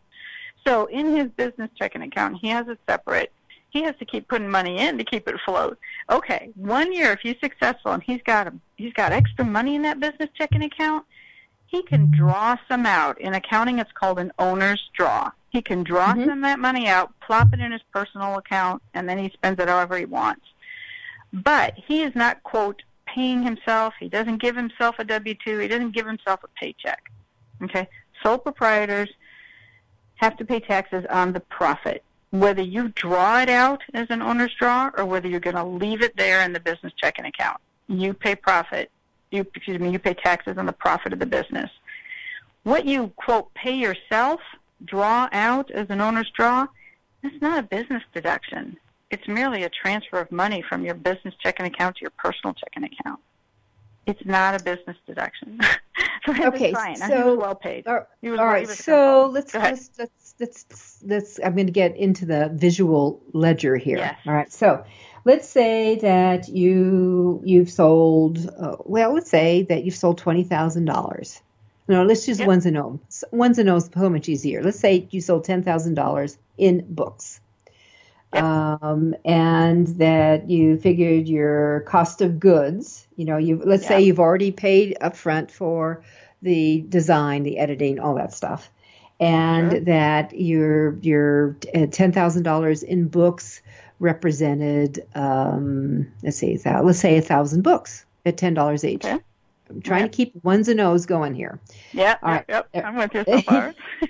So 0.67 0.87
in 0.87 1.17
his 1.17 1.29
business 1.31 1.71
checking 1.77 2.03
account, 2.03 2.39
he 2.41 2.49
has 2.49 2.69
a 2.69 2.79
separate. 2.89 3.33
He 3.71 3.83
has 3.83 3.95
to 3.99 4.05
keep 4.05 4.29
putting 4.29 4.49
money 4.49 4.79
in 4.79 4.99
to 4.99 5.05
keep 5.05 5.27
it 5.27 5.35
afloat. 5.35 5.79
Okay, 6.11 6.51
one 6.55 6.93
year 6.93 7.13
if 7.13 7.21
he's 7.21 7.37
successful 7.43 7.93
and 7.93 8.03
he's 8.03 8.21
got 8.23 8.47
a, 8.47 8.53
he's 8.77 8.93
got 8.93 9.13
extra 9.13 9.45
money 9.45 9.75
in 9.75 9.83
that 9.83 9.99
business 9.99 10.29
checking 10.37 10.63
account, 10.63 11.07
he 11.67 11.83
can 11.83 12.11
draw 12.11 12.57
some 12.69 12.85
out. 12.85 13.21
In 13.21 13.35
accounting, 13.35 13.79
it's 13.79 13.93
called 13.93 14.19
an 14.19 14.31
owner's 14.39 14.91
draw. 14.95 15.31
He 15.53 15.61
can 15.61 15.85
draw 15.85 16.09
mm-hmm. 16.09 16.25
some 16.25 16.39
of 16.39 16.43
that 16.43 16.59
money 16.59 16.89
out, 16.89 17.13
plop 17.21 17.53
it 17.53 17.61
in 17.61 17.73
his 17.73 17.83
personal 17.93 18.39
account, 18.39 18.83
and 18.95 19.07
then 19.07 19.19
he 19.19 19.29
spends 19.35 19.61
it 19.61 19.69
however 19.69 19.99
he 19.99 20.07
wants. 20.07 20.47
But 21.31 21.75
he 21.77 22.03
is 22.03 22.15
not, 22.15 22.43
quote, 22.43 22.83
paying 23.07 23.43
himself. 23.43 23.93
He 24.01 24.09
doesn't 24.09 24.41
give 24.41 24.57
himself 24.57 24.97
a 24.99 25.05
W 25.05 25.35
2. 25.45 25.59
He 25.59 25.69
doesn't 25.69 25.95
give 25.95 26.07
himself 26.07 26.41
a 26.43 26.49
paycheck. 26.59 27.11
Okay? 27.63 27.87
Sole 28.23 28.39
proprietors 28.39 29.11
have 30.17 30.39
to 30.39 30.45
pay 30.45 30.59
taxes 30.59 31.05
on 31.11 31.35
the 31.35 31.41
profit, 31.41 32.03
whether 32.31 32.63
you 32.63 32.89
draw 32.89 33.43
it 33.43 33.51
out 33.51 33.83
as 33.93 34.07
an 34.09 34.23
owner's 34.23 34.55
draw 34.59 34.91
or 34.97 35.05
whether 35.05 35.29
you're 35.29 35.41
going 35.41 35.57
to 35.57 35.65
leave 35.65 36.01
it 36.03 36.17
there 36.17 36.43
in 36.43 36.55
the 36.55 36.61
business 36.61 36.95
checking 36.97 37.27
account. 37.27 37.59
You 37.89 38.15
pay 38.15 38.37
profit. 38.37 38.91
You, 39.31 39.47
excuse 39.55 39.79
me, 39.79 39.91
you 39.91 39.99
pay 39.99 40.15
taxes 40.15 40.57
on 40.57 40.65
the 40.65 40.73
profit 40.73 41.13
of 41.13 41.19
the 41.19 41.27
business. 41.27 41.71
What 42.63 42.87
you, 42.87 43.13
quote, 43.17 43.53
pay 43.53 43.75
yourself– 43.75 44.41
draw 44.85 45.29
out 45.33 45.71
as 45.71 45.89
an 45.91 46.01
owner's 46.01 46.31
draw, 46.31 46.67
that's 47.23 47.41
not 47.41 47.59
a 47.59 47.63
business 47.63 48.03
deduction. 48.13 48.77
It's 49.11 49.27
merely 49.29 49.63
a 49.63 49.69
transfer 49.69 50.19
of 50.21 50.33
money 50.33 50.63
from 50.67 50.85
your 50.85 50.95
business 50.95 51.35
checking 51.43 51.67
account 51.67 51.97
to 51.97 52.03
your 52.03 52.13
personal 52.19 52.55
checking 52.55 52.85
account. 52.85 53.21
It's 54.07 54.25
not 54.25 54.61
a 54.61 54.65
business 54.65 54.97
deduction. 55.07 55.61
so 56.27 56.47
okay, 56.47 56.75
so 56.97 57.37
well 57.37 57.55
paid. 57.55 57.87
all 57.87 58.07
right, 58.25 58.69
so 58.69 59.31
let's, 59.33 59.55
let's 59.55 59.91
let's 59.97 60.35
let's 60.41 60.99
let's. 61.05 61.41
I'm 61.45 61.55
going 61.55 61.67
to 61.67 61.73
get 61.73 61.97
into 61.97 62.27
the 62.27 62.51
visual 62.53 63.23
ledger 63.33 63.77
here. 63.77 63.99
Yes. 63.99 64.19
All 64.27 64.33
right, 64.33 64.51
so 64.51 64.85
let's 65.25 65.49
say 65.49 65.97
that 65.97 66.49
you 66.49 67.41
you've 67.45 67.71
sold 67.71 68.49
uh, 68.59 68.77
well 68.85 69.15
let's 69.15 69.31
say 69.31 69.63
that 69.65 69.85
you've 69.85 69.95
sold 69.95 70.19
twenty 70.19 70.43
thousand 70.43 70.85
dollars 70.85 71.41
no, 71.89 72.05
let's 72.05 72.27
use 72.29 72.39
yep. 72.39 72.49
ones 72.49 72.67
and 72.67 72.77
ohms. 72.77 73.25
Ones 73.33 73.59
and 73.59 73.69
ohms 73.69 73.93
so 73.93 74.09
much 74.09 74.29
easier. 74.29 74.63
Let's 74.63 74.79
say 74.79 75.07
you 75.11 75.21
sold 75.21 75.45
ten 75.45 75.63
thousand 75.63 75.95
dollars 75.95 76.39
in 76.57 76.85
books, 76.89 77.41
yep. 78.33 78.45
um, 78.45 79.15
and 79.25 79.87
that 79.99 80.49
you 80.49 80.79
figured 80.79 81.29
your 81.29 81.81
cost 81.81 82.23
of 82.23 82.39
goods. 82.39 83.07
You 83.17 83.25
know, 83.25 83.37
you 83.37 83.61
let's 83.65 83.83
yep. 83.83 83.89
say 83.89 84.03
you've 84.03 84.21
already 84.21 84.53
paid 84.53 84.97
upfront 85.01 85.51
for 85.51 86.05
the 86.41 86.85
design, 86.89 87.43
the 87.43 87.59
editing, 87.59 87.99
all 87.99 88.15
that 88.15 88.33
stuff, 88.33 88.71
and 89.19 89.73
sure. 89.73 89.81
that 89.81 90.39
your 90.39 90.97
your 90.99 91.57
uh, 91.75 91.87
ten 91.87 92.13
thousand 92.13 92.45
dollars 92.45 92.83
in 92.83 93.09
books 93.09 93.61
represented, 93.99 95.07
um, 95.15 96.13
let's 96.23 96.37
see, 96.37 96.61
let's 96.65 96.99
say 96.99 97.17
a 97.19 97.23
thousand 97.23 97.63
books 97.63 98.05
at 98.25 98.37
ten 98.37 98.55
dollars 98.55 98.85
each. 98.85 99.05
Okay. 99.05 99.19
I'm 99.73 99.83
trying 99.83 100.03
to 100.03 100.09
keep 100.09 100.33
ones 100.45 100.69
and 100.69 100.81
O's 100.81 101.07
going 101.07 101.35
here. 101.35 101.61
Yeah. 101.93 102.17
All 102.23 102.31
right. 102.31 102.45
Yep. 102.49 102.69
I'm 102.75 102.97
with 102.97 103.15
you 103.15 103.25
so 103.25 103.41
far. 103.43 103.75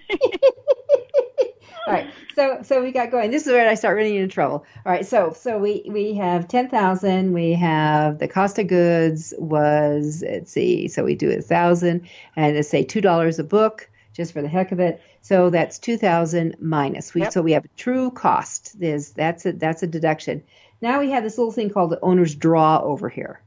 All 1.86 1.92
right. 1.92 2.10
So 2.34 2.60
so 2.62 2.82
we 2.82 2.92
got 2.92 3.10
going. 3.10 3.30
This 3.30 3.46
is 3.46 3.52
where 3.52 3.68
I 3.68 3.74
start 3.74 3.96
running 3.96 4.16
into 4.16 4.32
trouble. 4.32 4.64
All 4.86 4.92
right. 4.92 5.06
So 5.06 5.32
so 5.32 5.58
we 5.58 5.84
we 5.88 6.14
have 6.14 6.48
ten 6.48 6.68
thousand. 6.68 7.32
We 7.32 7.52
have 7.52 8.18
the 8.18 8.28
cost 8.28 8.58
of 8.58 8.68
goods 8.68 9.34
was 9.38 10.22
let's 10.26 10.52
see. 10.52 10.88
So 10.88 11.04
we 11.04 11.14
do 11.14 11.30
a 11.30 11.40
thousand 11.42 12.08
and 12.36 12.56
let's 12.56 12.68
say 12.68 12.84
two 12.84 13.00
dollars 13.00 13.38
a 13.38 13.44
book 13.44 13.88
just 14.12 14.32
for 14.32 14.42
the 14.42 14.48
heck 14.48 14.72
of 14.72 14.80
it. 14.80 15.00
So 15.22 15.50
that's 15.50 15.78
two 15.78 15.96
thousand 15.96 16.56
minus. 16.60 17.14
We 17.14 17.22
yep. 17.22 17.32
so 17.32 17.42
we 17.42 17.52
have 17.52 17.64
a 17.64 17.70
true 17.76 18.10
cost. 18.10 18.78
There's 18.78 19.10
that's 19.10 19.44
a 19.46 19.52
that's 19.52 19.82
a 19.82 19.86
deduction. 19.86 20.42
Now 20.80 21.00
we 21.00 21.10
have 21.10 21.24
this 21.24 21.38
little 21.38 21.52
thing 21.52 21.70
called 21.70 21.90
the 21.90 22.00
owner's 22.00 22.34
draw 22.34 22.80
over 22.80 23.08
here. 23.08 23.40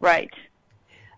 Right. 0.00 0.30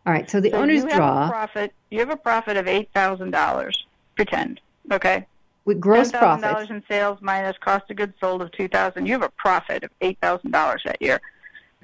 All 0.08 0.14
right. 0.14 0.28
So 0.30 0.40
the 0.40 0.52
so 0.52 0.56
owner's 0.56 0.84
you 0.84 0.88
draw. 0.88 1.26
A 1.26 1.28
profit. 1.28 1.74
You 1.90 1.98
have 1.98 2.08
a 2.08 2.16
profit 2.16 2.56
of 2.56 2.66
eight 2.66 2.88
thousand 2.94 3.30
dollars. 3.30 3.84
Pretend. 4.16 4.58
Okay. 4.90 5.26
With 5.66 5.80
gross 5.80 6.10
$10, 6.10 6.18
profit. 6.18 6.42
dollars 6.44 6.70
in 6.70 6.82
sales 6.88 7.18
minus 7.20 7.58
cost 7.58 7.90
of 7.90 7.96
goods 7.98 8.14
sold 8.18 8.40
of 8.40 8.50
two 8.52 8.68
thousand. 8.68 9.04
You 9.04 9.12
have 9.12 9.22
a 9.22 9.28
profit 9.28 9.84
of 9.84 9.90
eight 10.00 10.16
thousand 10.22 10.52
dollars 10.52 10.80
that 10.86 11.02
year. 11.02 11.20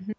Mm-hmm. 0.01 0.13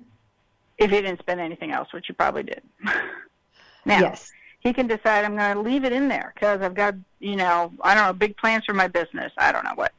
If 0.78 0.91
you 0.91 1.01
didn't 1.01 1.18
spend 1.18 1.39
anything 1.39 1.72
else, 1.72 1.91
which 1.93 2.08
you 2.08 2.14
probably 2.14 2.43
did. 2.43 2.62
now. 3.86 3.99
Yes. 3.99 4.32
He 4.60 4.72
can 4.72 4.86
decide 4.88 5.26
I'm 5.26 5.36
going 5.36 5.56
to 5.56 5.62
leave 5.62 5.84
it 5.84 5.93
in 5.93 6.08
there 6.08 6.32
because 6.34 6.62
I've 6.62 6.74
got, 6.74 6.95
you 7.20 7.36
know, 7.36 7.72
I 7.82 7.93
don't 7.93 8.03
know, 8.03 8.14
big 8.14 8.36
plans 8.38 8.66
for 8.66 8.74
my 8.74 8.88
business. 8.88 9.32
I 9.38 9.51
don't 9.51 9.64
know 9.64 9.76
what. 9.76 9.93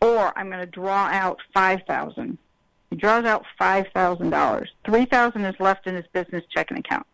Or 0.00 0.32
I'm 0.38 0.48
going 0.48 0.60
to 0.60 0.66
draw 0.66 1.08
out 1.08 1.38
five 1.54 1.80
thousand. 1.86 2.36
He 2.90 2.96
draws 2.96 3.24
out 3.24 3.46
five 3.58 3.86
thousand 3.94 4.28
dollars. 4.28 4.70
Three 4.84 5.06
thousand 5.06 5.46
is 5.46 5.54
left 5.58 5.86
in 5.86 5.94
his 5.94 6.06
business 6.12 6.44
checking 6.50 6.76
account. 6.76 7.06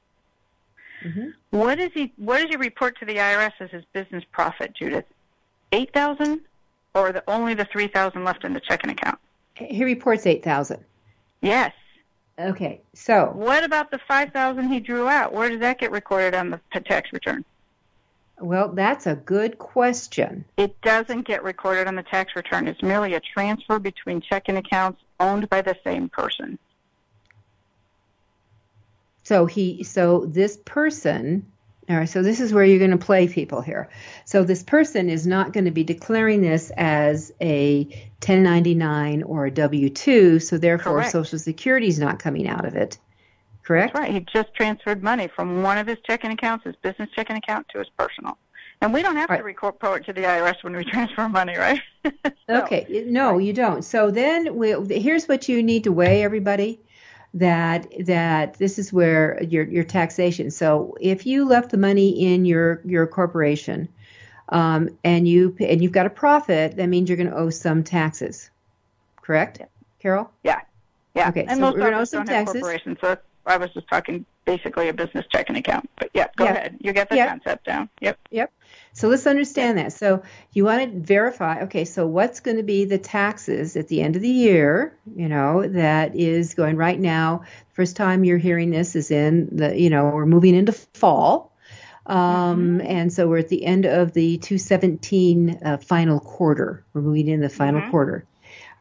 Mm-hmm. 1.05 1.29
What 1.51 1.79
does 1.79 1.91
he 1.95 2.13
What 2.17 2.41
does 2.41 2.49
he 2.51 2.57
report 2.57 2.99
to 3.01 3.05
the 3.05 3.17
IRS 3.17 3.53
as 3.61 3.71
his 3.71 3.85
business 3.93 4.25
profit, 4.31 4.75
Judith? 4.75 5.05
Eight 5.73 5.93
thousand, 5.93 6.43
or 6.95 7.13
the 7.13 7.25
only 7.29 7.55
the 7.55 7.67
three 7.67 7.89
thousand 7.89 8.25
left 8.25 8.45
in 8.45 8.53
the 8.53 8.61
checking 8.61 8.91
account? 8.91 9.19
He 9.55 9.85
reports 9.85 10.27
eight 10.27 10.45
thousand. 10.45 10.85
Yes. 11.41 11.73
Okay. 12.39 12.81
So 12.95 13.33
what 13.35 13.65
about 13.65 13.91
the 13.91 13.99
five 14.07 14.33
thousand 14.33 14.73
he 14.73 14.81
drew 14.81 15.09
out? 15.09 15.33
Where 15.33 15.49
does 15.49 15.61
that 15.61 15.79
get 15.79 15.91
recorded 15.91 16.35
on 16.35 16.51
the 16.51 16.61
tax 16.81 17.13
return? 17.13 17.45
Well, 18.41 18.69
that's 18.69 19.07
a 19.07 19.15
good 19.15 19.59
question. 19.59 20.45
It 20.57 20.81
doesn't 20.81 21.27
get 21.27 21.45
recorded 21.45 21.87
on 21.87 21.95
the 21.95 22.03
tax 22.03 22.35
return. 22.35 22.67
It's 22.67 22.83
merely 22.83 23.15
a 23.15 23.21
transfer 23.21 23.79
between 23.79 24.21
checking 24.21 24.57
accounts 24.57 25.01
owned 25.21 25.49
by 25.49 25.63
the 25.63 25.77
same 25.85 26.09
person. 26.09 26.59
So 29.23 29.47
he, 29.47 29.85
so 29.85 30.27
this 30.27 30.57
person, 30.65 31.47
all 31.89 31.97
right, 31.97 32.09
so 32.09 32.23
this 32.23 32.41
is 32.41 32.53
where 32.53 32.65
you're 32.65 32.79
going 32.79 32.91
to 32.91 32.97
play 32.97 33.29
people 33.29 33.61
here. 33.61 33.89
So 34.25 34.45
this 34.45 34.63
person 34.63 35.09
is 35.09 35.27
not 35.27 35.53
going 35.53 35.65
to 35.67 35.71
be 35.71 35.85
declaring 35.85 36.41
this 36.41 36.71
as 36.77 37.33
a 37.41 37.85
1099 38.25 39.23
or 39.23 39.47
a 39.47 39.51
W 39.51 39.91
2, 39.91 40.39
so 40.41 40.59
therefore 40.59 40.95
Correct. 40.95 41.13
Social 41.13 41.39
Security 41.39 41.89
is 41.89 41.99
not 41.99 42.19
coming 42.19 42.49
out 42.49 42.65
of 42.65 42.75
it. 42.75 42.99
Correct? 43.63 43.95
That's 43.95 44.09
right. 44.09 44.13
He 44.13 44.27
just 44.33 44.55
transferred 44.55 45.05
money 45.05 45.29
from 45.29 45.63
one 45.63 45.79
of 45.79 45.87
his 45.87 45.99
checking 46.05 46.33
accounts, 46.33 46.65
his 46.65 46.75
business 46.83 47.09
checking 47.15 47.37
account, 47.37 47.69
to 47.71 47.79
his 47.79 47.89
personal. 47.97 48.39
And 48.81 48.93
we 48.93 49.03
don't 49.03 49.17
have 49.17 49.31
right. 49.31 49.37
to 49.39 49.45
report 49.45 50.05
to 50.07 50.13
the 50.13 50.23
IRS 50.23 50.65
when 50.65 50.75
we 50.75 50.85
transfer 50.91 51.29
money, 51.29 51.57
right? 51.57 51.81
so, 52.05 52.63
okay. 52.65 53.05
No, 53.07 53.35
right. 53.35 53.43
you 53.43 53.53
don't. 53.53 53.83
So 53.83 54.11
then 54.11 54.57
we, 54.57 54.75
here's 54.99 55.27
what 55.27 55.49
you 55.49 55.63
need 55.63 55.85
to 55.85 55.93
weigh, 55.93 56.25
everybody 56.25 56.81
that 57.35 57.87
that 58.01 58.55
this 58.55 58.79
is 58.79 58.93
where 58.93 59.43
your 59.43 59.65
your 59.65 59.85
taxation. 59.85 60.51
So 60.51 60.97
if 61.01 61.27
you 61.27 61.47
left 61.47 61.71
the 61.71 61.79
money 61.79 62.11
in 62.11 62.45
your 62.45 62.81
your 62.85 63.07
corporation, 63.07 63.89
um, 64.51 64.91
and 65.05 65.27
you 65.27 65.57
and 65.61 65.83
you've 65.83 65.93
got 65.93 66.07
a 66.07 66.11
profit, 66.11 66.77
that 66.77 66.89
means 66.89 67.09
you're 67.09 67.17
going 67.17 67.31
to 67.31 67.37
owe 67.37 67.51
some 67.51 67.83
taxes. 67.83 68.51
Correct, 69.21 69.59
yeah. 69.61 69.67
Carol? 69.99 70.31
Yeah. 70.43 70.61
Yeah. 71.15 71.29
Okay. 71.29 71.43
And 71.43 71.53
so 71.53 71.61
most 71.61 71.75
we're 71.75 71.81
going 71.81 71.93
to 71.93 72.01
owe 72.01 72.05
some 72.05 72.27
taxes. 72.27 72.61
Corporations, 72.61 72.99
so 73.01 73.17
I 73.47 73.57
was 73.57 73.71
just 73.73 73.89
talking 73.89 74.25
basically 74.45 74.89
a 74.89 74.93
business 74.93 75.25
checking 75.31 75.57
account. 75.57 75.89
But 75.99 76.11
yeah, 76.15 76.29
go 76.37 76.45
yeah. 76.45 76.51
ahead. 76.53 76.77
You 76.81 76.93
get 76.93 77.09
the 77.09 77.17
yep. 77.17 77.29
concept 77.29 77.67
down. 77.67 77.89
Yep. 78.01 78.19
Yep. 78.31 78.53
So 78.95 79.09
let's 79.09 79.27
understand 79.27 79.79
that. 79.79 79.93
So 79.95 80.23
you 80.53 80.65
want 80.65 80.93
to 80.93 81.01
verify, 81.01 81.63
okay, 81.63 81.85
so 81.87 82.07
what's 82.07 82.41
going 82.41 82.59
to 82.59 82.63
be 82.63 82.85
the 82.85 82.99
taxes 82.99 83.77
at 83.77 83.89
the 83.89 84.03
end 84.03 84.17
of 84.17 84.23
the 84.23 84.29
year, 84.29 84.97
you 85.17 85.29
know, 85.29 85.67
that 85.67 86.15
is 86.15 86.55
going 86.55 86.77
right 86.77 87.01
now. 87.01 87.45
First 87.73 87.97
time 87.97 88.25
you're 88.25 88.39
hearing 88.39 88.71
this 88.71 88.95
is 88.95 89.11
in 89.11 89.49
the, 89.57 89.79
you 89.81 89.89
know, 89.89 90.11
we're 90.11 90.27
moving 90.27 90.55
into 90.55 90.73
fall. 90.73 91.53
Um, 92.05 92.79
Mm-hmm. 92.79 92.81
And 92.87 93.13
so 93.13 93.29
we're 93.29 93.39
at 93.39 93.49
the 93.49 93.65
end 93.65 93.87
of 93.87 94.13
the 94.13 94.37
217 94.39 95.61
uh, 95.65 95.77
final 95.79 96.21
quarter. 96.21 96.85
We're 96.93 97.01
moving 97.03 97.29
in 97.29 97.41
the 97.41 97.49
final 97.49 97.81
Mhm. 97.81 97.91
quarter. 97.91 98.27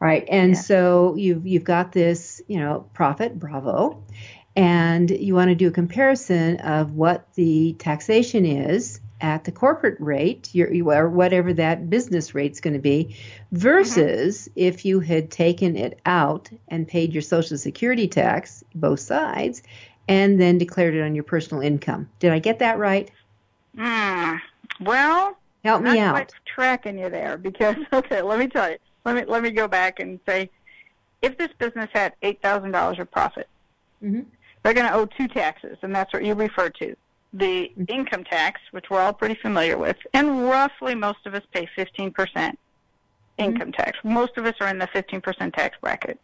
All 0.00 0.08
right. 0.08 0.24
And 0.28 0.52
Yeah. 0.54 0.60
so 0.60 1.14
you've 1.16 1.46
you've 1.46 1.64
got 1.64 1.92
this, 1.92 2.42
you 2.48 2.58
know, 2.58 2.84
profit, 2.92 3.38
bravo. 3.38 4.02
And 4.56 5.08
you 5.10 5.34
want 5.34 5.48
to 5.48 5.54
do 5.54 5.68
a 5.68 5.70
comparison 5.70 6.56
of 6.58 6.92
what 6.92 7.32
the 7.34 7.74
taxation 7.78 8.44
is 8.44 9.00
at 9.22 9.44
the 9.44 9.52
corporate 9.52 9.96
rate, 10.00 10.50
your, 10.52 10.68
or 10.92 11.08
whatever 11.08 11.52
that 11.54 11.88
business 11.88 12.34
rate's 12.34 12.60
going 12.60 12.74
to 12.74 12.80
be, 12.80 13.16
versus 13.52 14.48
if 14.56 14.84
you 14.84 15.00
had 15.00 15.30
taken 15.30 15.76
it 15.76 16.00
out 16.04 16.50
and 16.68 16.86
paid 16.86 17.14
your 17.14 17.22
Social 17.22 17.56
Security 17.56 18.08
tax, 18.08 18.62
both 18.74 19.00
sides, 19.00 19.62
and 20.08 20.40
then 20.40 20.58
declared 20.58 20.94
it 20.94 21.02
on 21.02 21.14
your 21.14 21.24
personal 21.24 21.62
income. 21.62 22.08
Did 22.18 22.32
I 22.32 22.40
get 22.40 22.58
that 22.58 22.78
right? 22.78 23.10
Mm. 23.76 24.40
Well, 24.80 25.36
Help 25.64 25.82
me 25.82 26.00
out. 26.00 26.32
tracking 26.44 26.98
you 26.98 27.08
there 27.08 27.38
because 27.38 27.76
okay, 27.92 28.20
let 28.20 28.38
me 28.38 28.48
tell 28.48 28.68
you. 28.70 28.76
Let 29.04 29.14
me 29.16 29.24
let 29.26 29.42
me 29.42 29.50
go 29.50 29.66
back 29.68 30.00
and 30.00 30.18
say, 30.26 30.50
if 31.22 31.38
this 31.38 31.50
business 31.58 31.88
had 31.92 32.14
eight 32.22 32.42
thousand 32.42 32.72
dollars 32.72 32.98
of 32.98 33.10
profit, 33.10 33.48
Mhm. 34.02 34.26
they're 34.62 34.74
going 34.74 34.86
to 34.86 34.92
owe 34.92 35.06
two 35.06 35.28
taxes, 35.28 35.78
and 35.82 35.94
that's 35.94 36.12
what 36.12 36.24
you 36.24 36.34
refer 36.34 36.68
to: 36.70 36.96
the 37.32 37.70
Mm-hmm. 37.78 37.84
income 37.88 38.24
tax, 38.24 38.60
which 38.72 38.90
we're 38.90 39.00
all 39.00 39.12
pretty 39.12 39.34
familiar 39.34 39.78
with, 39.78 39.96
and 40.12 40.44
roughly 40.44 40.94
most 40.94 41.24
of 41.26 41.34
us 41.34 41.42
pay 41.52 41.66
fifteen 41.74 42.10
percent 42.12 42.58
Mm-hmm. 43.38 43.52
income 43.52 43.72
tax. 43.72 43.98
Most 44.04 44.36
of 44.36 44.44
us 44.44 44.54
are 44.60 44.68
in 44.68 44.78
the 44.78 44.86
fifteen 44.88 45.20
percent 45.20 45.54
tax 45.54 45.76
bracket, 45.80 46.20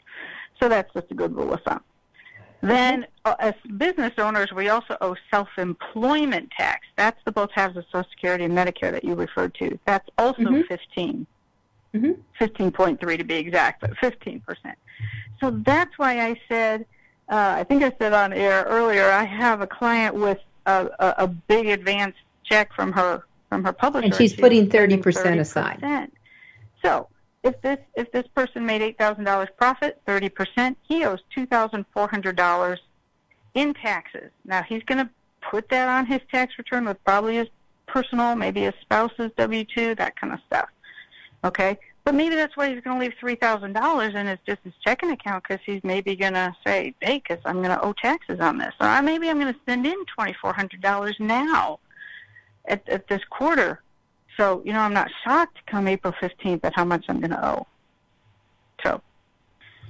so 0.61 0.69
that's 0.69 0.93
just 0.93 1.07
a 1.11 1.15
good 1.15 1.35
rule 1.35 1.55
of 1.55 1.63
thumb. 1.63 1.81
Then, 2.61 3.07
uh, 3.25 3.37
as 3.39 3.55
business 3.77 4.13
owners, 4.19 4.53
we 4.53 4.69
also 4.69 4.97
owe 5.01 5.15
self-employment 5.31 6.51
tax. 6.59 6.87
That's 6.97 7.19
the 7.25 7.31
both 7.31 7.51
halves 7.53 7.77
of 7.77 7.85
Social 7.93 8.11
Security 8.11 8.45
and 8.45 8.53
Medicare 8.53 8.91
that 8.91 9.05
you 9.05 9.15
referred 9.15 9.55
to. 9.55 9.79
That's 9.87 10.09
also 10.19 10.43
Mhm. 10.43 10.67
15, 10.67 11.25
Mhm. 11.95 12.19
15.3 12.39 13.17
to 13.17 13.23
be 13.23 13.37
exact, 13.37 13.81
but 13.81 13.97
15%. 13.99 14.77
So 15.41 15.51
that's 15.53 15.97
why 15.99 16.21
I 16.21 16.41
said, 16.49 16.85
uh, 17.29 17.55
I 17.59 17.63
think 17.65 17.85
I 17.85 17.93
said 17.97 18.13
on 18.13 18.33
air 18.33 18.65
earlier, 18.65 19.09
I 19.09 19.23
have 19.23 19.61
a 19.61 19.67
client 19.69 20.17
with 20.17 20.41
a, 20.69 21.15
a, 21.19 21.27
big 21.27 21.67
advance 21.67 22.15
check 22.45 22.73
from 22.73 22.93
her 22.93 23.25
from 23.49 23.65
her 23.65 23.73
publisher. 23.73 24.07
And 24.07 24.15
she's 24.15 24.35
putting 24.35 24.69
30% 24.69 25.41
aside. 25.41 26.11
So 26.85 27.09
if 27.43 27.61
this 27.63 27.79
if 27.95 28.11
this 28.13 28.27
person 28.35 28.67
made 28.67 28.83
eight 28.83 28.99
thousand 28.99 29.25
dollars 29.25 29.49
profit, 29.57 30.01
thirty 30.07 30.29
percent, 30.29 30.77
he 30.83 31.05
owes 31.05 31.21
two 31.35 31.47
thousand 31.47 31.87
four 31.93 32.09
hundred 32.09 32.37
dollars 32.37 32.81
in 33.55 33.75
taxes. 33.75 34.31
Now 34.45 34.63
he's 34.63 34.83
going 34.85 34.99
to 34.99 35.11
put 35.51 35.69
that 35.71 35.89
on 35.89 36.07
his 36.07 36.21
tax 36.31 36.55
return 36.59 36.85
with 36.85 37.03
probably 37.05 37.37
his 37.37 37.49
personal, 37.87 38.35
maybe 38.37 38.63
his 38.63 38.75
spouse's 38.83 39.31
W 39.37 39.65
two, 39.65 39.95
that 39.97 40.19
kind 40.21 40.33
of 40.33 40.41
stuff. 40.47 40.69
Okay, 41.45 41.79
but 42.09 42.15
maybe 42.15 42.37
that's 42.37 42.57
why 42.57 42.73
he's 42.73 42.83
going 42.83 42.99
to 42.99 43.05
leave 43.05 43.13
three 43.21 43.35
thousand 43.35 43.75
dollars 43.75 44.15
in 44.15 44.27
his 44.27 44.39
just 44.47 44.61
his 44.65 44.73
checking 44.83 45.11
account 45.11 45.45
because 45.47 45.63
he's 45.67 45.85
maybe 45.85 46.17
going 46.17 46.33
to 46.33 46.57
say, 46.67 46.95
"Hey, 47.03 47.23
because 47.23 47.43
I'm 47.45 47.57
going 47.57 47.69
to 47.69 47.85
owe 47.85 47.93
taxes 47.93 48.41
on 48.41 48.57
this," 48.57 48.73
or 48.81 49.03
maybe 49.03 49.29
I'm 49.29 49.39
going 49.39 49.53
to 49.53 49.61
send 49.69 49.87
in 49.87 50.07
twenty 50.07 50.35
four 50.41 50.55
hundred 50.55 50.81
dollars 50.81 51.17
now 51.19 51.81
at, 52.65 52.89
at 52.89 53.09
this 53.09 53.21
quarter. 53.29 53.83
So 54.39 54.63
you 54.65 54.73
know, 54.73 54.81
I'm 54.81 54.95
not 54.95 55.11
shocked 55.23 55.59
come 55.67 55.87
April 55.87 56.15
fifteenth 56.19 56.65
at 56.65 56.75
how 56.75 56.87
much 56.87 57.05
I'm 57.11 57.21
going 57.21 57.33
to 57.33 57.47
owe. 57.47 57.67
So 58.83 59.03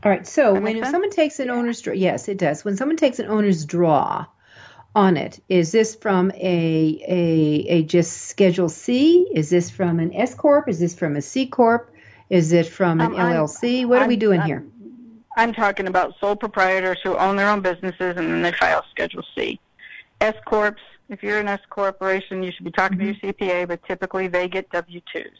All 0.03 0.11
right. 0.11 0.27
So 0.27 0.59
when 0.59 0.85
someone 0.87 1.11
takes 1.11 1.39
an 1.39 1.51
owner's 1.51 1.81
draw, 1.81 1.95
yes, 1.95 2.29
it 2.29 2.39
does. 2.39 2.65
When 2.65 2.77
someone 2.77 2.97
takes 2.97 3.21
an 3.21 3.27
owner's 3.27 3.65
draw 3.65 4.27
on 4.97 5.17
it, 5.17 5.41
is 5.49 5.71
this 5.71 5.95
from 5.95 6.33
a 6.33 7.01
a 7.07 7.67
a 7.69 7.83
just 7.85 8.23
Schedule 8.23 8.69
C? 8.69 9.29
Is 9.33 9.51
this 9.51 9.71
from 9.71 10.01
an 10.01 10.13
S 10.15 10.35
corp? 10.35 10.69
Is 10.69 10.81
this 10.81 10.99
from 10.99 11.15
a 11.15 11.23
C 11.23 11.47
corp? 11.47 11.95
Is 12.31 12.53
it 12.53 12.67
from 12.67 13.01
an 13.01 13.07
Um, 13.07 13.17
I'm- 13.17 13.33
LLC? 13.33 13.85
What 13.85 14.03
are 14.03 14.07
we 14.09 14.15
I'm- 14.15 14.19
doing 14.21 14.41
I'm- 14.41 14.49
here? 14.49 14.65
I'm 15.37 15.53
talking 15.53 15.87
about 15.87 16.15
sole 16.21 16.37
proprietors 16.37 16.99
who 17.03 17.17
own 17.17 17.37
their 17.37 17.49
own 17.49 17.61
businesses 17.61 18.17
and 18.17 18.31
then 18.31 18.43
they 18.43 18.53
file 18.53 18.85
Schedule 18.91 19.25
C. 19.37 19.61
S 20.21 20.35
corps, 20.45 20.77
if 21.09 21.23
you're 21.23 21.39
an 21.39 21.49
S 21.49 21.61
corporation, 21.71 22.43
you 22.43 22.51
should 22.51 22.65
be 22.65 22.73
talking 22.73 22.99
to 22.99 23.05
your 23.05 23.15
CPA, 23.23 23.65
but 23.65 23.83
typically 23.85 24.27
they 24.27 24.49
get 24.49 24.69
W-2s. 24.71 25.39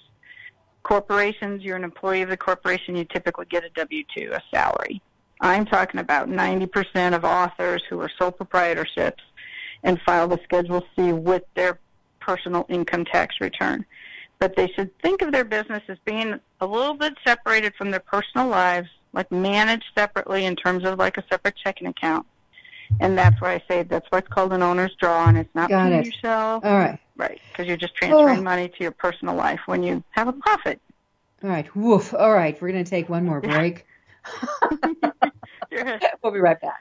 Corporations, 0.85 1.63
you're 1.63 1.77
an 1.77 1.85
employee 1.85 2.23
of 2.23 2.31
the 2.31 2.37
corporation, 2.37 2.95
you 2.97 3.05
typically 3.05 3.45
get 3.47 3.65
a 3.65 3.71
W-2, 3.71 4.31
a 4.33 4.41
salary. 4.55 5.03
I'm 5.41 5.67
talking 5.67 6.01
about 6.01 6.29
90% 6.29 7.15
of 7.15 7.25
authors 7.25 7.83
who 7.89 8.01
are 8.01 8.11
sole 8.19 8.33
proprietorships 8.33 9.21
and 9.83 10.01
file 10.03 10.29
the 10.29 10.41
Schedule 10.45 10.85
C 10.97 11.13
with 11.13 11.43
their 11.55 11.79
personal 12.21 12.67
income 12.69 13.05
tax 13.05 13.37
return. 13.41 13.85
But 14.39 14.55
they 14.57 14.69
should 14.69 14.97
think 15.01 15.23
of 15.23 15.33
their 15.33 15.45
business 15.45 15.83
as 15.89 15.99
being 16.05 16.39
a 16.61 16.67
little 16.67 16.95
bit 16.95 17.15
separated 17.27 17.75
from 17.75 17.91
their 17.91 18.01
personal 18.01 18.47
lives, 18.47 18.89
like 19.13 19.31
managed 19.33 19.87
separately 19.97 20.45
in 20.45 20.55
terms 20.55 20.85
of 20.85 20.99
like 20.99 21.19
a 21.19 21.25
separate 21.31 21.57
checking 21.57 21.89
account. 21.89 22.25
And 23.01 23.19
that's 23.19 23.41
why 23.41 23.55
I 23.55 23.63
say 23.69 23.83
that's 23.83 24.07
what's 24.11 24.29
called 24.29 24.53
an 24.53 24.63
owner's 24.63 24.95
draw, 25.01 25.29
and 25.29 25.37
it's 25.37 25.55
not 25.55 25.69
Got 25.71 25.89
for 25.91 25.95
it. 25.95 26.07
yourself, 26.07 26.65
All 26.65 26.73
right. 26.79 26.99
right? 27.17 27.41
Because 27.53 27.67
you're 27.67 27.77
just 27.77 27.95
transferring 27.95 28.39
Oh. 28.39 28.43
money 28.43 28.69
to 28.69 28.77
your 28.81 28.93
personal 28.93 29.35
life 29.35 29.61
when 29.67 29.83
you 29.83 30.03
have 30.11 30.29
a 30.29 30.33
profit. 30.33 30.81
All 31.43 31.51
right. 31.51 31.75
Woof. 31.77 32.15
All 32.15 32.33
right. 32.33 32.61
We're 32.61 32.73
going 32.73 32.85
to 32.85 32.89
take 32.91 33.09
one 33.09 33.25
more 33.25 33.41
break. 33.43 33.87
We'll 36.23 36.33
be 36.33 36.41
right 36.41 36.61
back. 36.61 36.81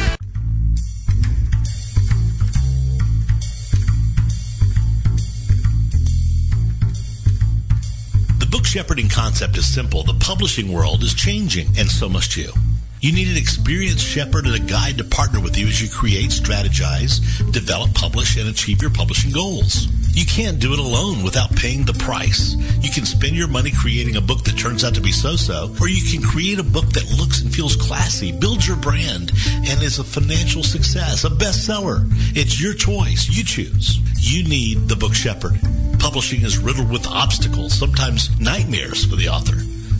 Shepherding 8.71 9.09
concept 9.09 9.57
is 9.57 9.67
simple. 9.67 10.01
The 10.01 10.13
publishing 10.13 10.71
world 10.71 11.03
is 11.03 11.13
changing, 11.13 11.67
and 11.77 11.91
so 11.91 12.07
must 12.07 12.37
you. 12.37 12.53
You 13.01 13.11
need 13.11 13.27
an 13.27 13.35
experienced 13.35 14.05
shepherd 14.05 14.45
and 14.45 14.55
a 14.55 14.59
guide 14.59 14.97
to 14.99 15.03
partner 15.03 15.41
with 15.41 15.57
you 15.57 15.67
as 15.67 15.81
you 15.81 15.89
create, 15.89 16.29
strategize, 16.29 17.19
develop, 17.51 17.93
publish, 17.93 18.37
and 18.37 18.47
achieve 18.47 18.81
your 18.81 18.91
publishing 18.91 19.33
goals. 19.33 19.89
You 20.15 20.25
can't 20.25 20.57
do 20.57 20.71
it 20.71 20.79
alone 20.79 21.21
without 21.21 21.53
paying 21.53 21.83
the 21.83 21.95
price. 21.95 22.53
You 22.79 22.89
can 22.89 23.03
spend 23.03 23.35
your 23.35 23.49
money 23.49 23.71
creating 23.77 24.15
a 24.15 24.21
book 24.21 24.45
that 24.45 24.57
turns 24.57 24.85
out 24.85 24.95
to 24.95 25.01
be 25.01 25.11
so-so, 25.11 25.75
or 25.81 25.89
you 25.89 26.09
can 26.09 26.25
create 26.25 26.57
a 26.57 26.63
book 26.63 26.87
that 26.91 27.11
looks 27.19 27.41
and 27.41 27.53
feels 27.53 27.75
classy, 27.75 28.31
builds 28.31 28.65
your 28.65 28.77
brand, 28.77 29.33
and 29.67 29.83
is 29.83 29.99
a 29.99 30.03
financial 30.05 30.63
success, 30.63 31.25
a 31.25 31.29
bestseller. 31.29 32.07
It's 32.37 32.61
your 32.61 32.73
choice. 32.73 33.27
You 33.27 33.43
choose. 33.43 33.99
You 34.15 34.47
need 34.47 34.87
the 34.87 34.95
book 34.95 35.13
shepherd. 35.13 35.59
Publishing 36.01 36.41
is 36.41 36.57
riddled 36.57 36.89
with 36.89 37.05
obstacles, 37.05 37.77
sometimes 37.77 38.37
nightmares 38.39 39.05
for 39.05 39.15
the 39.15 39.29
author. 39.29 39.57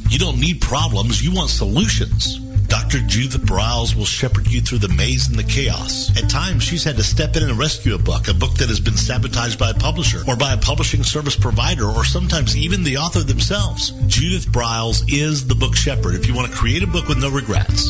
You 0.10 0.18
don't 0.18 0.40
need 0.40 0.60
problems, 0.60 1.24
you 1.24 1.32
want 1.32 1.52
solutions. 1.52 2.40
Dr. 2.68 3.02
Judith 3.02 3.42
Briles 3.42 3.96
will 3.96 4.06
shepherd 4.06 4.48
you 4.48 4.62
through 4.62 4.80
the 4.80 4.90
maze 4.90 5.28
and 5.28 5.38
the 5.38 5.44
chaos. 5.44 6.10
At 6.18 6.28
times, 6.28 6.64
she's 6.64 6.84
had 6.84 6.96
to 6.96 7.04
step 7.04 7.36
in 7.36 7.44
and 7.44 7.58
rescue 7.58 7.94
a 7.94 8.00
book, 8.00 8.28
a 8.28 8.34
book 8.34 8.56
that 8.56 8.70
has 8.70 8.80
been 8.80 8.98
sabotaged 8.98 9.60
by 9.60 9.70
a 9.70 9.76
publisher 9.76 10.24
or 10.28 10.36
by 10.36 10.54
a 10.54 10.58
publishing 10.58 11.04
service 11.04 11.36
provider 11.36 11.86
or 11.86 12.04
sometimes 12.04 12.58
even 12.58 12.84
the 12.84 12.98
author 12.98 13.20
themselves. 13.20 13.92
Judith 14.08 14.48
Briles 14.48 15.04
is 15.08 15.46
the 15.48 15.56
book 15.56 15.76
shepherd 15.76 16.16
if 16.16 16.28
you 16.28 16.34
want 16.34 16.52
to 16.52 16.58
create 16.58 16.82
a 16.82 16.88
book 16.88 17.08
with 17.08 17.20
no 17.20 17.30
regrets. 17.30 17.90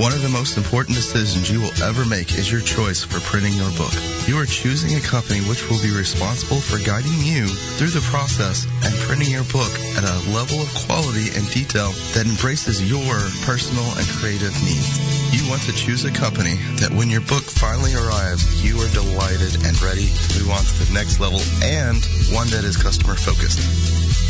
One 0.00 0.16
of 0.16 0.22
the 0.22 0.32
most 0.32 0.56
important 0.56 0.96
decisions 0.96 1.52
you 1.52 1.60
will 1.60 1.76
ever 1.84 2.08
make 2.08 2.32
is 2.32 2.50
your 2.50 2.64
choice 2.64 3.04
for 3.04 3.20
printing 3.20 3.52
your 3.52 3.68
book. 3.76 3.92
You 4.24 4.40
are 4.40 4.48
choosing 4.48 4.96
a 4.96 5.04
company 5.04 5.44
which 5.44 5.68
will 5.68 5.76
be 5.84 5.92
responsible 5.92 6.56
for 6.56 6.80
guiding 6.80 7.20
you 7.20 7.44
through 7.76 7.92
the 7.92 8.00
process 8.08 8.64
and 8.80 8.96
printing 9.04 9.28
your 9.28 9.44
book 9.52 9.68
at 10.00 10.08
a 10.08 10.24
level 10.32 10.56
of 10.56 10.72
quality 10.88 11.28
and 11.36 11.44
detail 11.52 11.92
that 12.16 12.24
embraces 12.24 12.80
your 12.80 13.12
personal 13.44 13.84
and 14.00 14.08
creative 14.16 14.56
needs. 14.64 14.96
You 15.36 15.44
want 15.52 15.68
to 15.68 15.76
choose 15.76 16.08
a 16.08 16.16
company 16.16 16.56
that 16.80 16.96
when 16.96 17.12
your 17.12 17.20
book 17.28 17.44
finally 17.44 17.92
arrives, 17.92 18.48
you 18.64 18.80
are 18.80 18.88
delighted 18.96 19.52
and 19.68 19.76
ready 19.84 20.08
to 20.08 20.26
move 20.40 20.48
on 20.48 20.64
to 20.64 20.74
the 20.80 20.96
next 20.96 21.20
level 21.20 21.44
and 21.60 22.00
one 22.32 22.48
that 22.56 22.64
is 22.64 22.80
customer 22.80 23.20
focused. 23.20 23.60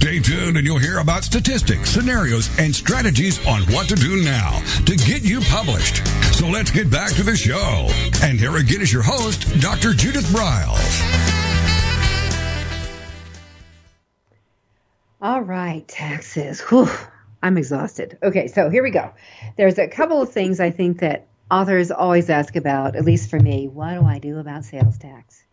Stay 0.00 0.18
tuned 0.18 0.56
and 0.56 0.66
you'll 0.66 0.78
hear 0.78 0.98
about 1.00 1.24
statistics, 1.24 1.90
scenarios, 1.90 2.48
and 2.58 2.74
strategies 2.74 3.46
on 3.46 3.60
what 3.64 3.86
to 3.86 3.94
do 3.94 4.22
now 4.24 4.58
to 4.86 4.96
get 4.96 5.22
you 5.22 5.42
published. 5.42 5.98
So 6.34 6.46
let's 6.46 6.70
get 6.70 6.90
back 6.90 7.12
to 7.16 7.22
the 7.22 7.36
show. 7.36 7.86
And 8.22 8.40
here 8.40 8.56
again 8.56 8.80
is 8.80 8.90
your 8.90 9.02
host, 9.02 9.60
Dr. 9.60 9.92
Judith 9.92 10.24
Briles. 10.28 10.80
All 15.20 15.42
right, 15.42 15.86
taxes. 15.86 16.62
Whew, 16.62 16.88
I'm 17.42 17.58
exhausted. 17.58 18.16
Okay, 18.22 18.46
so 18.46 18.70
here 18.70 18.82
we 18.82 18.92
go. 18.92 19.12
There's 19.58 19.78
a 19.78 19.86
couple 19.86 20.22
of 20.22 20.32
things 20.32 20.60
I 20.60 20.70
think 20.70 21.00
that 21.00 21.26
authors 21.50 21.90
always 21.90 22.30
ask 22.30 22.56
about, 22.56 22.96
at 22.96 23.04
least 23.04 23.28
for 23.28 23.38
me. 23.38 23.68
What 23.68 24.00
do 24.00 24.06
I 24.06 24.18
do 24.18 24.38
about 24.38 24.64
sales 24.64 24.96
tax? 24.96 25.44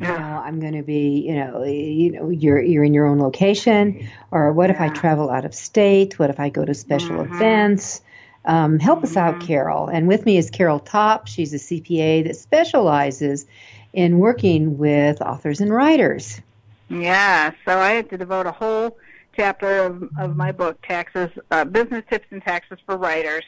Know, 0.00 0.42
I'm 0.42 0.60
going 0.60 0.72
to 0.74 0.82
be, 0.82 1.26
you 1.28 1.34
know, 1.34 1.62
you 1.64 2.12
know, 2.12 2.30
you're 2.30 2.60
you're 2.60 2.84
in 2.84 2.94
your 2.94 3.06
own 3.06 3.18
location, 3.20 4.08
or 4.30 4.52
what 4.52 4.70
if 4.70 4.80
I 4.80 4.88
travel 4.88 5.30
out 5.30 5.44
of 5.44 5.54
state? 5.54 6.18
What 6.18 6.30
if 6.30 6.40
I 6.40 6.48
go 6.48 6.64
to 6.64 6.74
special 6.74 7.20
Mm-hmm. 7.20 7.32
events? 7.34 8.00
Um, 8.44 8.78
help 8.78 9.04
us 9.04 9.16
out, 9.16 9.40
Carol. 9.40 9.88
And 9.88 10.08
with 10.08 10.24
me 10.24 10.38
is 10.38 10.50
Carol 10.50 10.80
Topp. 10.80 11.28
She's 11.28 11.52
a 11.52 11.58
CPA 11.58 12.24
that 12.24 12.36
specializes 12.36 13.46
in 13.92 14.18
working 14.18 14.78
with 14.78 15.20
authors 15.20 15.60
and 15.60 15.72
writers. 15.72 16.40
Yeah, 16.88 17.52
so 17.64 17.78
I 17.78 17.90
had 17.90 18.10
to 18.10 18.18
devote 18.18 18.46
a 18.46 18.52
whole 18.52 18.96
chapter 19.36 19.84
of, 19.84 20.10
of 20.16 20.36
my 20.36 20.52
book, 20.52 20.78
Taxes, 20.82 21.30
uh, 21.50 21.64
Business 21.64 22.04
Tips 22.10 22.26
and 22.30 22.42
Taxes 22.42 22.78
for 22.84 22.96
Writers, 22.96 23.44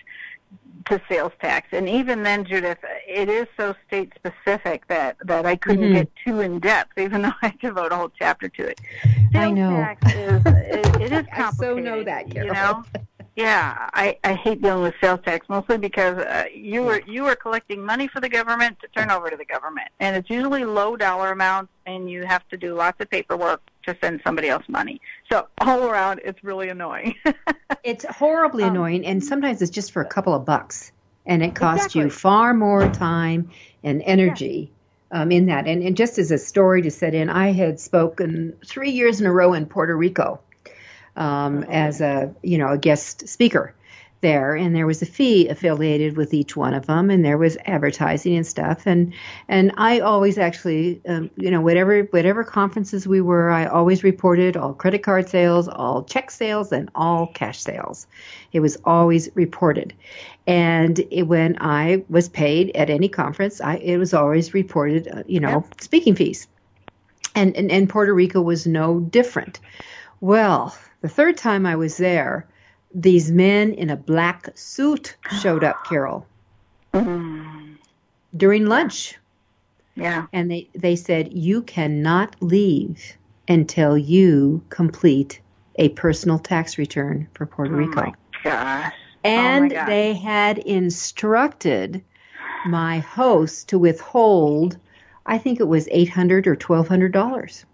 to 0.87 1.01
sales 1.09 1.33
tax. 1.41 1.69
And 1.73 1.89
even 1.89 2.23
then, 2.23 2.45
Judith, 2.45 2.79
it 3.07 3.29
is 3.29 3.47
so 3.57 3.75
state 3.87 4.13
specific 4.17 4.87
that, 4.89 5.17
that 5.25 5.47
I 5.47 5.57
couldn't 5.57 5.91
Mhm. 5.91 5.93
get 5.93 6.09
too 6.25 6.41
in 6.41 6.59
depth, 6.59 6.99
even 6.99 7.23
though 7.23 7.33
I 7.43 7.53
devote 7.61 7.93
a 7.93 7.97
whole 7.97 8.13
chapter 8.19 8.49
to 8.49 8.69
it. 8.69 8.81
I 9.05 9.09
Sales 9.33 9.55
know. 9.59 9.77
tax 9.77 10.15
is, 10.15 10.43
it, 10.47 11.03
it 11.03 11.13
is 11.13 11.25
I 11.33 11.51
so 11.53 11.77
know 11.79 12.03
that, 12.03 12.31
Carol. 12.31 12.47
You 12.49 12.53
know? 12.53 12.85
Yeah, 13.35 13.89
I, 13.95 14.19
I 14.25 14.35
hate 14.35 14.61
dealing 14.61 14.83
with 14.83 14.95
sales 15.01 15.21
tax 15.25 15.49
mostly 15.49 15.79
because 15.79 16.19
uh, 16.19 16.45
you 16.55 16.87
are 16.89 17.01
you 17.07 17.25
are 17.25 17.35
collecting 17.35 17.83
money 17.83 18.07
for 18.07 18.21
the 18.21 18.29
government 18.29 18.77
to 18.81 18.89
turn 18.89 19.11
over 19.11 19.31
to 19.31 19.37
the 19.39 19.47
government, 19.47 19.89
and 20.01 20.15
it's 20.17 20.29
usually 20.29 20.65
low 20.67 20.97
dollar 20.97 21.31
amounts, 21.31 21.73
and 21.87 22.11
you 22.11 22.25
have 22.25 22.47
to 22.49 22.59
do 22.59 22.75
lots 22.75 23.01
of 23.01 23.09
paperwork 23.09 23.63
to 23.85 23.97
send 24.01 24.21
somebody 24.25 24.49
else 24.49 24.65
money. 24.69 25.01
So 25.31 25.49
all 25.61 25.85
around, 25.85 26.21
it's 26.25 26.43
really 26.45 26.69
annoying. 26.69 27.15
It's 27.85 28.05
horribly 28.05 28.63
Um, 28.63 28.71
annoying, 28.71 29.05
and 29.05 29.25
sometimes 29.25 29.61
it's 29.61 29.71
just 29.73 29.91
for 29.91 30.03
a 30.03 30.07
couple 30.07 30.35
of 30.35 30.45
bucks, 30.45 30.93
and 31.27 31.43
it 31.43 31.57
costs 31.57 31.97
you 31.97 32.11
far 32.11 32.55
more 32.55 32.89
time 32.89 33.51
and 33.83 34.03
energy 34.03 34.71
um, 35.11 35.33
in 35.33 35.47
that. 35.47 35.67
And, 35.67 35.83
and 35.83 35.97
just 35.97 36.17
as 36.19 36.31
a 36.31 36.39
story 36.39 36.83
to 36.83 36.93
set 36.93 37.13
in, 37.13 37.29
I 37.29 37.51
had 37.51 37.81
spoken 37.81 38.57
three 38.65 38.93
years 38.93 39.21
in 39.21 39.27
a 39.27 39.33
row 39.33 39.53
in 39.55 39.67
Puerto 39.67 39.97
Rico 39.97 40.39
um, 41.17 41.65
as 41.65 42.01
a 42.01 42.33
you 42.43 42.59
know 42.59 42.69
a 42.69 42.79
guest 42.79 43.29
speaker 43.29 43.75
there, 44.23 44.57
and 44.57 44.75
there 44.75 44.87
was 44.87 45.03
a 45.03 45.07
fee 45.07 45.49
affiliated 45.49 46.17
with 46.17 46.33
each 46.33 46.57
one 46.57 46.73
of 46.73 46.87
them, 46.87 47.11
and 47.11 47.25
there 47.25 47.37
was 47.37 47.59
advertising 47.67 48.37
and 48.37 48.47
stuff, 48.47 48.87
and 48.87 49.13
and 49.49 49.73
I 49.77 50.01
always 50.01 50.39
actually 50.39 51.03
um, 51.07 51.29
you 51.37 51.51
know 51.51 51.61
whatever 51.61 52.05
whatever 52.05 52.43
conferences 52.45 53.07
we 53.07 53.21
were, 53.21 53.51
I 53.51 53.67
always 53.67 54.03
reported 54.03 54.57
all 54.57 54.73
credit 54.73 55.03
card 55.03 55.29
sales, 55.29 55.69
all 55.69 56.05
check 56.05 56.31
sales, 56.31 56.73
and 56.73 56.89
all 56.95 57.27
cash 57.27 57.61
sales. 57.61 58.07
It 58.53 58.61
was 58.61 58.79
always 58.85 59.29
reported, 59.35 59.93
and 60.47 60.99
it, 61.11 61.25
when 61.25 61.59
I 61.61 62.05
was 62.09 62.29
paid 62.31 62.75
at 62.75 62.89
any 62.89 63.09
conference, 63.09 63.61
I 63.61 63.77
it 63.77 63.99
was 63.99 64.15
always 64.15 64.55
reported, 64.55 65.09
uh, 65.09 65.23
you 65.27 65.41
know, 65.41 65.67
speaking 65.81 66.15
fees, 66.15 66.49
and, 67.35 67.55
and 67.57 67.71
and 67.71 67.89
Puerto 67.89 68.15
Rico 68.15 68.41
was 68.41 68.67
no 68.67 69.01
different. 69.01 69.61
Well, 70.21 70.75
the 71.01 71.09
third 71.09 71.37
time 71.37 71.67
I 71.67 71.75
was 71.75 71.97
there, 71.97 72.47
these 72.95 73.31
men 73.31 73.73
in 73.73 73.91
a 73.91 73.97
black 73.97 74.49
suit 74.55 75.17
showed 75.41 75.65
up, 75.65 75.85
Carol, 75.89 76.27
Mm, 76.95 77.77
during 78.37 78.67
lunch. 78.67 79.17
yeah. 79.95 80.27
And 80.33 80.51
they, 80.51 80.69
they 80.75 80.97
said, 80.97 81.33
You 81.33 81.63
cannot 81.63 82.37
leave 82.43 83.17
until 83.49 83.97
you 83.97 84.63
complete 84.69 85.41
a 85.77 85.89
personal 85.91 86.39
tax 86.39 86.77
return 86.77 87.29
for 87.33 87.47
Puerto 87.47 87.73
Oh 87.73 87.77
Rico. 87.79 87.95
my 88.03 88.13
gosh. 88.45 88.93
And 89.25 89.71
gosh. 89.71 89.87
they 89.89 90.13
had 90.15 90.59
instructed 90.59 92.03
my 92.69 92.99
host 92.99 93.71
to 93.71 93.79
withhold, 93.79 94.79
I 95.25 95.39
think 95.39 95.61
it 95.61 95.69
was 95.69 95.89
800 95.91 96.47
or 96.47 96.57
$1,200. 96.57 97.65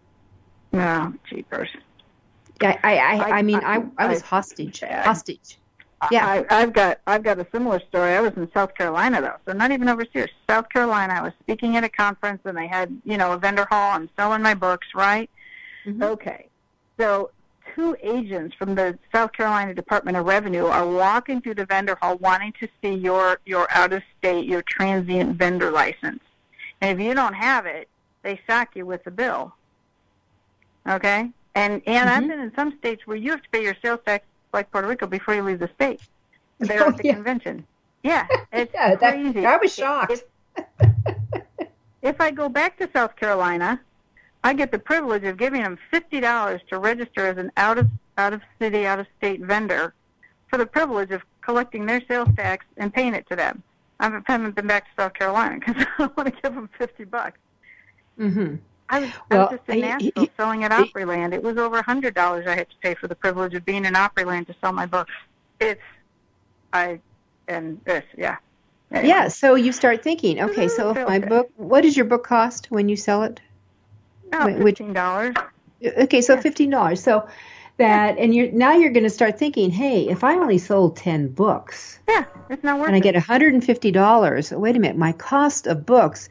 No, 0.72 1.12
jeepers. 1.28 1.70
I, 2.60 2.78
I, 2.82 2.94
I, 2.96 3.30
I 3.38 3.42
mean, 3.42 3.56
I, 3.62 3.82
I- 3.98 4.08
was 4.08 4.20
hostage. 4.22 4.80
Hostage. 4.80 5.58
Yeah. 6.12 6.26
I, 6.26 6.44
I've 6.50 6.72
got 6.72 7.00
I've 7.08 7.24
got 7.24 7.40
a 7.40 7.46
similar 7.50 7.80
story. 7.80 8.12
I 8.12 8.20
was 8.20 8.32
in 8.36 8.48
South 8.52 8.72
Carolina 8.76 9.20
though, 9.20 9.34
so 9.46 9.56
not 9.56 9.72
even 9.72 9.88
overseas. 9.88 10.28
South 10.48 10.68
Carolina. 10.68 11.12
I 11.14 11.22
was 11.22 11.32
speaking 11.42 11.76
at 11.76 11.82
a 11.82 11.88
conference, 11.88 12.40
and 12.44 12.56
they 12.56 12.68
had 12.68 12.96
you 13.04 13.16
know 13.16 13.32
a 13.32 13.36
vendor 13.38 13.66
hall. 13.68 13.94
I'm 13.96 14.08
selling 14.16 14.40
my 14.42 14.54
books, 14.54 14.86
right? 14.94 15.28
Mhm. 15.86 16.00
Okay, 16.04 16.46
so 17.00 17.30
two 17.74 17.96
agents 18.00 18.54
from 18.54 18.76
the 18.76 18.96
South 19.12 19.32
Carolina 19.32 19.74
Department 19.74 20.16
of 20.16 20.24
Revenue 20.26 20.66
are 20.66 20.86
walking 20.86 21.40
through 21.40 21.54
the 21.54 21.66
vendor 21.66 21.96
hall, 22.00 22.16
wanting 22.18 22.52
to 22.60 22.68
see 22.80 22.94
your 22.94 23.40
your 23.44 23.66
out 23.72 23.92
of 23.92 24.02
state, 24.18 24.46
your 24.46 24.62
transient 24.62 25.36
vendor 25.36 25.72
license, 25.72 26.22
and 26.80 27.00
if 27.00 27.04
you 27.04 27.12
don't 27.12 27.34
have 27.34 27.66
it, 27.66 27.88
they 28.22 28.40
sack 28.46 28.76
you 28.76 28.86
with 28.86 29.02
the 29.02 29.10
bill. 29.10 29.52
Okay, 30.88 31.28
And 31.58 31.82
and 31.86 32.08
I've 32.08 32.26
been 32.28 32.38
in 32.38 32.52
some 32.54 32.76
states 32.78 33.04
where 33.06 33.16
you 33.16 33.32
have 33.32 33.42
to 33.42 33.48
pay 33.50 33.62
your 33.64 33.76
sales 33.82 33.98
tax, 34.06 34.24
like 34.52 34.70
Puerto 34.70 34.86
Rico, 34.86 35.06
before 35.08 35.34
you 35.34 35.42
leave 35.42 35.58
the 35.58 35.70
state. 35.74 36.00
They're 36.60 36.84
Oh, 36.84 36.88
at 36.90 36.96
the 36.98 37.04
yeah. 37.06 37.14
convention. 37.14 37.66
Yeah, 38.04 38.26
it's 38.52 38.72
Yeah, 38.72 38.94
that- 38.94 39.14
crazy. 39.14 39.44
I 39.44 39.56
was 39.56 39.74
shocked. 39.74 40.12
If, 40.12 40.22
if 42.02 42.20
I 42.20 42.30
go 42.30 42.48
back 42.48 42.78
to 42.78 42.88
South 42.92 43.16
Carolina, 43.16 43.80
I 44.44 44.54
get 44.54 44.70
the 44.70 44.78
privilege 44.78 45.24
of 45.24 45.36
giving 45.36 45.62
them 45.62 45.78
fifty 45.90 46.20
dollars 46.20 46.60
to 46.68 46.78
register 46.78 47.26
as 47.26 47.38
an 47.38 47.50
out 47.56 47.78
of 47.78 47.88
out 48.16 48.32
of 48.32 48.40
city, 48.60 48.86
out 48.86 49.00
of 49.00 49.06
state 49.18 49.40
vendor, 49.40 49.94
for 50.48 50.58
the 50.58 50.66
privilege 50.66 51.10
of 51.10 51.22
collecting 51.40 51.86
their 51.86 52.00
sales 52.06 52.28
tax 52.36 52.64
and 52.76 52.94
paying 52.94 53.14
it 53.14 53.28
to 53.30 53.36
them. 53.36 53.62
I 54.00 54.20
haven't 54.26 54.54
been 54.54 54.66
back 54.68 54.84
to 54.84 55.02
South 55.02 55.14
Carolina 55.14 55.58
because 55.58 55.84
I 55.98 56.06
want 56.16 56.32
to 56.32 56.40
give 56.40 56.54
them 56.54 56.68
fifty 56.78 57.04
bucks. 57.04 57.38
hmm 58.16 58.56
I 58.90 59.00
was, 59.00 59.10
I 59.30 59.38
was 59.38 59.50
just 59.50 59.68
in 59.68 59.84
I- 59.84 59.88
Nashville 59.88 60.12
he- 60.16 60.30
selling 60.36 60.64
at 60.64 60.70
Opryland. 60.70 61.32
It 61.34 61.42
was 61.42 61.56
over 61.56 61.78
a 61.78 61.82
hundred 61.82 62.14
dollars 62.14 62.46
I 62.46 62.54
had 62.54 62.68
to 62.70 62.76
pay 62.82 62.94
for 62.94 63.08
the 63.08 63.14
privilege 63.14 63.54
of 63.54 63.64
being 63.64 63.84
in 63.84 63.94
Opryland 63.94 64.46
to 64.46 64.54
sell 64.60 64.72
my 64.72 64.86
books. 64.86 65.12
It's 65.60 65.80
I 66.72 67.00
and 67.46 67.80
this, 67.84 68.04
yeah. 68.16 68.36
Anyway. 68.90 69.08
Yeah. 69.08 69.28
So 69.28 69.54
you 69.54 69.72
start 69.72 70.02
thinking, 70.02 70.36
mm-hmm, 70.36 70.50
okay, 70.50 70.68
so 70.68 70.90
if 70.90 71.08
my 71.08 71.18
book, 71.18 71.50
what 71.56 71.82
does 71.82 71.96
your 71.96 72.06
book 72.06 72.24
cost 72.24 72.70
when 72.70 72.88
you 72.88 72.96
sell 72.96 73.22
it? 73.24 73.40
Oh, 74.32 74.46
fifteen 74.62 74.92
dollars. 74.92 75.34
Okay, 75.84 76.20
so 76.20 76.36
fifteen 76.38 76.70
dollars. 76.70 77.02
So 77.02 77.28
that, 77.78 78.18
and 78.18 78.34
you're 78.34 78.50
now 78.50 78.72
you're 78.72 78.92
going 78.92 79.04
to 79.04 79.10
start 79.10 79.38
thinking, 79.38 79.70
hey, 79.70 80.08
if 80.08 80.24
I 80.24 80.34
only 80.34 80.58
sold 80.58 80.96
ten 80.96 81.28
books 81.28 81.98
Yeah, 82.08 82.24
it's 82.50 82.64
not 82.64 82.78
worth 82.78 82.88
and 82.88 82.96
I 82.96 83.00
get 83.00 83.14
hundred 83.16 83.54
and 83.54 83.64
fifty 83.64 83.90
dollars, 83.90 84.50
wait 84.50 84.76
a 84.76 84.78
minute, 84.78 84.96
my 84.96 85.12
cost 85.12 85.66
of 85.66 85.86
books, 85.86 86.28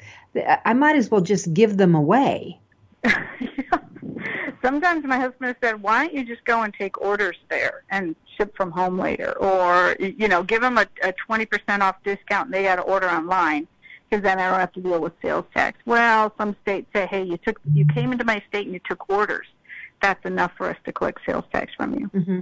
I 0.66 0.74
might 0.74 0.96
as 0.96 1.10
well 1.10 1.22
just 1.22 1.54
give 1.54 1.78
them 1.78 1.96
away. 1.96 2.60
Sometimes 4.62 5.06
my 5.06 5.18
husband 5.18 5.48
has 5.48 5.56
said, 5.62 5.82
"Why 5.82 6.06
don't 6.06 6.14
you 6.16 6.24
just 6.24 6.44
go 6.46 6.64
and 6.64 6.74
take 6.74 7.00
orders 7.00 7.38
there 7.50 7.84
and 7.90 8.16
ship 8.38 8.56
from 8.56 8.72
home 8.72 9.00
later, 9.00 9.32
or 9.38 9.96
you 10.00 10.28
know, 10.28 10.44
give 10.44 10.62
them 10.62 10.78
a 10.78 10.88
twenty 11.26 11.46
percent 11.46 11.82
off 11.84 11.96
discount 12.04 12.46
and 12.48 12.54
they 12.54 12.64
got 12.64 12.78
to 12.78 12.82
order 12.82 13.10
online." 13.10 13.68
Because 14.10 14.24
then 14.24 14.40
I 14.40 14.50
don't 14.50 14.60
have 14.60 14.72
to 14.74 14.82
deal 14.82 15.02
with 15.02 15.14
sales 15.22 15.46
tax. 15.54 15.78
Well, 15.86 16.34
some 16.38 16.56
states 16.62 16.88
say, 16.94 17.06
"Hey, 17.08 17.24
you 17.24 17.38
took, 17.38 17.60
you 17.74 17.86
came 17.86 18.12
into 18.12 18.24
my 18.24 18.42
state 18.48 18.66
and 18.66 18.74
you 18.74 18.80
took 18.88 19.10
orders. 19.10 19.48
That's 20.02 20.24
enough 20.26 20.54
for 20.58 20.70
us 20.70 20.78
to 20.86 20.92
collect 20.94 21.20
sales 21.26 21.46
tax 21.52 21.74
from 21.76 21.94
you." 21.94 22.06
hmm 22.08 22.40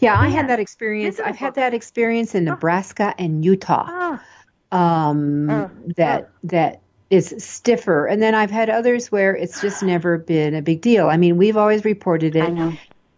Yeah, 0.00 0.18
I 0.18 0.28
had 0.28 0.48
that 0.48 0.60
experience. 0.60 1.18
I've 1.20 1.36
had 1.36 1.54
that 1.56 1.74
experience 1.74 2.34
in 2.34 2.44
Nebraska 2.44 3.14
and 3.18 3.44
Utah. 3.44 3.86
Oh, 3.88 4.76
um, 4.76 5.50
Oh, 5.50 5.70
that 5.96 6.30
that 6.44 6.82
is 7.10 7.34
stiffer, 7.38 8.06
and 8.06 8.20
then 8.22 8.34
I've 8.34 8.50
had 8.50 8.68
others 8.68 9.12
where 9.12 9.34
it's 9.34 9.60
just 9.60 9.82
never 9.82 10.18
been 10.18 10.54
a 10.54 10.62
big 10.62 10.80
deal. 10.80 11.08
I 11.08 11.16
mean, 11.16 11.36
we've 11.36 11.56
always 11.56 11.84
reported 11.84 12.34
it. 12.36 12.42
I 12.44 12.48
know. 12.48 12.72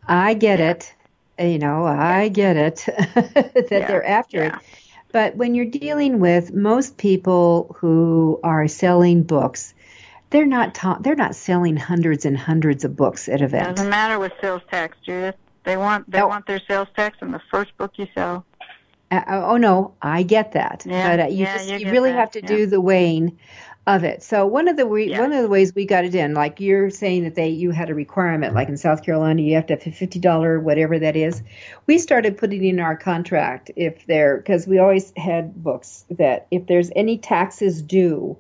I 0.07 0.34
get 0.34 0.61
it. 0.61 0.95
You 1.39 1.59
know, 1.59 1.84
I 1.84 2.28
get 2.28 2.57
it 2.57 2.84
that 3.14 3.68
Yeah, 3.70 3.86
they're 3.86 4.05
after 4.05 4.43
it. 4.45 4.55
But 5.12 5.36
when 5.36 5.55
you're 5.55 5.64
dealing 5.64 6.18
with 6.20 6.53
most 6.53 6.97
people 6.99 7.74
who 7.78 8.41
are 8.43 8.68
selling 8.68 9.22
books, 9.22 9.72
they're 10.30 10.45
not 10.47 10.74
ta- 10.74 10.99
they're 11.01 11.14
not 11.14 11.34
selling 11.34 11.76
hundreds 11.76 12.26
and 12.26 12.36
hundreds 12.36 12.84
of 12.84 12.95
books 12.97 13.28
at 13.28 13.41
event. 13.41 13.76
Doesn't 13.76 13.89
matter 13.91 14.18
with 14.18 14.32
sales 14.41 14.62
tax, 14.70 14.99
Judith. 15.07 15.36
They 15.64 15.76
want 15.78 16.11
they 16.11 16.18
No. 16.18 16.28
want 16.28 16.47
their 16.47 16.61
sales 16.68 16.89
tax 16.95 17.18
on 17.22 17.30
the 17.30 17.41
first 17.51 17.74
book 17.78 17.93
you 17.97 18.07
sell. 18.14 18.45
Uh, 19.11 19.22
oh 19.28 19.57
no, 19.57 19.95
I 20.03 20.22
get 20.22 20.53
that, 20.53 20.84
Yeah, 20.84 21.09
but 21.16 21.20
uh, 21.24 21.28
you 21.28 21.45
yeah, 21.45 21.57
just 21.57 21.68
you 21.70 21.78
you 21.78 21.91
really 21.91 22.11
that, 22.11 22.18
have 22.18 22.30
to 22.32 22.41
yeah. 22.43 22.47
do 22.47 22.66
the 22.66 22.80
weighing 22.80 23.39
of 23.89 24.05
it. 24.05 24.22
So 24.22 24.47
one 24.47 24.68
of 24.68 24.76
the 24.76 24.86
we, 24.86 25.11
Yeah. 25.11 25.22
one 25.22 25.32
of 25.32 25.43
the 25.43 25.49
ways 25.49 25.74
we 25.74 25.86
got 25.86 26.05
it 26.05 26.14
in, 26.14 26.34
like 26.34 26.61
you're 26.61 26.91
saying 26.91 27.24
that 27.24 27.34
they 27.34 27.49
you 27.49 27.70
had 27.70 27.89
a 27.89 27.95
requirement, 27.95 28.55
like 28.55 28.68
in 28.68 28.74
mm-hmm. 28.74 28.80
South 28.80 29.03
Carolina, 29.03 29.41
you 29.41 29.55
have 29.55 29.66
to 29.66 29.74
have 29.74 29.86
a 29.86 29.91
fifty 29.91 30.18
dollar 30.18 30.61
whatever 30.61 30.99
that 30.99 31.16
is. 31.16 31.43
We 31.86 31.99
started 31.99 32.36
putting 32.36 32.62
in 32.64 32.80
our 32.80 32.97
contract 32.97 33.70
if 33.76 34.07
there 34.07 34.36
because 34.36 34.66
we 34.66 34.78
always 34.78 35.12
had 35.16 35.62
books 35.64 36.05
that 36.11 36.47
if 36.51 36.66
there's 36.66 36.91
any 36.95 37.16
taxes 37.16 37.80
due, 37.80 38.36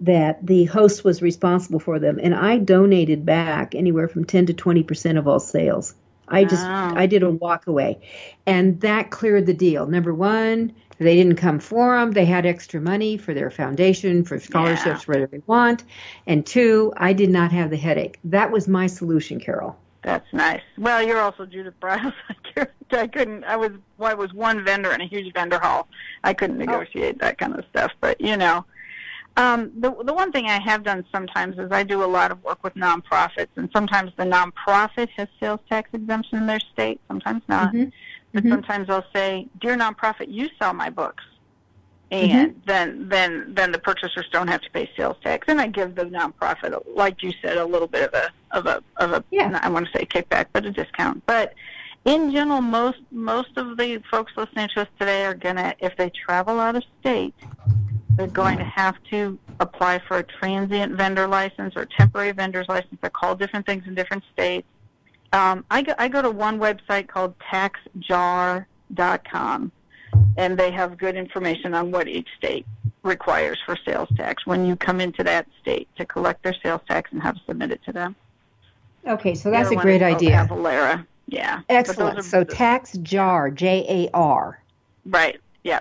that 0.00 0.44
the 0.44 0.64
host 0.64 1.04
was 1.04 1.22
responsible 1.22 1.78
for 1.78 2.00
them, 2.00 2.18
and 2.20 2.34
I 2.34 2.58
donated 2.58 3.24
back 3.24 3.76
anywhere 3.76 4.08
from 4.08 4.24
ten 4.24 4.46
to 4.46 4.54
twenty 4.54 4.82
percent 4.82 5.18
of 5.18 5.28
all 5.28 5.40
sales. 5.40 5.94
I 6.26 6.44
just 6.44 6.64
Wow. 6.64 6.94
I 6.96 7.06
did 7.06 7.22
a 7.22 7.30
walk 7.30 7.68
away, 7.68 8.00
and 8.44 8.80
that 8.80 9.10
cleared 9.10 9.46
the 9.46 9.54
deal. 9.54 9.86
Number 9.86 10.12
one, 10.12 10.72
they 11.04 11.16
didn't 11.16 11.36
come 11.36 11.58
for 11.58 11.98
them; 11.98 12.12
they 12.12 12.24
had 12.24 12.46
extra 12.46 12.80
money 12.80 13.16
for 13.16 13.34
their 13.34 13.50
foundation, 13.50 14.24
for 14.24 14.38
scholarships, 14.38 15.08
whatever 15.08 15.26
they 15.26 15.42
want. 15.46 15.84
And 16.26 16.44
two, 16.44 16.92
I 16.96 17.12
did 17.12 17.30
not 17.30 17.52
have 17.52 17.70
the 17.70 17.76
headache. 17.76 18.18
That 18.24 18.50
was 18.50 18.68
my 18.68 18.86
solution, 18.86 19.40
Carol. 19.40 19.76
That's 20.02 20.32
nice. 20.32 20.62
Well, 20.78 21.02
you're 21.02 21.20
also 21.20 21.44
Judith 21.46 21.74
Briles. 21.80 22.14
I 22.92 23.06
couldn't. 23.06 23.44
I 23.44 23.56
was. 23.56 23.72
Well, 23.98 24.10
I 24.10 24.14
was 24.14 24.32
one 24.32 24.64
vendor 24.64 24.92
in 24.92 25.00
a 25.00 25.06
huge 25.06 25.32
vendor 25.32 25.58
hall. 25.58 25.88
I 26.24 26.34
couldn't 26.34 26.58
negotiate 26.58 27.18
that 27.20 27.38
kind 27.38 27.54
of 27.58 27.64
stuff. 27.70 27.92
But 28.00 28.20
you 28.20 28.36
know, 28.36 28.64
um, 29.36 29.70
the 29.78 29.94
the 30.04 30.12
one 30.12 30.32
thing 30.32 30.46
I 30.46 30.60
have 30.60 30.82
done 30.82 31.04
sometimes 31.12 31.58
is 31.58 31.70
I 31.70 31.82
do 31.82 32.02
a 32.02 32.06
lot 32.06 32.30
of 32.30 32.42
work 32.42 32.62
with 32.64 32.74
nonprofits, 32.74 33.48
and 33.56 33.70
sometimes 33.72 34.12
the 34.16 34.24
nonprofit 34.24 35.08
has 35.16 35.28
sales 35.38 35.60
tax 35.68 35.90
exemption 35.92 36.38
in 36.38 36.46
their 36.46 36.60
state. 36.60 37.00
Sometimes 37.08 37.42
not. 37.48 37.72
Mhm. 37.72 37.92
But 38.32 38.44
Mhm. 38.44 38.50
sometimes 38.50 38.90
I'll 38.90 39.06
say, 39.14 39.48
"Dear 39.60 39.76
nonprofit, 39.76 40.26
you 40.28 40.48
sell 40.58 40.72
my 40.72 40.90
books." 40.90 41.24
And 42.12 42.60
then, 42.66 43.08
then, 43.08 43.54
then 43.54 43.70
the 43.70 43.78
purchasers 43.78 44.28
don't 44.32 44.48
have 44.48 44.60
to 44.62 44.70
pay 44.70 44.90
sales 44.96 45.16
tax, 45.22 45.46
and 45.46 45.60
I 45.60 45.68
give 45.68 45.94
the 45.94 46.06
nonprofit, 46.06 46.82
like 46.96 47.22
you 47.22 47.32
said, 47.40 47.56
a 47.56 47.64
little 47.64 47.86
bit 47.86 48.08
of 48.08 48.14
a, 48.14 48.30
of 48.50 48.66
a, 48.66 48.82
of 48.96 49.12
a, 49.12 49.24
Yeah. 49.30 49.56
I 49.62 49.68
want 49.68 49.86
to 49.86 49.96
say 49.96 50.06
kickback, 50.06 50.46
but 50.52 50.66
a 50.66 50.72
discount. 50.72 51.22
But 51.26 51.54
in 52.04 52.32
general, 52.32 52.62
most 52.62 52.98
most 53.12 53.56
of 53.56 53.76
the 53.76 54.02
folks 54.10 54.32
listening 54.36 54.68
to 54.74 54.82
us 54.82 54.88
today 54.98 55.24
are 55.24 55.34
gonna, 55.34 55.74
if 55.78 55.96
they 55.96 56.10
travel 56.10 56.58
out 56.58 56.74
of 56.74 56.82
state, 57.00 57.34
they're 58.16 58.26
going 58.26 58.58
to 58.58 58.64
have 58.64 58.96
to 59.10 59.38
apply 59.60 60.00
for 60.00 60.18
a 60.18 60.22
transient 60.24 60.96
vendor 60.96 61.28
license 61.28 61.76
or 61.76 61.84
temporary 61.84 62.32
vendor's 62.32 62.68
license. 62.68 62.98
They're 63.00 63.10
called 63.10 63.38
different 63.38 63.66
things 63.66 63.86
in 63.86 63.94
different 63.94 64.24
states. 64.32 64.66
Um, 65.32 65.64
I 65.70 65.82
go 65.82 65.94
I 65.98 66.08
go 66.08 66.22
to 66.22 66.30
one 66.30 66.58
website 66.58 67.06
called 67.08 67.34
taxjar.com, 67.38 69.72
and 70.36 70.58
they 70.58 70.72
have 70.72 70.98
good 70.98 71.14
information 71.16 71.74
on 71.74 71.92
what 71.92 72.08
each 72.08 72.28
state 72.36 72.66
requires 73.02 73.58
for 73.64 73.76
sales 73.84 74.08
tax 74.16 74.46
when 74.46 74.66
you 74.66 74.76
come 74.76 75.00
into 75.00 75.24
that 75.24 75.46
state 75.62 75.88
to 75.96 76.04
collect 76.04 76.42
their 76.42 76.54
sales 76.62 76.82
tax 76.88 77.10
and 77.12 77.22
have 77.22 77.36
to 77.36 77.40
submit 77.46 77.70
it 77.70 77.82
to 77.84 77.92
them. 77.92 78.14
Okay, 79.06 79.34
so 79.34 79.50
that's 79.50 79.70
a 79.70 79.76
great 79.76 80.02
idea. 80.02 80.46
Avalara. 80.48 81.06
Yeah. 81.26 81.60
Excellent. 81.68 82.24
So 82.24 82.44
tax 82.44 82.92
jar, 82.98 83.50
J 83.50 83.84
A 83.88 84.10
R. 84.14 84.62
right. 85.06 85.40
Yeah. 85.62 85.80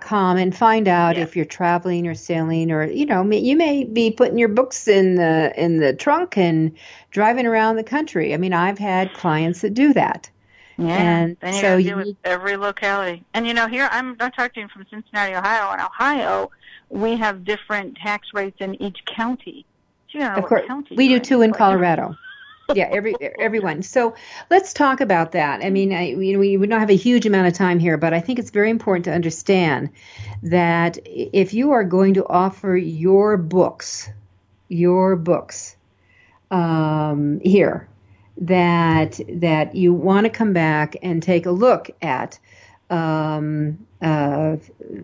Com 0.00 0.36
and 0.36 0.56
find 0.56 0.86
out 0.88 1.16
Yeah. 1.16 1.22
if 1.22 1.34
you're 1.36 1.44
traveling 1.44 2.06
or 2.06 2.14
sailing 2.14 2.70
or 2.70 2.84
you 2.86 3.04
know 3.06 3.22
you 3.30 3.56
may 3.56 3.84
be 3.84 4.10
putting 4.10 4.38
your 4.38 4.48
books 4.48 4.86
in 4.88 5.16
the 5.16 5.52
in 5.56 5.78
the 5.78 5.92
trunk 5.92 6.36
and 6.38 6.72
driving 7.10 7.46
around 7.46 7.76
the 7.76 7.84
country. 7.84 8.32
I 8.32 8.36
mean, 8.36 8.52
I've 8.52 8.78
had 8.78 9.12
clients 9.14 9.62
that 9.62 9.74
do 9.74 9.92
that. 9.94 10.30
Yeah. 10.78 10.86
And 10.96 11.36
then 11.40 11.54
you 11.54 11.60
so 11.60 11.76
you 11.76 11.96
need- 11.96 12.16
every 12.24 12.56
locality. 12.56 13.24
And 13.34 13.46
you 13.46 13.54
know, 13.54 13.66
here 13.66 13.88
I'm 13.90 14.16
I'm 14.20 14.30
talking 14.32 14.68
from 14.68 14.86
Cincinnati, 14.90 15.34
Ohio. 15.34 15.72
and 15.72 15.80
Ohio, 15.82 16.50
we 16.88 17.16
have 17.16 17.44
different 17.44 17.96
tax 17.96 18.28
rates 18.32 18.56
in 18.60 18.80
each 18.82 19.04
county. 19.04 19.66
So 20.12 20.18
you 20.18 20.24
know 20.24 20.34
Of 20.34 20.44
course, 20.44 20.62
county 20.66 20.94
we 20.96 21.08
do 21.08 21.18
too 21.18 21.42
in 21.42 21.52
Colorado. 21.52 22.16
Yeah, 22.74 22.88
every 22.90 23.14
everyone. 23.38 23.82
So 23.82 24.14
let's 24.50 24.72
talk 24.72 25.00
about 25.00 25.32
that. 25.32 25.64
I 25.64 25.70
mean, 25.70 25.92
I, 25.92 26.14
we 26.16 26.36
we 26.36 26.66
don't 26.66 26.80
have 26.80 26.90
a 26.90 26.96
huge 26.96 27.26
amount 27.26 27.48
of 27.48 27.54
time 27.54 27.78
here, 27.78 27.96
but 27.96 28.12
I 28.12 28.20
think 28.20 28.38
it's 28.38 28.50
very 28.50 28.70
important 28.70 29.04
to 29.06 29.12
understand 29.12 29.90
that 30.42 30.98
if 31.04 31.54
you 31.54 31.72
are 31.72 31.84
going 31.84 32.14
to 32.14 32.26
offer 32.26 32.76
your 32.76 33.36
books, 33.36 34.10
your 34.68 35.16
books 35.16 35.76
um, 36.50 37.40
here, 37.40 37.88
that 38.38 39.20
that 39.28 39.74
you 39.74 39.92
want 39.92 40.24
to 40.24 40.30
come 40.30 40.52
back 40.52 40.96
and 41.02 41.22
take 41.22 41.46
a 41.46 41.50
look 41.50 41.90
at 42.00 42.38
um, 42.90 43.86
uh, 44.02 44.56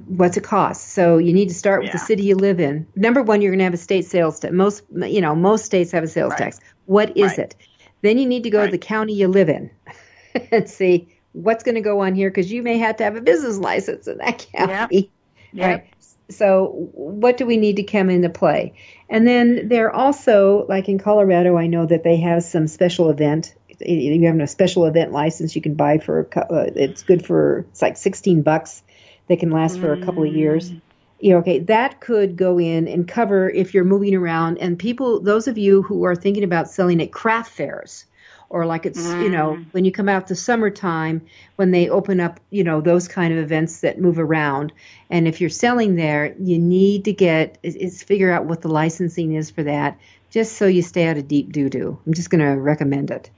what's 0.06 0.36
it 0.36 0.44
cost. 0.44 0.88
So 0.88 1.18
you 1.18 1.32
need 1.32 1.48
to 1.48 1.54
start 1.54 1.82
with 1.82 1.92
the 1.92 1.98
city 1.98 2.24
you 2.24 2.34
live 2.36 2.60
in. 2.60 2.86
Number 2.96 3.22
one, 3.22 3.40
you're 3.40 3.52
going 3.52 3.58
to 3.60 3.64
have 3.64 3.74
a 3.74 3.78
state 3.78 4.04
sales 4.04 4.40
tax. 4.40 4.52
Most, 4.52 4.82
you 4.90 5.20
know, 5.20 5.34
most 5.34 5.64
states 5.64 5.92
have 5.92 6.04
a 6.04 6.08
sales 6.08 6.32
Right. 6.32 6.38
tax. 6.38 6.60
What 6.86 7.16
is 7.16 7.38
Right. 7.38 7.38
it? 7.38 7.56
Then 8.02 8.18
you 8.18 8.26
need 8.26 8.42
to 8.44 8.50
go 8.50 8.64
to 8.64 8.70
the 8.70 8.78
county 8.78 9.14
you 9.14 9.28
live 9.28 9.48
in 9.48 9.70
and 10.52 10.68
see 10.68 11.08
what's 11.32 11.62
going 11.62 11.76
to 11.76 11.80
go 11.80 12.00
on 12.00 12.14
here 12.14 12.30
because 12.30 12.50
you 12.50 12.62
may 12.62 12.78
have 12.78 12.96
to 12.96 13.04
have 13.04 13.16
a 13.16 13.20
business 13.20 13.58
license 13.58 14.06
in 14.08 14.18
that 14.18 14.46
county. 14.52 14.94
Yep. 14.96 15.04
Right. 15.54 15.86
So 16.30 16.90
what 16.92 17.38
do 17.38 17.46
we 17.46 17.56
need 17.56 17.76
to 17.76 17.82
come 17.82 18.10
into 18.10 18.28
play? 18.28 18.74
And 19.08 19.26
then 19.26 19.68
there 19.68 19.90
also, 19.90 20.66
like 20.68 20.86
in 20.90 20.98
Colorado, 20.98 21.56
I 21.56 21.66
know 21.68 21.86
that 21.86 22.04
they 22.04 22.16
have 22.18 22.42
some 22.42 22.66
special 22.66 23.08
event. 23.08 23.54
You 23.80 24.26
have 24.26 24.38
a 24.38 24.46
special 24.46 24.84
event 24.84 25.10
license 25.12 25.56
you 25.56 25.62
can 25.62 25.74
buy 25.74 25.98
for. 25.98 26.28
a 26.34 26.38
Uh, 26.52 26.70
it's 26.76 27.02
good 27.02 27.24
for 27.24 27.60
it's 27.70 27.80
like 27.80 27.96
sixteen 27.96 28.42
bucks. 28.42 28.82
They 29.28 29.36
can 29.36 29.50
last 29.50 29.78
for 29.78 29.92
a 29.92 30.04
couple 30.04 30.24
of 30.24 30.34
years. 30.34 30.72
You 31.20 31.32
know, 31.32 31.38
okay, 31.38 31.58
that 31.60 32.00
could 32.00 32.36
go 32.36 32.58
in 32.58 32.86
and 32.88 33.06
cover 33.06 33.50
if 33.50 33.74
you're 33.74 33.84
moving 33.84 34.14
around. 34.14 34.58
And 34.58 34.78
people, 34.78 35.20
those 35.20 35.48
of 35.48 35.58
you 35.58 35.82
who 35.82 36.04
are 36.04 36.14
thinking 36.14 36.44
about 36.44 36.70
selling 36.70 37.02
at 37.02 37.12
craft 37.12 37.50
fairs 37.50 38.06
or 38.50 38.64
like 38.66 38.86
it's 38.86 39.00
mm. 39.00 39.22
you 39.22 39.30
know 39.30 39.54
when 39.72 39.84
you 39.84 39.92
come 39.92 40.08
out 40.08 40.26
the 40.26 40.36
summertime 40.36 41.20
when 41.56 41.70
they 41.70 41.88
open 41.88 42.20
up 42.20 42.40
you 42.50 42.64
know 42.64 42.80
those 42.80 43.08
kind 43.08 43.32
of 43.32 43.38
events 43.38 43.80
that 43.80 44.00
move 44.00 44.18
around 44.18 44.72
and 45.10 45.28
if 45.28 45.40
you're 45.40 45.50
selling 45.50 45.96
there 45.96 46.34
you 46.38 46.58
need 46.58 47.04
to 47.04 47.12
get 47.12 47.58
is 47.62 48.02
figure 48.02 48.30
out 48.30 48.46
what 48.46 48.62
the 48.62 48.68
licensing 48.68 49.34
is 49.34 49.50
for 49.50 49.62
that 49.62 49.98
just 50.30 50.56
so 50.56 50.66
you 50.66 50.82
stay 50.82 51.06
out 51.06 51.16
of 51.16 51.28
deep 51.28 51.52
doo 51.52 51.68
doo 51.68 51.98
i'm 52.06 52.14
just 52.14 52.30
going 52.30 52.40
to 52.40 52.60
recommend 52.60 53.10
it 53.10 53.30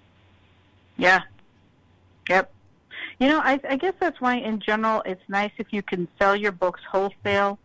yeah 0.97 1.21
yep 2.29 2.53
you 3.21 3.29
know 3.29 3.39
I, 3.39 3.61
I 3.69 3.77
guess 3.77 3.95
that's 4.01 4.21
why 4.21 4.37
in 4.37 4.59
general 4.61 5.03
it's 5.07 5.23
nice 5.29 5.53
if 5.59 5.73
you 5.73 5.83
can 5.83 6.09
sell 6.19 6.35
your 6.35 6.53
books 6.53 6.81
wholesale 6.91 7.59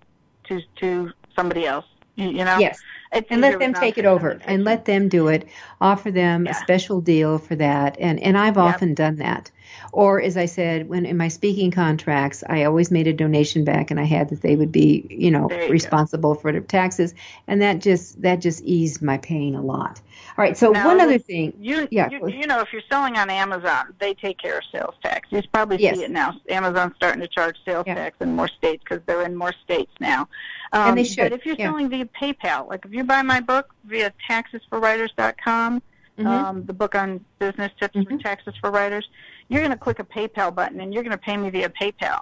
to 0.45 0.61
to 0.77 1.11
somebody 1.35 1.65
else 1.65 1.85
you, 2.15 2.29
you 2.29 2.45
know 2.45 2.59
yes 2.59 2.79
it's 3.15 3.27
and 3.31 3.41
let 3.41 3.59
them 3.59 3.73
take 3.73 3.97
it 3.97 4.05
over 4.05 4.39
and 4.45 4.63
let 4.63 4.85
them 4.85 5.07
do 5.07 5.27
it. 5.27 5.47
Offer 5.79 6.11
them 6.11 6.45
yeah. 6.45 6.51
a 6.51 6.53
special 6.55 7.01
deal 7.01 7.37
for 7.37 7.55
that. 7.55 7.97
And 7.99 8.19
and 8.19 8.37
I've 8.37 8.57
yep. 8.57 8.65
often 8.65 8.93
done 8.93 9.15
that. 9.17 9.51
Or 9.93 10.21
as 10.21 10.35
I 10.35 10.45
said, 10.45 10.89
when 10.89 11.05
in 11.05 11.15
my 11.15 11.29
speaking 11.29 11.71
contracts, 11.71 12.43
I 12.49 12.63
always 12.63 12.91
made 12.91 13.07
a 13.07 13.13
donation 13.13 13.63
back 13.63 13.89
and 13.91 13.99
I 13.99 14.03
had 14.03 14.29
that 14.29 14.41
they 14.41 14.55
would 14.55 14.71
be, 14.71 15.05
you 15.09 15.31
know, 15.31 15.49
you 15.49 15.69
responsible 15.69 16.33
go. 16.33 16.41
for 16.41 16.51
the 16.51 16.61
taxes. 16.61 17.13
And 17.47 17.61
that 17.61 17.79
just 17.79 18.21
that 18.21 18.41
just 18.41 18.63
eased 18.63 19.01
my 19.01 19.17
pain 19.17 19.55
a 19.55 19.61
lot. 19.61 20.01
All 20.37 20.43
right. 20.43 20.57
So 20.57 20.71
now, 20.71 20.87
one 20.87 20.99
other 20.99 21.17
thing. 21.17 21.53
You, 21.59 21.87
yeah. 21.91 22.09
You, 22.09 22.27
you, 22.27 22.45
know, 22.45 22.59
if 22.59 22.73
you're 22.73 22.81
selling 22.89 23.15
on 23.17 23.29
Amazon, 23.29 23.93
they 23.99 24.13
take 24.13 24.37
care 24.37 24.57
of 24.57 24.63
sales 24.69 24.95
tax. 25.01 25.29
You 25.31 25.41
probably 25.53 25.77
yes. 25.77 25.95
see 25.95 26.03
it 26.03 26.11
now. 26.11 26.33
Amazon's 26.49 26.93
starting 26.97 27.21
to 27.21 27.27
charge 27.27 27.55
sales 27.63 27.85
yeah. 27.87 27.95
tax 27.95 28.17
in 28.19 28.35
more 28.35 28.49
states 28.49 28.83
because 28.83 29.01
they're 29.05 29.21
in 29.21 29.33
more 29.33 29.53
states 29.63 29.93
now. 30.01 30.27
Um, 30.73 30.89
and 30.89 30.97
they 30.97 31.05
should. 31.05 31.29
But 31.29 31.39
if 31.39 31.45
you're 31.45 31.55
yeah. 31.55 31.67
selling 31.67 31.89
via 31.89 32.05
PayPal, 32.05 32.67
like 32.67 32.83
if 32.83 32.93
you 32.93 33.05
buy 33.05 33.21
my 33.21 33.39
book 33.39 33.73
via 33.85 34.11
taxesforwriters.com, 34.29 35.81
mm-hmm. 36.17 36.27
um, 36.27 36.65
the 36.65 36.73
book 36.73 36.95
on 36.95 37.23
business 37.39 37.71
tips 37.79 37.95
mm-hmm. 37.95 38.17
for 38.17 38.21
taxes 38.21 38.55
for 38.59 38.71
writers, 38.71 39.09
you're 39.47 39.61
going 39.61 39.71
to 39.71 39.77
click 39.77 39.99
a 39.99 40.03
PayPal 40.03 40.53
button 40.53 40.81
and 40.81 40.93
you're 40.93 41.03
going 41.03 41.11
to 41.11 41.17
pay 41.17 41.37
me 41.37 41.49
via 41.49 41.69
PayPal. 41.69 42.19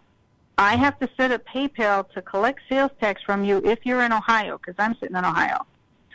I 0.59 0.75
have 0.75 0.99
to 0.99 1.09
set 1.17 1.31
up 1.31 1.43
PayPal 1.47 2.07
to 2.11 2.21
collect 2.21 2.59
sales 2.69 2.91
tax 3.01 3.23
from 3.23 3.43
you 3.43 3.59
if 3.65 3.79
you're 3.87 4.03
in 4.03 4.13
Ohio, 4.13 4.59
because 4.59 4.75
I'm 4.77 4.93
sitting 4.99 5.17
in 5.17 5.25
Ohio. 5.25 5.65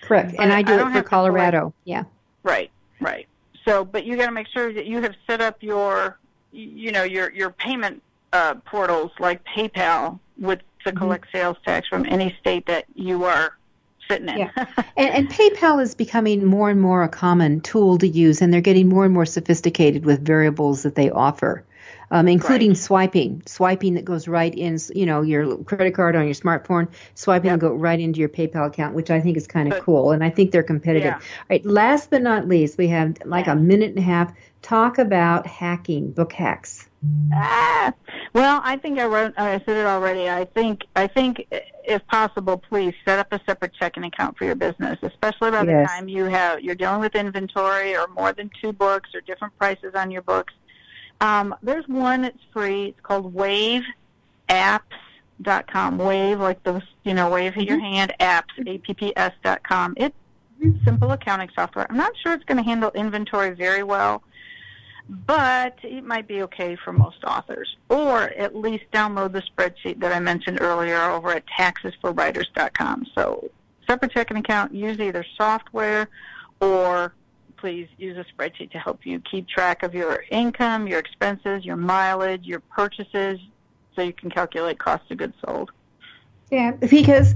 Correct, 0.03 0.34
and 0.38 0.53
I 0.53 0.62
do 0.62 0.74
I 0.74 0.88
it 0.88 0.92
for 0.92 1.03
Colorado. 1.03 1.74
Yeah. 1.84 2.05
Right, 2.42 2.70
right. 3.01 3.26
So, 3.64 3.84
but 3.84 4.05
you 4.05 4.16
got 4.16 4.26
to 4.26 4.32
make 4.32 4.49
sure 4.49 4.72
that 4.72 4.86
you 4.86 5.03
have 5.03 5.14
set 5.26 5.40
up 5.40 5.62
your, 5.62 6.18
you 6.53 6.92
know, 6.92 7.03
your 7.03 7.30
your 7.32 7.51
payment 7.51 8.03
uh, 8.32 8.55
portals 8.66 9.11
like 9.18 9.44
PayPal 9.44 10.18
with 10.38 10.61
to 10.84 10.90
mm-hmm. 10.90 10.99
collect 10.99 11.26
sales 11.32 11.57
tax 11.64 11.88
from 11.88 12.07
any 12.07 12.36
state 12.40 12.66
that 12.66 12.86
you 12.94 13.24
are 13.24 13.57
sitting 14.09 14.28
in. 14.28 14.38
Yeah. 14.38 14.51
and, 14.96 15.11
and 15.11 15.28
PayPal 15.28 15.82
is 15.82 15.94
becoming 15.94 16.44
more 16.44 16.70
and 16.70 16.80
more 16.80 17.03
a 17.03 17.09
common 17.09 17.61
tool 17.61 17.99
to 17.99 18.09
use, 18.09 18.40
and 18.40 18.53
they're 18.53 18.61
getting 18.61 18.88
more 18.88 19.05
and 19.05 19.12
more 19.12 19.26
sophisticated 19.26 20.05
with 20.05 20.24
variables 20.24 20.82
that 20.82 20.94
they 20.94 21.11
offer 21.11 21.64
um, 22.11 22.28
including 22.28 22.70
right. 22.70 22.76
swiping, 22.76 23.42
swiping 23.46 23.94
that 23.94 24.04
goes 24.04 24.28
right 24.28 24.54
in, 24.54 24.78
you 24.94 25.06
know, 25.06 25.22
your 25.22 25.59
credit 25.64 25.94
card 25.94 26.16
on 26.16 26.24
your 26.24 26.34
smartphone, 26.34 26.88
swiping 27.14 27.50
yep. 27.50 27.61
go 27.61 27.72
right 27.72 28.00
into 28.00 28.20
your 28.20 28.28
PayPal 28.28 28.66
account, 28.66 28.94
which 28.94 29.11
I 29.11 29.20
think 29.20 29.36
is 29.36 29.46
kind 29.46 29.72
of 29.72 29.82
cool, 29.82 30.12
and 30.12 30.24
I 30.24 30.30
think 30.30 30.50
they're 30.50 30.62
competitive. 30.62 31.06
Yeah. 31.06 31.14
All 31.14 31.46
right, 31.50 31.64
last 31.64 32.11
but 32.11 32.22
not 32.22 32.48
least, 32.48 32.78
we 32.78 32.88
have 32.88 33.16
like 33.24 33.46
a 33.46 33.56
minute 33.56 33.90
and 33.90 33.98
a 33.98 34.02
half. 34.02 34.32
Talk 34.62 34.98
about 34.98 35.46
hacking, 35.46 36.11
book 36.11 36.32
hacks. 36.32 36.88
Ah, 37.32 37.92
well, 38.32 38.61
I 38.64 38.76
think 38.76 38.98
I 38.98 39.06
wrote. 39.06 39.32
I 39.38 39.62
said 39.64 39.76
it 39.76 39.86
already. 39.86 40.28
I 40.28 40.44
think. 40.46 40.82
I 40.96 41.06
think, 41.06 41.46
if 41.84 42.04
possible, 42.09 42.59
please 42.59 42.92
set 43.04 43.20
up 43.20 43.32
a 43.32 43.40
separate 43.46 43.72
checking 43.74 44.02
account 44.02 44.36
for 44.36 44.46
your 44.46 44.56
business, 44.56 44.98
especially 45.02 45.52
by 45.52 45.62
yes. 45.62 45.66
the 45.66 45.94
time 45.94 46.09
you 46.09 46.24
have 46.24 46.61
you're 46.61 46.74
dealing 46.74 47.00
with 47.00 47.14
inventory 47.14 47.96
or 47.96 48.09
more 48.09 48.32
than 48.32 48.50
two 48.61 48.72
books 48.72 49.11
or 49.14 49.20
different 49.20 49.56
prices 49.59 49.94
on 49.94 50.11
your 50.11 50.22
books. 50.22 50.54
Um, 51.20 51.54
there's 51.62 51.86
one 51.88 52.22
that's 52.22 52.38
free. 52.52 52.86
It's 52.86 53.00
called 53.00 53.34
WaveApps.com. 53.34 55.98
Wave, 55.98 56.40
like 56.40 56.62
the 56.62 56.82
you 57.04 57.14
know, 57.14 57.30
wave 57.30 57.52
mm-hmm. 57.52 57.60
your 57.62 57.80
hand. 57.80 58.14
Apps, 58.20 58.56
apps.com. 58.58 59.94
It's 59.96 60.14
simple 60.84 61.12
accounting 61.12 61.50
software. 61.54 61.86
I'm 61.88 61.96
not 61.96 62.12
sure 62.22 62.32
it's 62.32 62.44
going 62.44 62.58
to 62.58 62.64
handle 62.64 62.90
inventory 62.94 63.50
very 63.50 63.82
well, 63.82 64.22
but 65.08 65.78
it 65.82 66.04
might 66.04 66.28
be 66.28 66.42
okay 66.42 66.76
for 66.76 66.92
most 66.92 67.24
authors. 67.24 67.76
Or 67.88 68.30
at 68.30 68.54
least 68.54 68.84
download 68.92 69.32
the 69.32 69.42
spreadsheet 69.42 70.00
that 70.00 70.12
I 70.12 70.20
mentioned 70.20 70.60
earlier 70.60 71.00
over 71.00 71.30
at 71.30 71.44
taxesforwriters.com. 71.46 73.06
So 73.14 73.50
separate 73.88 74.12
checking 74.12 74.36
account, 74.36 74.74
use 74.74 75.00
either 75.00 75.24
software 75.36 76.08
or 76.60 77.14
please 77.59 77.88
use 77.96 78.16
a 78.16 78.24
spreadsheet 78.32 78.70
to 78.72 78.78
help 78.78 79.04
you 79.04 79.20
keep 79.20 79.48
track 79.48 79.82
of 79.82 79.94
your 79.94 80.24
income, 80.30 80.86
your 80.86 80.98
expenses, 80.98 81.64
your 81.64 81.76
mileage, 81.76 82.44
your 82.44 82.61
purchases, 82.61 83.38
so 83.94 84.02
you 84.02 84.12
can 84.12 84.30
calculate 84.30 84.78
cost 84.78 85.11
of 85.11 85.18
goods 85.18 85.34
sold. 85.44 85.70
Yeah, 86.50 86.72
because 86.72 87.34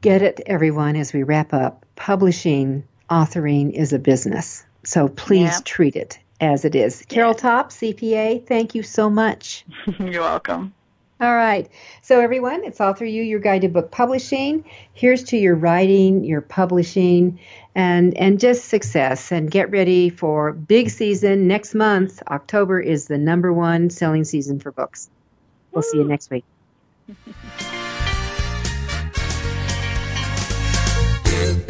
get 0.00 0.22
it, 0.22 0.40
everyone, 0.46 0.96
as 0.96 1.12
we 1.12 1.22
wrap 1.22 1.54
up, 1.54 1.86
publishing, 1.96 2.84
authoring 3.08 3.72
is 3.72 3.92
a 3.92 3.98
business. 3.98 4.64
So 4.84 5.08
please 5.08 5.50
yeah. 5.50 5.60
treat 5.64 5.96
it 5.96 6.18
as 6.40 6.64
it 6.64 6.74
is. 6.74 7.04
Carol 7.08 7.34
Topp, 7.34 7.70
CPA, 7.70 8.46
thank 8.46 8.74
you 8.74 8.82
so 8.82 9.08
much. 9.10 9.64
You're 9.98 10.22
welcome. 10.22 10.74
All 11.20 11.34
right. 11.34 11.68
So, 12.02 12.20
everyone, 12.20 12.62
it's 12.62 12.80
Author 12.80 13.04
You, 13.04 13.24
your 13.24 13.40
guide 13.40 13.62
to 13.62 13.68
book 13.68 13.90
publishing. 13.90 14.64
Here's 14.92 15.24
to 15.24 15.36
your 15.36 15.56
writing, 15.56 16.22
your 16.22 16.40
publishing, 16.40 17.40
and, 17.78 18.18
and 18.18 18.40
just 18.40 18.64
success. 18.64 19.30
And 19.30 19.48
get 19.48 19.70
ready 19.70 20.10
for 20.10 20.52
big 20.52 20.90
season 20.90 21.46
next 21.46 21.74
month. 21.76 22.20
October 22.26 22.80
is 22.80 23.06
the 23.06 23.16
number 23.16 23.52
one 23.52 23.88
selling 23.88 24.24
season 24.24 24.58
for 24.58 24.72
books. 24.72 25.08
We'll 25.72 25.82
see 25.82 25.98
you 25.98 26.04
next 26.04 26.28
week. 26.28 26.44